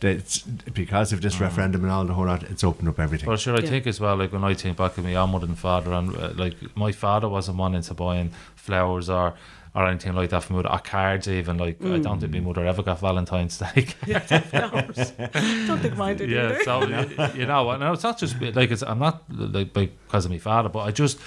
That 0.00 0.10
it's, 0.16 0.38
because 0.42 1.12
of 1.12 1.20
this 1.22 1.36
Mm. 1.36 1.40
referendum 1.40 1.82
and 1.82 1.90
all 1.90 2.04
the 2.04 2.14
whole 2.14 2.26
lot, 2.26 2.44
it's 2.44 2.62
opened 2.62 2.88
up 2.88 3.00
everything. 3.00 3.26
Well, 3.26 3.36
sure, 3.36 3.56
I 3.56 3.60
Yeah. 3.60 3.68
think 3.70 3.86
as 3.88 3.98
well, 4.00 4.14
like 4.16 4.32
when 4.32 4.44
I 4.44 4.54
think 4.54 4.76
back 4.76 4.96
of 4.96 5.02
my 5.04 5.14
own 5.16 5.30
mother 5.32 5.46
and 5.46 5.58
father, 5.58 5.92
and 5.92 6.14
uh, 6.16 6.30
like 6.36 6.54
my 6.76 6.92
father 6.92 7.28
wasn't 7.28 7.58
one 7.58 7.74
into 7.74 7.94
buying 7.94 8.30
flowers 8.54 9.10
or 9.10 9.34
or 9.74 9.86
anything 9.86 10.14
like 10.14 10.30
that 10.30 10.42
for 10.42 10.54
me, 10.54 10.60
or 10.64 10.78
cards 10.78 11.28
even. 11.28 11.58
Like 11.58 11.76
I 11.84 11.98
don't 11.98 12.18
think 12.20 12.32
my 12.32 12.40
mother 12.40 12.64
ever 12.66 12.82
got 12.82 13.00
Valentine's 13.00 13.58
Day. 13.58 13.86
Don't 15.66 15.80
think 15.80 15.96
mine 15.96 16.16
did 16.16 16.30
yeah, 16.30 16.50
either. 16.50 16.62
so 16.64 16.82
you 17.34 17.46
know, 17.46 17.70
and 17.70 17.82
it's 17.82 18.02
not 18.02 18.18
just 18.18 18.40
like 18.40 18.70
it's. 18.70 18.82
I'm 18.82 18.98
not 18.98 19.24
like 19.30 19.72
because 19.72 20.24
of 20.24 20.30
my 20.30 20.38
father, 20.38 20.68
but 20.68 20.80
I 20.80 20.90
just. 20.90 21.18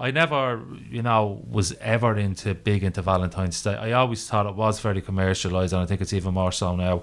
I 0.00 0.10
never, 0.10 0.62
you 0.88 1.02
know, 1.02 1.44
was 1.48 1.72
ever 1.80 2.16
into 2.16 2.54
big 2.54 2.82
into 2.82 3.02
Valentine's 3.02 3.62
Day. 3.62 3.74
I 3.74 3.92
always 3.92 4.26
thought 4.26 4.46
it 4.46 4.54
was 4.54 4.80
very 4.80 5.02
commercialized, 5.02 5.74
and 5.74 5.82
I 5.82 5.86
think 5.86 6.00
it's 6.00 6.14
even 6.14 6.32
more 6.34 6.52
so 6.52 6.74
now. 6.74 7.02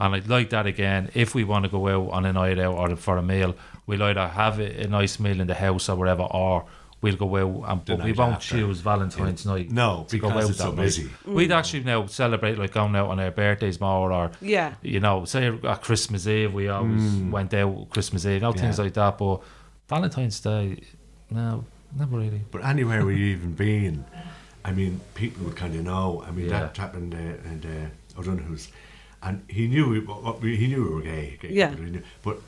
And 0.00 0.14
I'd 0.14 0.28
like 0.28 0.50
that 0.50 0.66
again. 0.66 1.10
If 1.12 1.34
we 1.34 1.44
want 1.44 1.64
to 1.66 1.70
go 1.70 1.86
out 1.88 2.10
on 2.12 2.24
a 2.24 2.32
night 2.32 2.58
out 2.58 2.74
or 2.76 2.96
for 2.96 3.18
a 3.18 3.22
meal, 3.22 3.54
we'll 3.86 4.02
either 4.02 4.26
have 4.28 4.60
a, 4.60 4.84
a 4.84 4.88
nice 4.88 5.20
meal 5.20 5.40
in 5.40 5.46
the 5.46 5.54
house 5.54 5.88
or 5.90 5.96
whatever, 5.96 6.22
or 6.22 6.64
we'll 7.02 7.16
go 7.16 7.36
out. 7.36 7.70
And, 7.70 7.84
but 7.84 8.04
we 8.04 8.12
won't 8.12 8.36
after. 8.36 8.56
choose 8.56 8.80
Valentine's 8.80 9.44
night. 9.44 9.70
No, 9.70 10.06
to 10.08 10.18
go 10.18 10.28
because 10.28 10.44
out 10.44 10.50
it's 10.50 10.58
so 10.58 10.68
night. 10.70 10.76
busy. 10.76 11.10
We'd 11.26 11.52
actually 11.52 11.84
now 11.84 12.06
celebrate 12.06 12.58
like 12.58 12.72
going 12.72 12.96
out 12.96 13.10
on 13.10 13.20
our 13.20 13.30
birthdays 13.30 13.78
more, 13.80 14.10
or 14.10 14.30
Yeah. 14.40 14.74
you 14.82 15.00
know, 15.00 15.24
say 15.26 15.48
at 15.48 15.82
Christmas 15.82 16.26
Eve, 16.26 16.54
we 16.54 16.68
always 16.68 17.02
mm. 17.02 17.30
went 17.30 17.52
out 17.52 17.90
Christmas 17.90 18.24
Eve, 18.24 18.34
you 18.34 18.40
know, 18.40 18.52
things 18.52 18.78
Yeah. 18.78 18.84
like 18.84 18.94
that. 18.94 19.18
But 19.18 19.42
Valentine's 19.88 20.40
Day, 20.40 20.80
no, 21.30 21.64
never 21.96 22.16
really. 22.18 22.42
But 22.50 22.64
anywhere 22.64 23.04
we 23.04 23.16
even 23.32 23.52
been, 23.54 24.04
I 24.64 24.72
mean, 24.72 25.00
people 25.14 25.44
would 25.46 25.56
kind 25.56 25.74
of 25.74 25.82
know. 25.84 26.24
I 26.26 26.30
mean, 26.30 26.46
Yeah. 26.48 26.60
that 26.60 26.76
happened 26.76 27.14
uh, 27.14 27.48
and 27.48 27.64
uh, 27.64 28.20
O'Donoghue's, 28.20 28.68
and 29.22 29.42
he 29.48 29.66
knew 29.68 29.88
we, 29.88 30.00
what, 30.00 30.22
what 30.22 30.40
we, 30.40 30.56
he 30.56 30.66
knew 30.66 30.82
we 30.84 30.94
were 30.94 31.02
gay. 31.02 31.38
gay 31.40 31.52
Yeah. 31.52 31.68
people, 31.70 31.84
knew- 31.84 32.02
but 32.22 32.38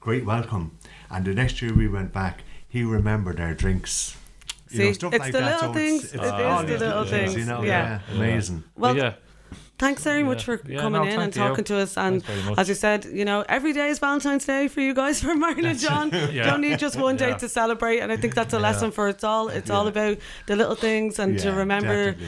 great 0.00 0.24
welcome. 0.24 0.72
And 1.10 1.24
the 1.24 1.34
next 1.34 1.60
year 1.62 1.72
we 1.74 1.88
went 1.88 2.12
back, 2.12 2.42
he 2.68 2.82
remembered 2.84 3.40
our 3.40 3.54
drinks. 3.54 4.16
You 4.70 4.78
know, 4.78 4.84
See, 4.86 4.94
stuff 4.94 5.12
it's 5.14 5.20
like 5.20 5.32
the 5.32 5.38
that. 5.38 5.52
little 5.62 5.68
so 5.68 5.74
things, 5.74 6.04
It's, 6.04 6.14
it 6.14 6.16
it's 6.16 6.24
is 6.26 6.30
all 6.32 6.60
the 6.62 6.66
these 6.72 6.80
little 6.80 7.04
things, 7.04 7.36
You 7.36 7.44
know, 7.44 7.62
yeah. 7.62 8.00
yeah, 8.08 8.16
amazing. 8.16 8.64
Well, 8.76 8.96
yeah, 8.96 9.14
thanks 9.84 10.02
very 10.02 10.22
much 10.30 10.44
for 10.44 10.56
Yeah, 10.66 10.80
coming 10.84 11.02
no, 11.02 11.06
in 11.06 11.12
and 11.14 11.20
thank 11.22 11.36
you. 11.36 11.42
talking 11.48 11.64
to 11.70 11.76
us. 11.84 11.96
And 11.96 12.22
Thanks 12.22 12.26
very 12.26 12.50
much. 12.50 12.58
as 12.60 12.68
you 12.70 12.74
said, 12.86 13.00
you 13.20 13.24
know, 13.24 13.44
every 13.48 13.72
day 13.80 13.88
is 13.88 13.98
Valentine's 13.98 14.46
Day 14.46 14.68
for 14.68 14.80
you 14.80 14.94
guys, 14.94 15.20
for 15.24 15.34
Martin 15.34 15.64
and 15.66 15.78
John. 15.78 16.10
Yeah. 16.32 16.44
Don't 16.50 16.62
need 16.66 16.78
just 16.86 16.96
one 17.08 17.16
day 17.16 17.30
Yeah. 17.30 17.36
to 17.44 17.48
celebrate. 17.48 17.98
And 18.00 18.10
I 18.14 18.16
think 18.16 18.34
that's 18.34 18.54
a 18.54 18.56
Yeah. 18.56 18.68
lesson 18.68 18.90
for 18.96 19.08
it's 19.08 19.24
all. 19.24 19.46
It's 19.58 19.70
all 19.70 19.86
about 19.94 20.16
the 20.46 20.56
little 20.56 20.74
things 20.86 21.18
and 21.18 21.38
to 21.40 21.48
remember 21.52 22.12
definitely. 22.12 22.26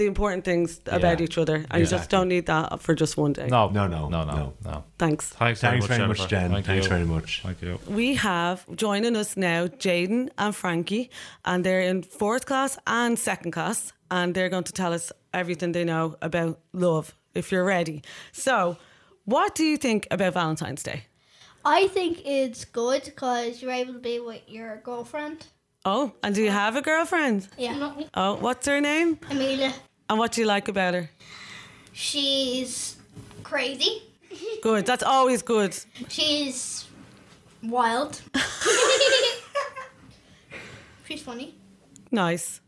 the 0.00 0.06
important 0.06 0.44
things 0.44 0.80
about 0.86 1.18
Yeah. 1.20 1.24
each 1.26 1.36
other. 1.42 1.56
And 1.70 1.80
you 1.82 1.86
just 1.86 2.08
don't 2.14 2.28
need 2.34 2.46
that 2.46 2.80
for 2.80 2.94
just 2.94 3.16
one 3.18 3.32
day. 3.34 3.48
No, 3.48 3.68
No, 3.68 3.86
no, 3.86 4.08
no, 4.08 4.24
no, 4.24 4.34
no. 4.40 4.52
no. 4.64 4.84
Thanks. 4.98 5.24
Thanks, 5.28 5.60
Thanks 5.60 5.86
very 5.86 6.08
much, 6.08 6.18
Jennifer. 6.18 6.28
Jen. 6.28 6.50
Thank 6.52 6.66
Thanks 6.66 6.86
you. 6.86 6.90
very 6.96 7.04
much. 7.14 7.42
Thank 7.44 7.60
you. 7.62 7.78
We 8.00 8.14
have 8.30 8.56
joining 8.84 9.14
us 9.22 9.36
now 9.36 9.60
Jaden 9.84 10.30
and 10.42 10.52
Frankie, 10.56 11.10
and 11.44 11.58
they're 11.64 11.82
in 11.90 12.02
fourth 12.02 12.44
class 12.46 12.78
and 12.86 13.18
second 13.18 13.50
class, 13.52 13.92
and 14.14 14.32
they're 14.32 14.48
going 14.48 14.62
to 14.62 14.72
tell 14.72 14.92
us 14.92 15.10
everything 15.32 15.72
they 15.72 15.82
know 15.84 16.16
about 16.22 16.60
love. 16.72 17.14
If 17.34 17.50
you're 17.50 17.64
ready, 17.64 18.02
so 18.30 18.76
what 19.24 19.56
do 19.56 19.64
you 19.64 19.76
think 19.76 20.06
about 20.12 20.34
Valentine's 20.34 20.84
Day? 20.84 21.06
I 21.64 21.88
think 21.88 22.22
it's 22.24 22.64
good 22.64 23.02
because 23.04 23.60
you're 23.60 23.72
able 23.72 23.94
to 23.94 23.98
be 23.98 24.20
with 24.20 24.42
your 24.46 24.76
girlfriend. 24.84 25.46
Oh, 25.84 26.12
and 26.22 26.32
do 26.32 26.42
you 26.42 26.50
have 26.50 26.76
a 26.76 26.82
girlfriend? 26.82 27.48
Yeah. 27.58 27.92
Oh, 28.14 28.34
what's 28.36 28.68
her 28.68 28.80
name? 28.80 29.18
Amelia. 29.28 29.72
And 30.08 30.18
what 30.20 30.30
do 30.30 30.42
you 30.42 30.46
like 30.46 30.68
about 30.68 30.94
her? 30.94 31.10
She's 31.92 32.96
crazy. 33.42 34.02
Good. 34.62 34.86
That's 34.86 35.02
always 35.02 35.42
good. 35.42 35.76
She's 36.08 36.86
wild. 37.64 38.20
She's 41.08 41.22
funny. 41.22 41.56
Nice. 42.12 42.60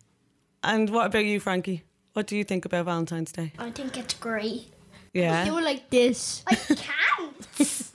And 0.66 0.90
what 0.90 1.06
about 1.06 1.24
you, 1.24 1.38
Frankie? 1.38 1.84
What 2.12 2.26
do 2.26 2.36
you 2.36 2.42
think 2.42 2.64
about 2.64 2.86
Valentine's 2.86 3.30
Day? 3.30 3.52
I 3.56 3.70
think 3.70 3.96
it's 3.96 4.14
great. 4.14 4.66
Yeah. 5.12 5.44
Do 5.44 5.58
it 5.58 5.64
like 5.64 5.88
this. 5.90 6.42
I 6.46 6.54
can't. 6.56 7.82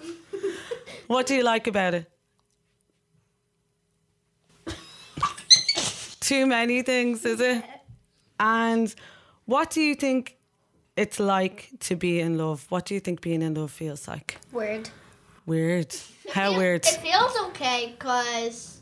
What 1.07 1.27
do 1.27 1.35
you 1.35 1.43
like 1.43 1.67
about 1.67 1.93
it? 1.93 2.09
Too 6.21 6.45
many 6.45 6.83
things, 6.83 7.25
is 7.25 7.41
it? 7.41 7.65
And 8.39 8.95
what 9.43 9.71
do 9.71 9.81
you 9.81 9.93
think 9.93 10.37
it's 10.95 11.19
like 11.19 11.69
to 11.81 11.97
be 11.97 12.21
in 12.21 12.37
love? 12.37 12.65
What 12.69 12.85
do 12.85 12.93
you 12.93 13.01
think 13.01 13.19
being 13.19 13.41
in 13.41 13.55
love 13.55 13.71
feels 13.71 14.07
like? 14.07 14.37
Weird. 14.53 14.89
Weird. 15.45 15.93
How 16.31 16.55
weird? 16.57 16.85
It 16.85 17.01
feels 17.01 17.35
okay 17.47 17.93
because 17.99 18.79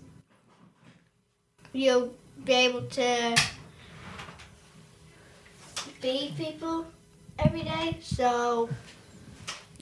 you'll 1.74 2.14
be 2.46 2.54
able 2.54 2.84
to 2.84 3.36
be 6.02 6.34
people 6.38 6.86
every 7.38 7.64
day. 7.64 7.98
So 8.02 8.70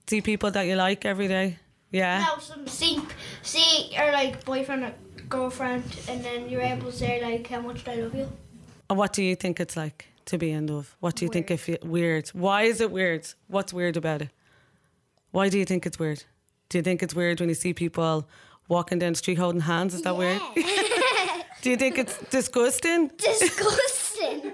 See 0.08 0.22
people 0.22 0.52
that 0.52 0.64
you 0.64 0.76
like 0.76 1.06
every 1.06 1.28
day? 1.28 1.58
Yeah. 1.92 2.20
now 2.20 2.38
some 2.38 2.68
see 2.68 3.00
see 3.42 3.90
your 3.94 4.12
like 4.12 4.44
boyfriend 4.46 4.84
or 4.84 4.94
girlfriend, 5.30 5.84
and 6.10 6.24
then 6.24 6.50
you're 6.50 6.62
able 6.62 6.92
to 6.92 6.98
say 6.98 7.22
like 7.22 7.48
how 7.48 7.62
much 7.62 7.88
I 7.88 7.96
love 7.96 8.16
you. 8.16 8.30
And 8.90 8.98
what 8.98 9.14
do 9.14 9.24
you 9.24 9.36
think 9.36 9.60
it's 9.60 9.76
like 9.76 10.08
to 10.26 10.38
be 10.38 10.52
in 10.52 10.68
love? 10.68 10.96
What 11.00 11.16
do 11.16 11.26
you 11.26 11.32
think 11.32 11.52
it 11.52 11.58
feel 11.58 11.78
weird? 11.84 12.30
Why 12.30 12.64
is 12.64 12.82
it 12.82 12.92
weird? 12.92 13.28
What's 13.48 13.74
weird 13.74 13.98
about 13.98 14.22
it? 14.22 14.30
Why 15.32 15.50
do 15.50 15.58
you 15.60 15.66
think 15.66 15.86
it's 15.86 16.00
weird? 16.00 16.24
Do 16.70 16.78
you 16.78 16.82
think 16.82 17.04
it's 17.04 17.14
weird 17.16 17.40
when 17.40 17.50
you 17.50 17.56
see 17.56 17.74
people 17.74 18.28
walking 18.68 19.00
down 19.00 19.14
the 19.14 19.18
street 19.18 19.38
holding 19.38 19.62
hands? 19.62 19.94
Is 19.94 20.02
that 20.04 20.16
weird? 20.18 20.42
Do 21.62 21.70
you 21.72 21.78
think 21.78 21.98
it's 21.98 22.18
disgusting? 22.30 23.08
Disgusting. 23.18 24.52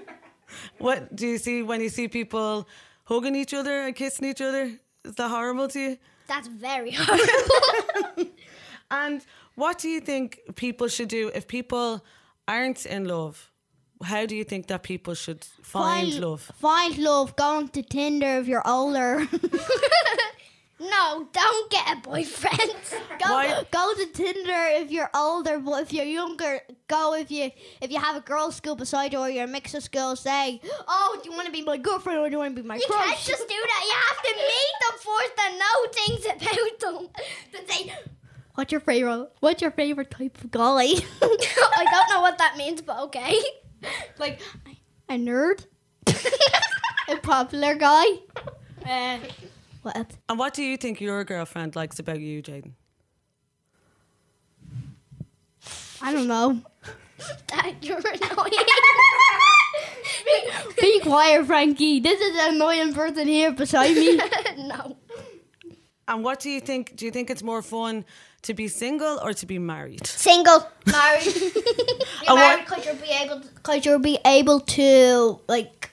What 0.78 1.14
do 1.14 1.26
you 1.26 1.38
see 1.38 1.62
when 1.62 1.80
you 1.80 1.88
see 1.88 2.08
people 2.08 2.68
hugging 3.04 3.34
each 3.34 3.54
other 3.54 3.82
and 3.82 3.94
kissing 3.94 4.28
each 4.28 4.40
other? 4.40 4.78
Is 5.04 5.14
that 5.16 5.28
horrible 5.28 5.68
to 5.68 5.80
you? 5.80 5.98
That's 6.26 6.48
very 6.48 6.90
horrible. 6.96 8.32
And 8.90 9.24
what 9.56 9.78
do 9.78 9.88
you 9.88 10.00
think 10.00 10.40
people 10.56 10.88
should 10.88 11.08
do 11.08 11.30
if 11.34 11.48
people 11.48 12.04
aren't 12.46 12.86
in 12.86 13.06
love? 13.06 13.50
How 14.02 14.26
do 14.26 14.36
you 14.36 14.44
think 14.44 14.66
that 14.66 14.82
people 14.82 15.14
should 15.14 15.42
find 15.62 16.12
love? 16.20 16.42
Find 16.60 16.96
love. 16.98 17.34
Go 17.34 17.44
on 17.44 17.68
to 17.68 17.82
Tinder 17.82 18.38
if 18.40 18.46
you're 18.46 18.66
older. 18.68 19.26
no, 20.80 21.28
don't 21.32 21.70
get 21.70 21.86
a 21.96 22.00
boyfriend. 22.00 22.58
Go 23.24 23.32
Why- 23.32 23.64
go 23.70 23.94
to 23.94 24.06
Tinder 24.12 24.66
if 24.82 24.90
you're 24.90 25.10
older, 25.14 25.58
but 25.60 25.82
if 25.82 25.92
you're 25.92 26.04
younger, 26.04 26.60
go 26.88 27.14
if 27.14 27.30
you 27.30 27.50
if 27.80 27.90
you 27.92 27.98
have 28.00 28.16
a 28.16 28.20
girls' 28.20 28.56
school 28.56 28.74
beside 28.74 29.12
you 29.12 29.20
or 29.20 29.30
you're 29.30 29.44
a 29.44 29.46
mix 29.46 29.72
of 29.74 29.82
schools. 29.84 30.20
Say, 30.20 30.60
oh, 30.88 31.20
do 31.22 31.30
you 31.30 31.36
want 31.36 31.46
to 31.46 31.52
be 31.52 31.62
my 31.62 31.76
girlfriend 31.76 32.18
or 32.18 32.26
do 32.28 32.32
you 32.32 32.38
want 32.38 32.56
to 32.56 32.62
be 32.62 32.66
my 32.66 32.76
You 32.76 32.86
crush? 32.88 33.04
can't 33.04 33.18
just 33.18 33.48
do 33.48 33.54
that. 33.54 33.82
You 33.86 33.94
have 34.08 34.22
to 34.22 34.34
meet 34.52 34.74
them 34.82 34.98
first 35.06 35.34
and 35.46 35.58
know 35.58 35.76
things 35.92 36.26
about 36.26 36.80
them. 36.80 37.08
Then 37.52 37.68
say, 37.68 37.92
What's 38.56 38.72
your 38.72 38.80
favorite? 38.80 39.30
What's 39.40 39.62
your 39.62 39.70
favorite 39.70 40.10
type 40.10 40.42
of 40.42 40.50
guy? 40.50 40.60
I 41.22 41.84
don't 41.90 42.10
know 42.10 42.20
what 42.20 42.38
that 42.38 42.56
means, 42.56 42.82
but 42.82 42.98
okay. 43.04 43.38
like 44.18 44.40
a 45.08 45.14
nerd, 45.14 45.64
a 47.08 47.16
popular 47.18 47.74
guy. 47.74 48.06
Uh, 48.86 49.18
what 49.84 49.96
else? 49.96 50.16
And 50.28 50.38
what 50.38 50.54
do 50.54 50.62
you 50.62 50.76
think 50.76 51.00
your 51.00 51.24
girlfriend 51.24 51.76
likes 51.76 51.98
about 51.98 52.20
you, 52.20 52.42
Jaden? 52.42 52.72
I 56.00 56.12
don't 56.12 56.26
know. 56.26 56.60
That 57.48 57.74
you're 57.82 57.98
annoying. 57.98 58.52
Be 60.80 61.00
quiet, 61.00 61.46
Frankie. 61.46 62.00
This 62.00 62.20
is 62.20 62.36
an 62.38 62.54
annoying 62.56 62.92
person 62.92 63.26
here 63.28 63.52
beside 63.52 63.94
me. 63.94 64.16
no. 64.58 64.96
And 66.08 66.22
what 66.24 66.40
do 66.40 66.50
you 66.50 66.60
think? 66.60 66.96
Do 66.96 67.04
you 67.06 67.10
think 67.10 67.30
it's 67.30 67.42
more 67.42 67.62
fun 67.62 68.04
to 68.42 68.52
be 68.52 68.68
single 68.68 69.18
or 69.22 69.32
to 69.32 69.46
be 69.46 69.58
married? 69.58 70.06
Single. 70.06 70.68
Married. 70.86 71.24
You're 71.26 71.52
what- 72.26 72.36
married 72.36 72.64
because 72.66 72.84
you'll 72.84 72.96
be 72.96 73.10
able, 73.22 73.40
because 73.54 73.86
you'll 73.86 73.98
be 73.98 74.18
able 74.26 74.60
to 74.60 75.40
like, 75.48 75.83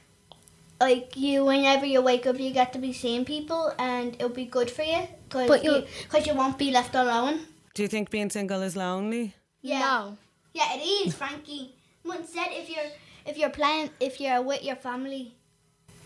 like 0.82 1.15
you. 1.15 1.45
Whenever 1.45 1.86
you 1.86 2.01
wake 2.01 2.25
up, 2.27 2.39
you 2.39 2.51
get 2.51 2.73
to 2.73 2.79
be 2.79 2.91
seeing 2.93 3.23
people, 3.25 3.71
and 3.79 4.15
it'll 4.15 4.29
be 4.29 4.45
good 4.45 4.69
for 4.69 4.84
you. 4.84 5.07
Cause 5.29 5.47
But 5.47 5.63
you, 5.63 5.71
you- 5.75 5.86
because 6.03 6.27
you 6.27 6.34
won't 6.34 6.57
be 6.57 6.71
left 6.71 6.95
alone. 6.95 7.39
Do 7.73 7.84
you 7.84 7.88
think 7.88 8.09
being 8.09 8.29
single 8.29 8.61
is 8.61 8.75
lonely? 8.75 9.34
Yeah. 9.61 9.79
No. 9.79 10.17
Yeah, 10.53 10.73
it 10.75 10.82
is, 11.07 11.15
Frankie. 11.15 11.75
But 12.03 12.19
instead, 12.21 12.47
if 12.51 12.69
you're 12.69 12.89
if 13.25 13.38
you're 13.38 13.49
playing, 13.61 13.91
if 13.99 14.19
you're 14.19 14.41
with 14.41 14.63
your 14.63 14.75
family, 14.75 15.34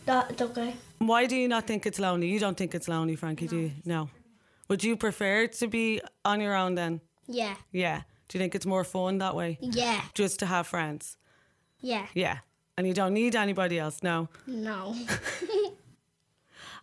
that's 0.05 0.41
okay. 0.41 0.75
Why 0.99 1.25
do 1.25 1.35
you 1.35 1.47
not 1.47 1.65
think 1.65 1.85
it's 1.85 1.99
lonely? 1.99 2.27
You 2.27 2.39
don't 2.39 2.57
think 2.57 2.75
it's 2.75 2.87
lonely, 2.87 3.15
Frankie, 3.15 3.47
do 3.47 3.57
you? 3.57 3.71
No. 3.85 4.09
Would 4.69 4.83
you 4.83 4.95
prefer 4.97 5.47
to 5.47 5.67
be 5.67 6.01
on 6.23 6.41
your 6.41 6.55
own 6.55 6.75
then? 6.75 7.01
Yeah. 7.27 7.55
Yeah. 7.71 8.01
Do 8.27 8.37
you 8.37 8.39
think 8.43 8.53
it's 8.55 8.65
more 8.65 8.83
fun 8.83 9.17
that 9.19 9.35
way? 9.35 9.57
Yeah. 9.61 10.01
Just 10.13 10.39
to 10.39 10.45
have 10.45 10.67
friends? 10.67 11.17
Yeah. 11.79 12.05
Yeah. 12.13 12.37
And 12.77 12.85
you 12.87 12.93
don't 12.93 13.13
need 13.13 13.35
anybody 13.35 13.79
else, 13.79 14.03
no. 14.03 14.27
No. 14.47 14.95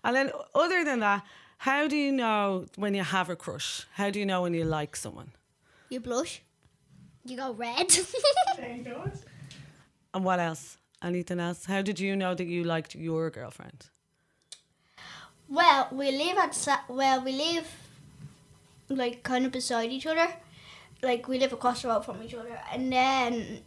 And 0.04 0.16
then, 0.16 0.32
other 0.52 0.84
than 0.84 0.98
that, 0.98 1.24
how 1.58 1.86
do 1.86 1.94
you 1.94 2.10
know 2.10 2.66
when 2.74 2.92
you 2.92 3.04
have 3.04 3.30
a 3.30 3.36
crush? 3.36 3.86
How 3.92 4.10
do 4.10 4.18
you 4.18 4.26
know 4.26 4.42
when 4.42 4.52
you 4.52 4.64
like 4.64 4.96
someone? 4.96 5.30
You 5.90 6.00
blush. 6.00 6.42
You 7.24 7.36
go 7.36 7.52
red. 7.52 7.86
And 10.14 10.24
what 10.24 10.40
else? 10.40 10.76
Anything 11.02 11.40
else? 11.40 11.64
How 11.66 11.80
did 11.82 11.98
you 11.98 12.16
know 12.16 12.34
that 12.34 12.46
you 12.46 12.64
liked 12.64 12.94
your 12.94 13.30
girlfriend? 13.30 13.88
Well, 15.48 15.88
we 15.90 16.10
live 16.10 16.36
at 16.36 16.54
sa- 16.54 16.84
well, 16.88 17.22
we 17.24 17.32
live 17.32 17.66
like 18.88 19.22
kind 19.22 19.46
of 19.46 19.52
beside 19.52 19.90
each 19.90 20.06
other. 20.06 20.28
Like 21.02 21.28
we 21.28 21.38
live 21.38 21.52
across 21.52 21.82
the 21.82 21.88
road 21.88 22.04
from 22.04 22.22
each 22.22 22.34
other, 22.34 22.60
and 22.72 22.92
then 22.92 23.60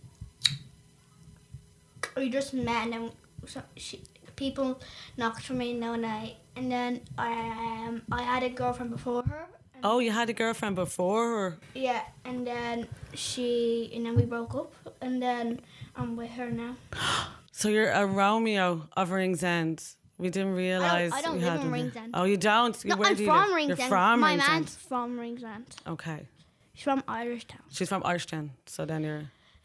we 2.16 2.30
just 2.30 2.54
met, 2.54 2.84
and 2.86 2.94
then 2.94 3.12
so 3.46 3.62
she, 3.76 4.02
people 4.36 4.82
knocked 5.18 5.44
for 5.44 5.54
me 5.54 5.74
no 5.74 5.96
night, 5.96 6.36
and 6.56 6.72
then 6.72 7.02
um, 7.18 8.02
I 8.12 8.22
had 8.24 8.44
a 8.44 8.50
girlfriend 8.50 8.92
before 8.92 9.24
her. 9.24 9.48
Oh, 9.84 10.00
you 10.00 10.12
had 10.12 10.30
a 10.30 10.34
girlfriend 10.34 10.76
before, 10.76 11.28
her. 11.30 11.58
Yeah, 11.76 12.02
and 12.24 12.48
then 12.48 12.88
she, 13.14 13.92
and 13.94 14.06
then 14.06 14.16
we 14.16 14.26
broke 14.26 14.56
up, 14.56 14.74
and 15.02 15.22
then 15.22 15.60
I'm 15.96 16.16
with 16.16 16.32
her 16.32 16.50
now. 16.50 16.76
so 17.52 17.70
you're 17.70 17.92
a 17.92 18.06
Romeo 18.06 18.88
of 18.98 19.10
Ringsend. 19.12 19.84
We 20.18 20.30
didn't 20.30 20.56
realize. 20.56 21.12
I 21.12 21.22
don't 21.22 21.38
we 21.38 21.44
live 21.44 21.62
in. 21.62 21.72
Ringsend. 21.72 22.12
Oh, 22.14 22.24
you 22.24 22.38
don't. 22.38 22.86
No, 22.86 22.96
Where 22.96 23.10
I'm 23.10 23.16
do 23.16 23.24
you 23.24 23.30
from 23.30 23.48
live? 23.50 23.56
Ringsend. 23.56 23.80
You're 23.80 23.88
from 23.90 24.20
My 24.22 24.32
Ringsend. 24.32 24.54
man's 24.54 24.76
from 24.76 25.20
Ringsend. 25.20 25.76
Okay. 25.86 26.28
She's 26.74 26.84
from 26.84 27.02
Irishtown. 27.04 27.60
She's 27.70 27.90
from 27.90 28.02
Irishtown. 28.04 28.50
so 28.66 28.86
then 28.86 29.04
you're 29.04 29.24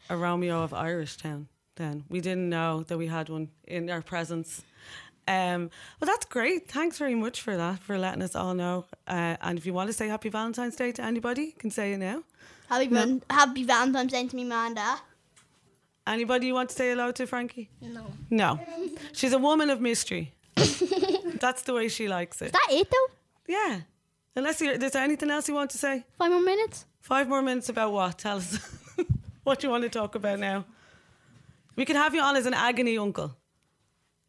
a 0.09 0.17
Romeo 0.17 0.61
of 0.61 0.71
Irishtown. 0.71 1.45
Then 1.81 2.03
we 2.09 2.21
didn't 2.21 2.47
know 2.47 2.83
that 2.83 2.97
we 2.97 3.07
had 3.07 3.27
one 3.29 3.49
in 3.67 3.89
our 3.89 4.03
presence. 4.03 4.61
Um, 5.27 5.71
well, 5.99 6.05
that's 6.05 6.25
great. 6.25 6.67
Thanks 6.69 6.99
very 6.99 7.15
much 7.15 7.41
for 7.41 7.57
that, 7.57 7.79
for 7.79 7.97
letting 7.97 8.21
us 8.21 8.35
all 8.35 8.53
know. 8.53 8.85
Uh, 9.07 9.35
and 9.41 9.57
if 9.57 9.65
you 9.65 9.73
want 9.73 9.87
to 9.89 9.93
say 9.93 10.07
Happy 10.07 10.29
Valentine's 10.29 10.75
Day 10.75 10.91
to 10.91 11.01
anybody, 11.03 11.41
you 11.43 11.51
can 11.57 11.71
say 11.71 11.93
it 11.93 11.97
now. 11.97 12.21
Happy, 12.69 12.87
Val- 12.87 13.21
Happy 13.31 13.63
Valentine's 13.63 14.11
Day 14.11 14.27
to 14.27 14.35
me, 14.35 14.43
man, 14.43 14.67
and 14.67 14.75
Dad. 14.75 14.99
Anybody 16.05 16.47
you 16.47 16.53
want 16.53 16.69
to 16.69 16.75
say 16.75 16.89
hello 16.89 17.11
to, 17.13 17.25
Frankie? 17.25 17.69
no. 17.81 18.05
No. 18.29 18.59
She's 19.13 19.33
a 19.33 19.39
woman 19.39 19.71
of 19.71 19.81
mystery. 19.81 20.33
That's 20.55 21.63
the 21.63 21.73
way 21.73 21.87
she 21.87 22.07
likes 22.07 22.41
it. 22.43 22.47
Is 22.47 22.51
that 22.51 22.67
it 22.69 22.87
though? 22.91 23.07
Yeah. 23.47 23.79
Unless 24.35 24.61
you're, 24.61 24.73
is 24.73 24.91
there 24.91 25.03
anything 25.03 25.31
else 25.31 25.47
you 25.47 25.55
want 25.55 25.71
to 25.71 25.79
say? 25.79 26.05
Five 26.19 26.31
more 26.31 26.41
minutes. 26.41 26.85
Five 27.01 27.27
more 27.27 27.41
minutes 27.41 27.69
about 27.69 27.91
what? 27.91 28.19
Tell 28.19 28.37
us 28.37 28.59
what 29.43 29.63
you 29.63 29.69
want 29.69 29.83
to 29.83 29.89
talk 29.89 30.13
about 30.15 30.37
now. 30.39 30.65
We 31.75 31.85
can 31.85 31.95
have 31.95 32.13
you 32.13 32.21
on 32.21 32.35
as 32.35 32.45
an 32.45 32.53
agony 32.53 32.97
uncle. 32.97 33.35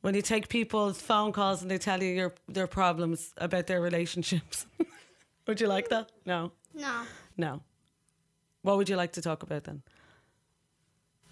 When 0.01 0.15
you 0.15 0.23
take 0.23 0.49
people's 0.49 1.01
phone 1.01 1.33
calls 1.33 1.63
and 1.63 1.71
they 1.71 1.79
tell 1.79 2.03
you 2.03 2.13
your 2.13 2.35
their 2.49 2.67
problems 2.67 3.33
about 3.37 3.67
their 3.69 3.81
relationships. 3.81 4.67
would 5.47 5.61
you 5.61 5.69
like 5.69 5.89
that? 5.91 6.11
No. 6.27 6.53
No. 6.75 7.03
No. 7.37 7.63
What 8.63 8.77
would 8.77 8.89
you 8.89 8.97
like 8.97 9.13
to 9.13 9.23
talk 9.23 9.43
about 9.43 9.65
then? 9.65 9.83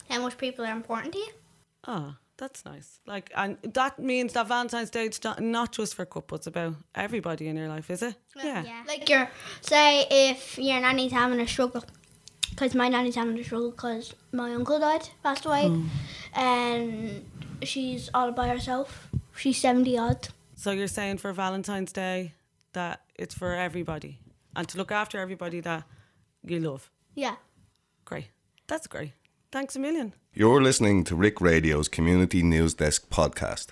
How 0.08 0.20
much 0.20 0.36
people 0.38 0.64
are 0.64 0.72
important 0.72 1.12
to 1.12 1.18
you? 1.18 1.28
Ah, 1.86 2.18
that's 2.36 2.64
nice. 2.64 3.00
Like, 3.06 3.30
and 3.36 3.58
that 3.62 3.98
means 3.98 4.32
that 4.32 4.48
Valentine's 4.48 4.90
Day 4.90 5.06
is 5.06 5.22
not, 5.22 5.40
not 5.40 5.72
just 5.72 5.94
for 5.94 6.04
couples, 6.04 6.46
about 6.46 6.74
everybody 6.94 7.46
in 7.48 7.56
your 7.56 7.68
life, 7.68 7.90
is 7.90 8.02
it? 8.02 8.16
Yeah. 8.36 8.64
Like 8.88 9.08
your 9.08 9.30
say 9.60 10.06
if 10.10 10.58
your 10.58 10.80
nanny's 10.80 11.12
having 11.12 11.40
a 11.40 11.46
struggle, 11.46 11.84
because 12.50 12.74
my 12.74 12.88
nanny's 12.88 13.14
having 13.14 13.38
a 13.38 13.44
struggle 13.44 13.70
because 13.70 14.14
my 14.32 14.52
uncle 14.54 14.78
died, 14.78 15.08
passed 15.22 15.46
away, 15.46 15.68
Hmm. 15.68 15.86
and 16.34 17.24
she's 17.62 18.10
all 18.14 18.32
by 18.32 18.48
herself. 18.48 19.08
She's 19.36 19.58
seventy 19.58 19.96
odd. 19.98 20.28
So 20.56 20.70
you're 20.72 20.88
saying 20.88 21.18
for 21.18 21.32
Valentine's 21.32 21.92
Day 21.92 22.34
that 22.72 23.00
it's 23.14 23.34
for 23.34 23.54
everybody 23.54 24.18
and 24.54 24.68
to 24.68 24.78
look 24.78 24.92
after 24.92 25.18
everybody 25.18 25.60
that 25.60 25.84
you 26.44 26.60
love. 26.60 26.90
Yeah. 27.14 27.36
Great. 28.04 28.28
That's 28.66 28.86
great. 28.86 29.12
Thanks 29.52 29.74
a 29.76 29.78
million. 29.80 30.12
You're 30.34 30.62
listening 30.62 31.02
to 31.04 31.16
RICC 31.16 31.40
Radio's 31.40 31.88
Community 31.88 32.42
News 32.42 32.74
Desk 32.74 33.08
podcast. 33.10 33.68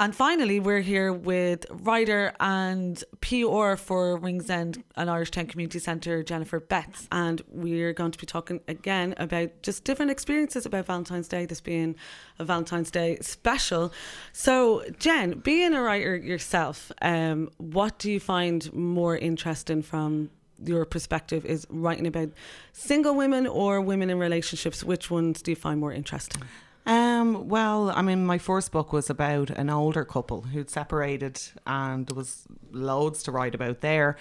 And 0.00 0.16
finally, 0.16 0.60
we're 0.60 0.80
here 0.80 1.12
with 1.12 1.66
writer 1.68 2.32
and 2.40 3.04
PR 3.20 3.76
for 3.76 4.16
Ringsend 4.16 4.82
and 4.96 5.10
Irishtown 5.10 5.46
Community 5.46 5.78
Centre, 5.78 6.22
Jennifer 6.22 6.58
Betts. 6.58 7.06
And 7.12 7.42
we're 7.48 7.92
going 7.92 8.10
to 8.12 8.18
be 8.18 8.24
talking 8.24 8.62
again 8.66 9.12
about 9.18 9.50
just 9.60 9.84
different 9.84 10.10
experiences 10.10 10.64
about 10.64 10.86
Valentine's 10.86 11.28
Day, 11.28 11.44
this 11.44 11.60
being 11.60 11.96
a 12.38 12.46
Valentine's 12.46 12.90
Day 12.90 13.18
special. 13.20 13.92
So, 14.32 14.84
Jen, 14.98 15.40
being 15.40 15.74
a 15.74 15.82
writer 15.82 16.16
yourself, 16.16 16.90
um, 17.02 17.50
what 17.58 17.98
do 17.98 18.10
you 18.10 18.20
find 18.20 18.72
more 18.72 19.18
interesting 19.18 19.82
from 19.82 20.30
your 20.64 20.86
perspective? 20.86 21.44
Is 21.44 21.66
writing 21.68 22.06
about 22.06 22.30
single 22.72 23.14
women 23.14 23.46
or 23.46 23.82
women 23.82 24.08
in 24.08 24.18
relationships? 24.18 24.82
Which 24.82 25.10
ones 25.10 25.42
do 25.42 25.50
you 25.50 25.56
find 25.56 25.78
more 25.78 25.92
interesting? 25.92 26.40
Um, 26.86 27.48
well, 27.48 27.90
I 27.90 28.02
mean, 28.02 28.24
my 28.24 28.38
first 28.38 28.72
book 28.72 28.92
was 28.92 29.10
about 29.10 29.50
an 29.50 29.70
older 29.70 30.04
couple 30.04 30.42
who'd 30.42 30.70
separated, 30.70 31.40
and 31.66 32.06
there 32.06 32.16
was 32.16 32.46
loads 32.72 33.22
to 33.24 33.30
write 33.30 33.54
about 33.54 33.80
there. 33.80 34.16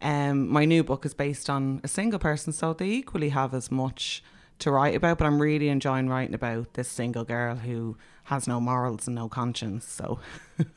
Um, 0.00 0.48
my 0.48 0.64
new 0.64 0.84
book 0.84 1.04
is 1.06 1.14
based 1.14 1.48
on 1.50 1.80
a 1.82 1.88
single 1.88 2.18
person, 2.18 2.52
so 2.52 2.72
they 2.72 2.88
equally 2.88 3.30
have 3.30 3.54
as 3.54 3.70
much 3.70 4.22
to 4.60 4.70
write 4.70 4.94
about. 4.94 5.18
But 5.18 5.26
I'm 5.26 5.40
really 5.40 5.68
enjoying 5.68 6.08
writing 6.08 6.34
about 6.34 6.74
this 6.74 6.88
single 6.88 7.24
girl 7.24 7.56
who 7.56 7.96
has 8.24 8.46
no 8.48 8.60
morals 8.60 9.06
and 9.06 9.14
no 9.14 9.28
conscience. 9.28 9.84
So, 9.86 10.18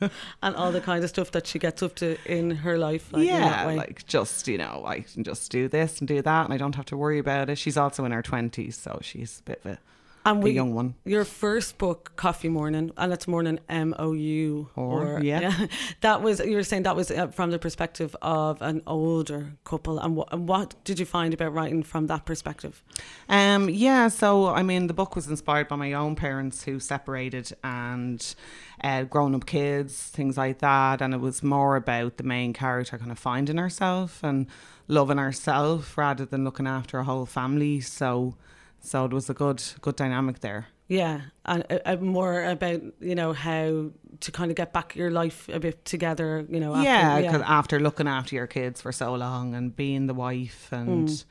and 0.42 0.56
all 0.56 0.72
the 0.72 0.80
kind 0.80 1.02
of 1.02 1.10
stuff 1.10 1.30
that 1.32 1.46
she 1.46 1.58
gets 1.58 1.82
up 1.82 1.94
to 1.96 2.16
in 2.26 2.50
her 2.50 2.78
life. 2.78 3.12
Like, 3.12 3.22
in 3.22 3.26
that 3.28 3.40
yeah, 3.40 3.66
way. 3.66 3.76
like 3.76 4.06
just 4.06 4.48
you 4.48 4.58
know, 4.58 4.82
I 4.86 5.00
can 5.00 5.24
just 5.24 5.50
do 5.50 5.68
this 5.68 6.00
and 6.00 6.08
do 6.08 6.20
that, 6.22 6.44
and 6.44 6.52
I 6.52 6.56
don't 6.56 6.74
have 6.74 6.86
to 6.86 6.96
worry 6.96 7.18
about 7.18 7.48
it. 7.48 7.58
She's 7.58 7.76
also 7.76 8.04
in 8.04 8.12
her 8.12 8.22
twenties, 8.22 8.76
so 8.76 8.98
she's 9.02 9.40
a 9.40 9.50
bit 9.50 9.60
of 9.64 9.72
a, 9.72 9.78
And 10.24 10.42
we- 10.42 10.50
young 10.50 10.74
one. 10.74 10.94
Your 11.04 11.24
first 11.24 11.78
book, 11.78 12.12
Coffee 12.16 12.48
Mourning, 12.48 12.90
and 12.96 13.12
it's 13.12 13.26
morning 13.26 13.60
M 13.68 13.94
O 13.98 14.12
U 14.12 14.68
Or, 14.76 15.20
yeah. 15.22 15.66
That 16.00 16.22
was 16.22 16.40
you 16.40 16.56
were 16.56 16.62
saying 16.62 16.82
that 16.82 16.96
was 16.96 17.10
uh, 17.10 17.28
from 17.28 17.50
the 17.50 17.58
perspective 17.58 18.14
of 18.20 18.60
an 18.60 18.82
older 18.86 19.54
couple, 19.64 19.98
and 19.98 20.16
what 20.16 20.28
and 20.32 20.48
what 20.48 20.74
did 20.84 20.98
you 20.98 21.06
find 21.06 21.32
about 21.32 21.54
writing 21.54 21.82
from 21.82 22.08
that 22.08 22.24
perspective? 22.26 22.82
Um, 23.28 23.68
yeah, 23.70 24.08
so 24.08 24.48
I 24.48 24.62
mean, 24.62 24.86
the 24.86 24.94
book 24.94 25.16
was 25.16 25.28
inspired 25.28 25.68
by 25.68 25.76
my 25.76 25.92
own 25.94 26.14
parents 26.14 26.64
who 26.64 26.78
separated 26.80 27.52
and 27.64 28.34
uh, 28.82 29.04
grown 29.04 29.34
up 29.34 29.46
kids, 29.46 30.02
things 30.08 30.36
like 30.36 30.58
that. 30.58 31.00
And 31.00 31.14
it 31.14 31.20
was 31.20 31.42
more 31.42 31.76
about 31.76 32.16
the 32.16 32.24
main 32.24 32.52
character 32.52 32.98
kind 32.98 33.10
of 33.10 33.18
finding 33.18 33.56
herself 33.56 34.22
and 34.22 34.46
loving 34.88 35.18
herself 35.18 35.96
rather 35.96 36.24
than 36.24 36.44
looking 36.44 36.66
after 36.66 36.98
a 36.98 37.04
whole 37.04 37.26
family. 37.26 37.80
So, 37.80 38.34
so 38.80 39.04
it 39.04 39.12
was 39.12 39.28
a 39.30 39.34
good, 39.34 39.62
good 39.80 39.96
dynamic 39.96 40.40
there. 40.40 40.66
Yeah, 40.88 41.20
and 41.44 41.64
uh, 41.70 41.78
uh, 41.84 41.96
more 41.96 42.44
about 42.44 42.80
you 43.00 43.14
know 43.14 43.32
how 43.34 43.90
to 44.20 44.32
kind 44.32 44.50
of 44.50 44.56
get 44.56 44.72
back 44.72 44.96
your 44.96 45.10
life 45.10 45.48
a 45.52 45.60
bit 45.60 45.84
together. 45.84 46.46
You 46.48 46.60
know, 46.60 46.74
after, 46.74 46.88
yeah, 46.88 47.30
'cause 47.30 47.42
after 47.44 47.78
looking 47.78 48.08
after 48.08 48.34
your 48.36 48.46
kids 48.46 48.80
for 48.80 48.90
so 48.92 49.14
long 49.14 49.54
and 49.54 49.74
being 49.76 50.06
the 50.06 50.14
wife 50.14 50.72
and 50.72 51.08
Mm. 51.08 51.24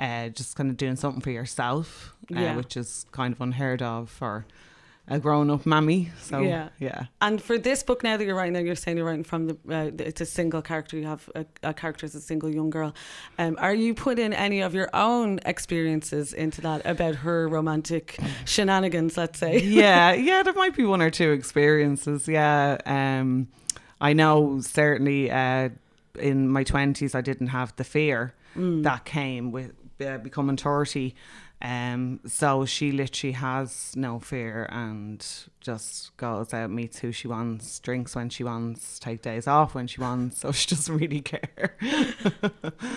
uh, 0.00 0.28
just 0.30 0.56
kind 0.56 0.68
of 0.70 0.76
doing 0.76 0.96
something 0.96 1.20
for 1.20 1.30
yourself, 1.30 2.12
uh, 2.34 2.40
Yeah. 2.40 2.56
which 2.56 2.76
is 2.76 3.06
kind 3.12 3.32
of 3.32 3.40
unheard 3.40 3.82
of 3.82 4.10
for 4.10 4.46
a 5.06 5.18
grown-up 5.18 5.66
mammy. 5.66 6.10
So 6.22 6.40
yeah, 6.40 6.70
yeah. 6.78 7.06
And 7.20 7.40
for 7.42 7.58
this 7.58 7.82
book 7.82 8.02
now 8.02 8.16
that 8.16 8.24
you're 8.24 8.34
writing, 8.34 8.54
now 8.54 8.60
you're 8.60 8.74
saying 8.74 8.96
you're 8.96 9.06
writing 9.06 9.22
from 9.24 9.46
the 9.48 9.56
uh, 9.68 9.90
it's 10.02 10.20
a 10.22 10.26
single 10.26 10.62
character. 10.62 10.96
You 10.96 11.06
have 11.06 11.28
a, 11.34 11.44
a 11.62 11.74
character 11.74 12.06
as 12.06 12.14
a 12.14 12.20
single 12.20 12.48
young 12.48 12.70
girl. 12.70 12.94
Um, 13.38 13.56
are 13.60 13.74
you 13.74 13.92
putting 13.94 14.32
any 14.32 14.60
of 14.62 14.74
your 14.74 14.88
own 14.94 15.40
experiences 15.44 16.32
into 16.32 16.60
that 16.62 16.86
about 16.86 17.16
her 17.16 17.48
romantic 17.48 18.18
shenanigans? 18.46 19.16
Let's 19.18 19.38
say. 19.38 19.58
yeah, 19.62 20.12
yeah, 20.30 20.42
there 20.42 20.54
might 20.54 20.74
be 20.74 20.84
one 20.84 21.02
or 21.02 21.10
two 21.10 21.32
experiences. 21.32 22.26
Yeah, 22.26 22.78
um, 22.86 23.48
I 24.00 24.14
know 24.14 24.60
certainly 24.60 25.30
uh, 25.30 25.68
in 26.18 26.48
my 26.48 26.64
twenties 26.64 27.14
I 27.14 27.20
didn't 27.20 27.48
have 27.48 27.74
the 27.76 27.84
fear 27.84 28.34
Mm. 28.56 28.84
that 28.84 29.04
came 29.04 29.50
with 29.50 29.72
uh, 30.00 30.18
becoming 30.18 30.56
thirty. 30.56 31.16
Um, 31.64 32.20
so 32.26 32.66
she 32.66 32.92
literally 32.92 33.32
has 33.32 33.94
no 33.96 34.18
fear 34.20 34.68
and 34.70 35.26
just 35.62 36.14
goes 36.18 36.52
out, 36.52 36.68
meets 36.68 36.98
who 36.98 37.10
she 37.10 37.26
wants, 37.26 37.78
drinks 37.78 38.14
when 38.14 38.28
she 38.28 38.44
wants, 38.44 38.98
take 38.98 39.22
days 39.22 39.46
off 39.46 39.74
when 39.74 39.86
she 39.86 39.98
wants. 39.98 40.40
So 40.40 40.52
she 40.52 40.68
doesn't 40.68 40.94
really 40.94 41.22
care. 41.22 41.74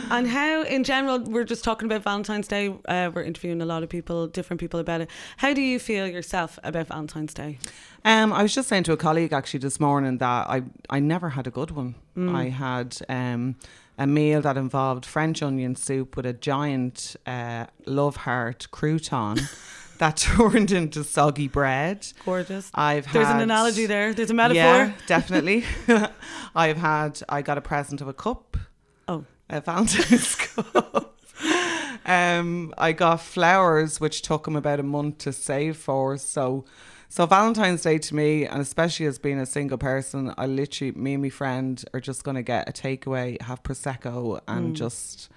And 0.10 0.28
how, 0.28 0.64
in 0.64 0.84
general, 0.84 1.20
we're 1.20 1.46
just 1.46 1.64
talking 1.64 1.86
about 1.86 2.04
Valentine's 2.04 2.48
Day. 2.48 2.74
Uh, 2.88 3.12
we're 3.14 3.24
interviewing 3.24 3.62
a 3.62 3.66
lot 3.66 3.84
of 3.84 3.90
people, 3.90 4.28
different 4.28 4.60
people 4.60 4.80
about 4.80 5.02
it. 5.02 5.10
How 5.38 5.54
do 5.54 5.62
you 5.62 5.80
feel 5.80 6.08
yourself 6.08 6.60
about 6.64 6.88
Valentine's 6.88 7.34
Day? 7.34 7.60
Um, 8.04 8.34
I 8.34 8.42
was 8.42 8.54
just 8.54 8.68
saying 8.68 8.84
to 8.84 8.94
a 8.94 8.98
colleague 8.98 9.32
actually 9.32 9.60
this 9.60 9.80
morning 9.80 10.18
that 10.18 10.50
I 10.50 10.64
I 10.90 11.00
never 11.00 11.30
had 11.30 11.46
a 11.48 11.52
good 11.52 11.72
one. 11.72 11.96
Mm. 12.18 12.36
I 12.36 12.50
had 12.50 12.98
um, 13.10 13.56
a 13.98 14.08
meal 14.08 14.42
that 14.42 14.58
involved 14.58 15.06
French 15.06 15.42
onion 15.42 15.76
soup 15.76 16.16
with 16.16 16.26
a 16.26 16.34
giant 16.34 17.16
uh, 17.26 17.66
love 17.86 18.18
heart 18.18 18.68
crouton 18.72 19.42
that 19.98 20.18
turned 20.18 20.72
into 20.72 21.04
soggy 21.04 21.48
bread. 21.48 22.08
Gorgeous. 22.26 22.70
I've 22.74 23.12
There's 23.12 23.28
an 23.28 23.40
analogy 23.40 23.86
there. 23.86 24.14
There's 24.14 24.30
a 24.32 24.36
metaphor. 24.36 24.62
Yeah, 24.62 24.92
definitely. 25.08 25.64
I've 26.56 26.78
had. 26.78 27.22
I 27.28 27.42
got 27.42 27.58
a 27.58 27.62
present 27.62 28.02
of 28.02 28.08
a 28.08 28.14
cup. 28.14 28.58
Oh, 29.08 29.26
a 29.50 29.62
Valentine's 29.62 30.36
cup. 30.36 31.16
Um, 32.06 32.74
I 32.78 32.94
got 32.94 33.20
flowers, 33.22 34.00
which 34.00 34.22
took 34.22 34.48
him 34.48 34.56
about 34.56 34.80
a 34.80 34.84
month 34.84 35.18
to 35.20 35.34
save 35.34 35.76
for. 35.76 36.18
So, 36.18 36.64
so 37.10 37.26
Valentine's 37.26 37.82
Day 37.82 37.98
to 37.98 38.16
me, 38.16 38.46
and 38.46 38.62
especially 38.62 39.06
as 39.06 39.18
being 39.18 39.40
a 39.40 39.46
single 39.46 39.78
person, 39.78 40.34
I 40.38 40.46
literally, 40.46 40.92
me 40.92 41.14
and 41.14 41.24
my 41.24 41.30
friend 41.30 41.84
are 41.94 42.00
just 42.00 42.24
gonna 42.24 42.44
get 42.44 42.68
a 42.70 42.72
takeaway, 42.72 43.42
have 43.42 43.64
prosecco, 43.64 44.40
and 44.48 44.74
Mm. 44.74 44.78
just, 44.78 45.30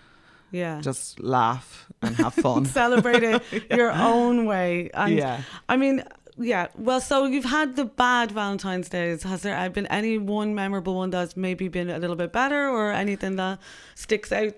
Yeah. 0.51 0.81
just 0.81 1.21
laugh 1.21 1.87
and 2.03 2.17
have 2.17 2.35
fun. 2.35 2.65
Celebrate 2.83 3.23
it 3.23 3.43
your 3.71 3.93
own 3.93 4.47
way. 4.47 4.91
And 4.95 5.15
Yeah. 5.15 5.43
I 5.69 5.77
mean, 5.77 6.03
yeah. 6.37 6.69
Well, 6.77 7.01
so 7.01 7.27
you've 7.27 7.45
had 7.45 7.77
the 7.77 7.85
bad 7.85 8.33
Valentine's 8.33 8.89
Days. 8.89 9.23
Has 9.23 9.43
there 9.43 9.71
been 9.71 9.87
any 9.87 10.19
one 10.19 10.55
memorable 10.55 10.95
one 10.97 11.11
that's 11.11 11.37
maybe 11.37 11.69
been 11.69 11.89
a 11.91 11.99
little 11.99 12.17
bit 12.17 12.33
better 12.33 12.69
or 12.69 12.93
anything 12.93 13.37
that 13.37 13.59
sticks 13.95 14.33
out? 14.33 14.55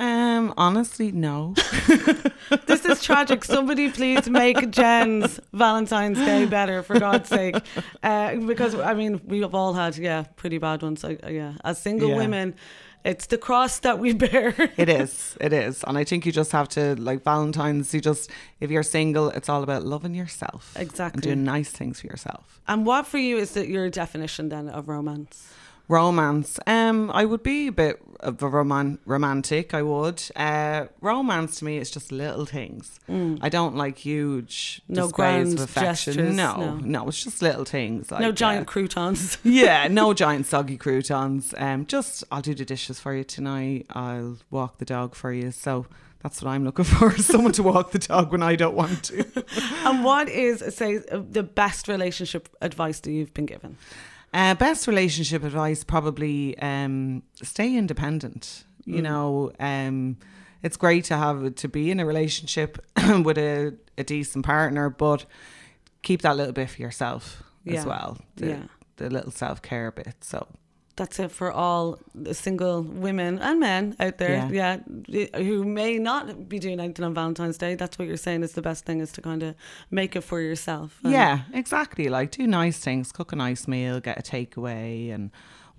Um, 0.00 0.54
honestly, 0.56 1.12
no. 1.12 1.54
This 2.66 2.84
is 2.84 3.00
tragic. 3.02 3.44
Somebody 3.44 3.90
please 3.90 4.28
make 4.28 4.70
Jen's 4.72 5.38
Valentine's 5.52 6.18
Day 6.18 6.46
better, 6.46 6.82
for 6.82 6.98
God's 6.98 7.28
sake. 7.28 7.54
Uh, 8.02 8.34
because, 8.36 8.74
I 8.74 8.94
mean, 8.94 9.20
we 9.24 9.40
have 9.42 9.54
all 9.54 9.72
had, 9.74 9.96
yeah, 9.96 10.24
pretty 10.34 10.58
bad 10.58 10.82
ones. 10.82 11.04
Uh, 11.04 11.14
yeah. 11.28 11.52
As 11.62 11.80
single 11.80 12.08
Yeah. 12.10 12.16
women, 12.16 12.54
it's 13.04 13.26
the 13.26 13.38
cross 13.38 13.78
that 13.80 13.98
we 14.00 14.12
bear. 14.14 14.54
it 14.76 14.88
is, 14.88 15.36
it 15.40 15.52
is, 15.52 15.84
and 15.84 15.96
I 15.96 16.02
think 16.04 16.26
you 16.26 16.32
just 16.32 16.50
have 16.52 16.68
to 16.70 16.96
like 16.96 17.22
Valentine's. 17.22 17.94
You 17.94 18.00
just, 18.00 18.30
if 18.58 18.70
you're 18.70 18.82
single, 18.82 19.28
it's 19.30 19.48
all 19.48 19.62
about 19.62 19.84
loving 19.84 20.14
yourself, 20.14 20.72
Exactly. 20.76 21.18
and 21.18 21.22
doing 21.22 21.44
nice 21.44 21.70
things 21.70 22.00
for 22.00 22.08
yourself. 22.08 22.60
And 22.66 22.84
what 22.84 23.06
for 23.06 23.18
you 23.18 23.36
is 23.36 23.52
that 23.52 23.68
your 23.68 23.88
definition 23.90 24.48
then 24.48 24.68
of 24.68 24.88
romance? 24.88 25.52
Romance. 25.88 26.58
Um, 26.66 27.10
I 27.12 27.24
would 27.24 27.42
be 27.42 27.66
a 27.68 27.72
bit 27.72 28.00
of 28.20 28.42
a 28.42 28.48
roman- 28.48 28.98
romantic. 29.04 29.74
I 29.74 29.82
would. 29.82 30.22
Uh, 30.36 30.86
romance 31.00 31.58
to 31.58 31.64
me 31.64 31.78
is 31.78 31.90
just 31.90 32.12
little 32.12 32.44
things. 32.46 32.98
Mm. 33.08 33.38
I 33.42 33.48
don't 33.48 33.76
like 33.76 33.98
huge 33.98 34.82
No 34.88 35.06
displays 35.06 35.12
grand 35.12 35.54
of 35.54 35.60
affection. 35.64 36.12
gestures, 36.14 36.36
no, 36.36 36.56
no. 36.56 36.74
no, 36.76 37.08
it's 37.08 37.22
just 37.24 37.42
little 37.42 37.64
things. 37.64 38.10
Like, 38.10 38.20
no 38.20 38.28
uh, 38.28 38.32
giant 38.32 38.66
croutons. 38.66 39.38
yeah, 39.44 39.88
no 39.88 40.14
giant 40.14 40.46
soggy 40.46 40.76
croutons. 40.76 41.54
Um, 41.56 41.86
just 41.86 42.24
I'll 42.30 42.42
do 42.42 42.54
the 42.54 42.64
dishes 42.64 43.00
for 43.00 43.14
you 43.14 43.24
tonight. 43.24 43.86
I'll 43.90 44.38
walk 44.50 44.78
the 44.78 44.84
dog 44.84 45.14
for 45.14 45.32
you. 45.32 45.50
So 45.50 45.86
that's 46.22 46.42
what 46.42 46.50
I'm 46.50 46.64
looking 46.64 46.84
for: 46.96 47.16
someone 47.18 47.52
to 47.52 47.62
walk 47.62 47.92
the 47.92 47.98
dog 47.98 48.30
when 48.32 48.42
I 48.42 48.54
don't 48.56 48.74
want 48.74 49.04
to. 49.04 49.24
and 49.86 50.04
what 50.04 50.28
is, 50.28 50.62
say, 50.74 50.98
uh, 51.10 51.22
the 51.30 51.42
best 51.42 51.88
relationship 51.88 52.48
advice 52.60 53.00
that 53.00 53.10
you've 53.10 53.32
been 53.34 53.46
given? 53.46 53.76
Uh, 54.32 54.54
best 54.54 54.86
relationship 54.86 55.42
advice 55.44 55.82
probably 55.84 56.56
um, 56.58 57.22
stay 57.42 57.76
independent. 57.76 58.64
You 58.84 59.00
Mm. 59.00 59.02
know, 59.02 59.52
um, 59.58 60.16
it's 60.62 60.76
great 60.76 61.04
to 61.06 61.16
have 61.16 61.54
to 61.56 61.68
be 61.68 61.90
in 61.90 62.00
a 62.00 62.06
relationship 62.06 62.78
with 63.24 63.38
a, 63.38 63.74
a 63.98 64.04
decent 64.04 64.44
partner, 64.44 64.88
but 64.90 65.24
keep 66.02 66.22
that 66.22 66.36
little 66.36 66.52
bit 66.52 66.70
for 66.70 66.80
yourself 66.82 67.42
Yeah. 67.64 67.80
as 67.80 67.86
well. 67.86 68.18
The, 68.36 68.46
Yeah. 68.46 68.62
the 68.96 69.10
little 69.10 69.32
self 69.32 69.62
care 69.62 69.90
bit. 69.90 70.14
So 70.22 70.46
That's 70.96 71.18
it 71.18 71.30
for 71.30 71.50
all 71.50 71.98
the 72.14 72.34
single 72.34 72.82
women 72.82 73.38
and 73.38 73.60
men 73.60 73.96
out 73.98 74.18
there, 74.18 74.48
yeah. 74.52 74.78
who 75.36 75.64
may 75.64 75.98
not 75.98 76.48
be 76.48 76.58
doing 76.58 76.78
anything 76.78 77.04
on 77.04 77.14
Valentine's 77.14 77.56
Day. 77.56 77.74
That's 77.74 77.98
what 77.98 78.06
you're 78.06 78.16
saying 78.16 78.42
is 78.42 78.52
the 78.52 78.62
best 78.62 78.84
thing 78.84 79.00
is 79.00 79.10
to 79.12 79.22
kind 79.22 79.42
of 79.42 79.54
make 79.90 80.14
it 80.16 80.22
for 80.22 80.40
yourself. 80.40 80.98
yeah, 81.02 81.42
exactly. 81.54 82.08
Like 82.08 82.32
do 82.32 82.46
nice 82.46 82.78
things, 82.78 83.12
cook 83.12 83.32
a 83.32 83.36
nice 83.36 83.66
meal, 83.66 84.00
get 84.00 84.18
a 84.18 84.22
takeaway, 84.22 85.14
and 85.14 85.30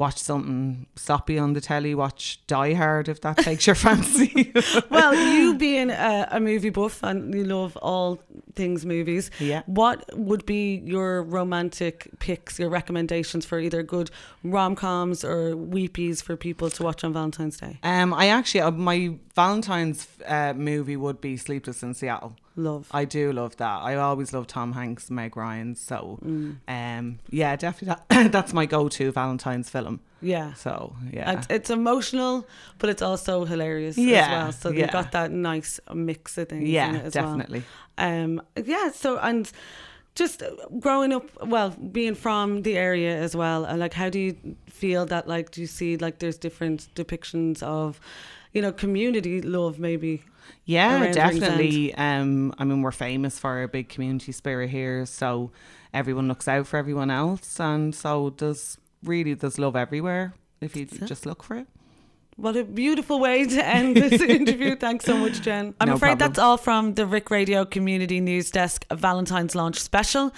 watch 0.01 0.17
something 0.17 0.85
soppy 0.95 1.37
on 1.43 1.53
the 1.53 1.61
telly. 1.61 1.93
Watch 1.95 2.39
Die 2.47 2.73
Hard 2.81 3.07
if 3.13 3.19
that 3.21 3.37
takes 3.37 3.63
your 3.67 3.75
fancy. 3.87 4.51
well, 4.89 5.13
you 5.33 5.55
being 5.67 5.89
a, 5.91 6.27
a 6.31 6.39
movie 6.39 6.71
buff 6.79 7.03
and 7.03 7.33
you 7.33 7.43
love 7.43 7.77
all 7.77 8.19
things 8.55 8.85
movies, 8.85 9.29
Yeah. 9.39 9.61
what 9.67 9.97
would 10.29 10.43
be 10.45 10.81
your 10.95 11.23
romantic 11.23 11.95
picks, 12.19 12.59
your 12.59 12.69
recommendations 12.69 13.45
for 13.45 13.59
either 13.59 13.83
good 13.83 14.09
rom 14.43 14.75
coms 14.75 15.23
or 15.23 15.39
weepies 15.75 16.21
for 16.23 16.35
people 16.35 16.69
to 16.71 16.83
watch 16.83 17.03
on 17.03 17.13
Valentine's 17.13 17.57
Day? 17.57 17.77
Um, 17.83 18.13
I 18.13 18.25
actually 18.37 18.61
uh, 18.61 18.71
my 18.71 18.99
Valentine's 19.35 20.07
uh, 20.27 20.53
movie 20.55 20.97
would 20.97 21.21
be 21.21 21.37
Sleepless 21.37 21.83
in 21.83 21.93
Seattle. 21.93 22.35
Love. 22.55 22.87
I 22.91 23.05
do 23.05 23.31
love 23.31 23.55
that. 23.57 23.81
I 23.81 23.95
always 23.95 24.33
love 24.33 24.45
Tom 24.47 24.73
Hanks, 24.73 25.09
Meg 25.09 25.37
Ryan. 25.37 25.75
So, 25.75 26.19
Mm. 26.23 26.57
um, 26.67 27.19
yeah, 27.29 27.55
definitely 27.55 27.95
that, 28.09 28.31
that's 28.31 28.53
my 28.53 28.65
go-to 28.65 29.11
Valentine's 29.11 29.69
film. 29.69 30.01
Yeah. 30.21 30.53
So 30.53 30.95
yeah, 31.11 31.31
And 31.31 31.47
it's 31.49 31.69
emotional, 31.69 32.45
but 32.77 32.89
it's 32.89 33.01
also 33.01 33.45
hilarious 33.45 33.97
as 33.97 34.03
Yeah, 34.05 34.43
well. 34.43 34.51
So 34.51 34.69
yeah. 34.69 34.81
you've 34.81 34.91
got 34.91 35.11
that 35.13 35.31
nice 35.31 35.79
mix 35.93 36.37
of 36.37 36.49
things. 36.49 36.69
Yeah, 36.69 36.89
in 36.89 36.95
it 36.97 37.05
as 37.05 37.13
definitely. 37.13 37.63
Well. 37.97 38.23
Um, 38.23 38.41
yeah. 38.63 38.91
So 38.91 39.17
and 39.17 39.49
just 40.13 40.43
growing 40.79 41.13
up, 41.13 41.25
well, 41.47 41.69
being 41.69 42.15
from 42.15 42.61
the 42.63 42.77
area 42.77 43.17
as 43.17 43.33
well. 43.35 43.65
uh, 43.65 43.75
Like, 43.77 43.93
how 43.93 44.09
do 44.09 44.19
you 44.19 44.35
feel 44.69 45.05
that? 45.07 45.25
Like, 45.27 45.51
do 45.51 45.61
you 45.61 45.67
see 45.67 45.95
like 45.97 46.19
there's 46.19 46.37
different 46.37 46.89
depictions 46.95 47.63
of, 47.63 47.99
you 48.53 48.61
know, 48.61 48.71
community 48.71 49.41
love 49.41 49.79
maybe? 49.79 50.23
Yeah, 50.65 51.11
definitely. 51.11 51.93
Um, 51.95 52.53
I 52.57 52.63
mean, 52.63 52.81
we're 52.81 52.91
famous 52.91 53.39
for 53.39 53.51
our 53.59 53.67
big 53.67 53.89
community 53.89 54.31
spirit 54.31 54.69
here, 54.69 55.05
so 55.05 55.51
everyone 55.93 56.27
looks 56.27 56.47
out 56.47 56.67
for 56.67 56.77
everyone 56.77 57.09
else, 57.11 57.59
and 57.59 57.93
so 57.95 58.31
there's 58.37 58.77
really 59.03 59.33
there's 59.33 59.57
love 59.57 59.75
everywhere 59.75 60.33
if 60.61 60.75
you 60.75 60.85
just 60.85 61.25
look 61.25 61.43
for 61.43 61.57
it. 61.57 61.67
What 62.37 62.55
a 62.55 62.63
beautiful 62.63 63.19
way 63.19 63.45
to 63.45 63.65
end 63.67 63.95
this 63.97 64.21
interview. 64.37 64.75
Thanks 64.75 65.05
so 65.05 65.17
much, 65.17 65.41
Jen. 65.41 65.75
I'm 65.79 65.89
No 65.89 65.95
afraid 65.95 66.17
problem. 66.17 66.29
that's 66.29 66.39
all 66.39 66.57
from 66.57 66.93
the 66.95 67.03
RICC 67.03 67.29
Radio 67.29 67.65
Community 67.65 68.19
News 68.19 68.49
Desk 68.51 68.85
Valentine's 68.91 69.53
Launch 69.53 69.79
Special. 69.79 70.31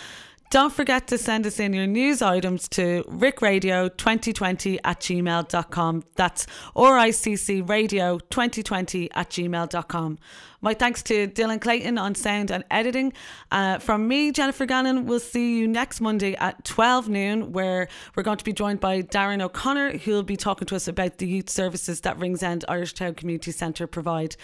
Don't 0.54 0.72
forget 0.72 1.08
to 1.08 1.18
send 1.18 1.48
us 1.48 1.60
in 1.60 1.74
your 1.74 1.88
news 1.88 2.22
items 2.22 2.68
to 2.70 3.04
rickradio2020 3.06 4.78
at 4.84 5.00
gmail.com. 5.00 6.04
That's 6.14 6.46
RICC 6.76 7.68
Radio 7.68 8.20
2020 8.20 9.10
at 9.14 9.32
gmail.com. 9.32 10.20
My 10.62 10.76
thanks 10.76 11.02
to 11.04 11.28
Dylan 11.28 11.60
Clayton 11.60 11.98
on 11.98 12.14
sound 12.14 12.52
and 12.52 12.64
editing. 12.70 13.14
Uh, 13.52 13.80
from 13.80 14.08
me, 14.08 14.32
Jennifer 14.32 14.68
Gannon, 14.68 15.08
we'll 15.08 15.20
see 15.20 15.58
you 15.58 15.68
next 15.68 16.00
Monday 16.02 16.36
at 16.36 16.64
12 16.66 17.10
noon, 17.10 17.52
where 17.52 17.88
we're 18.16 18.22
going 18.22 18.38
to 18.38 18.46
be 18.46 18.54
joined 18.54 18.80
by 18.80 19.02
Darren 19.02 19.42
O'Connor, 19.42 19.98
who'll 19.98 20.22
be 20.22 20.38
talking 20.38 20.68
to 20.68 20.76
us 20.76 20.88
about 20.88 21.18
the 21.18 21.26
youth 21.26 21.50
services 21.50 22.02
that 22.02 22.20
Ringsend 22.20 22.64
Irishtown 22.70 23.18
Community 23.18 23.52
Centre 23.52 23.88
provide. 23.88 24.36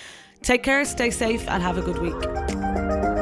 Take 0.41 0.63
care, 0.63 0.83
stay 0.85 1.11
safe, 1.11 1.47
and 1.47 1.61
have 1.61 1.77
a 1.77 1.83
good 1.83 1.99
week. 1.99 3.18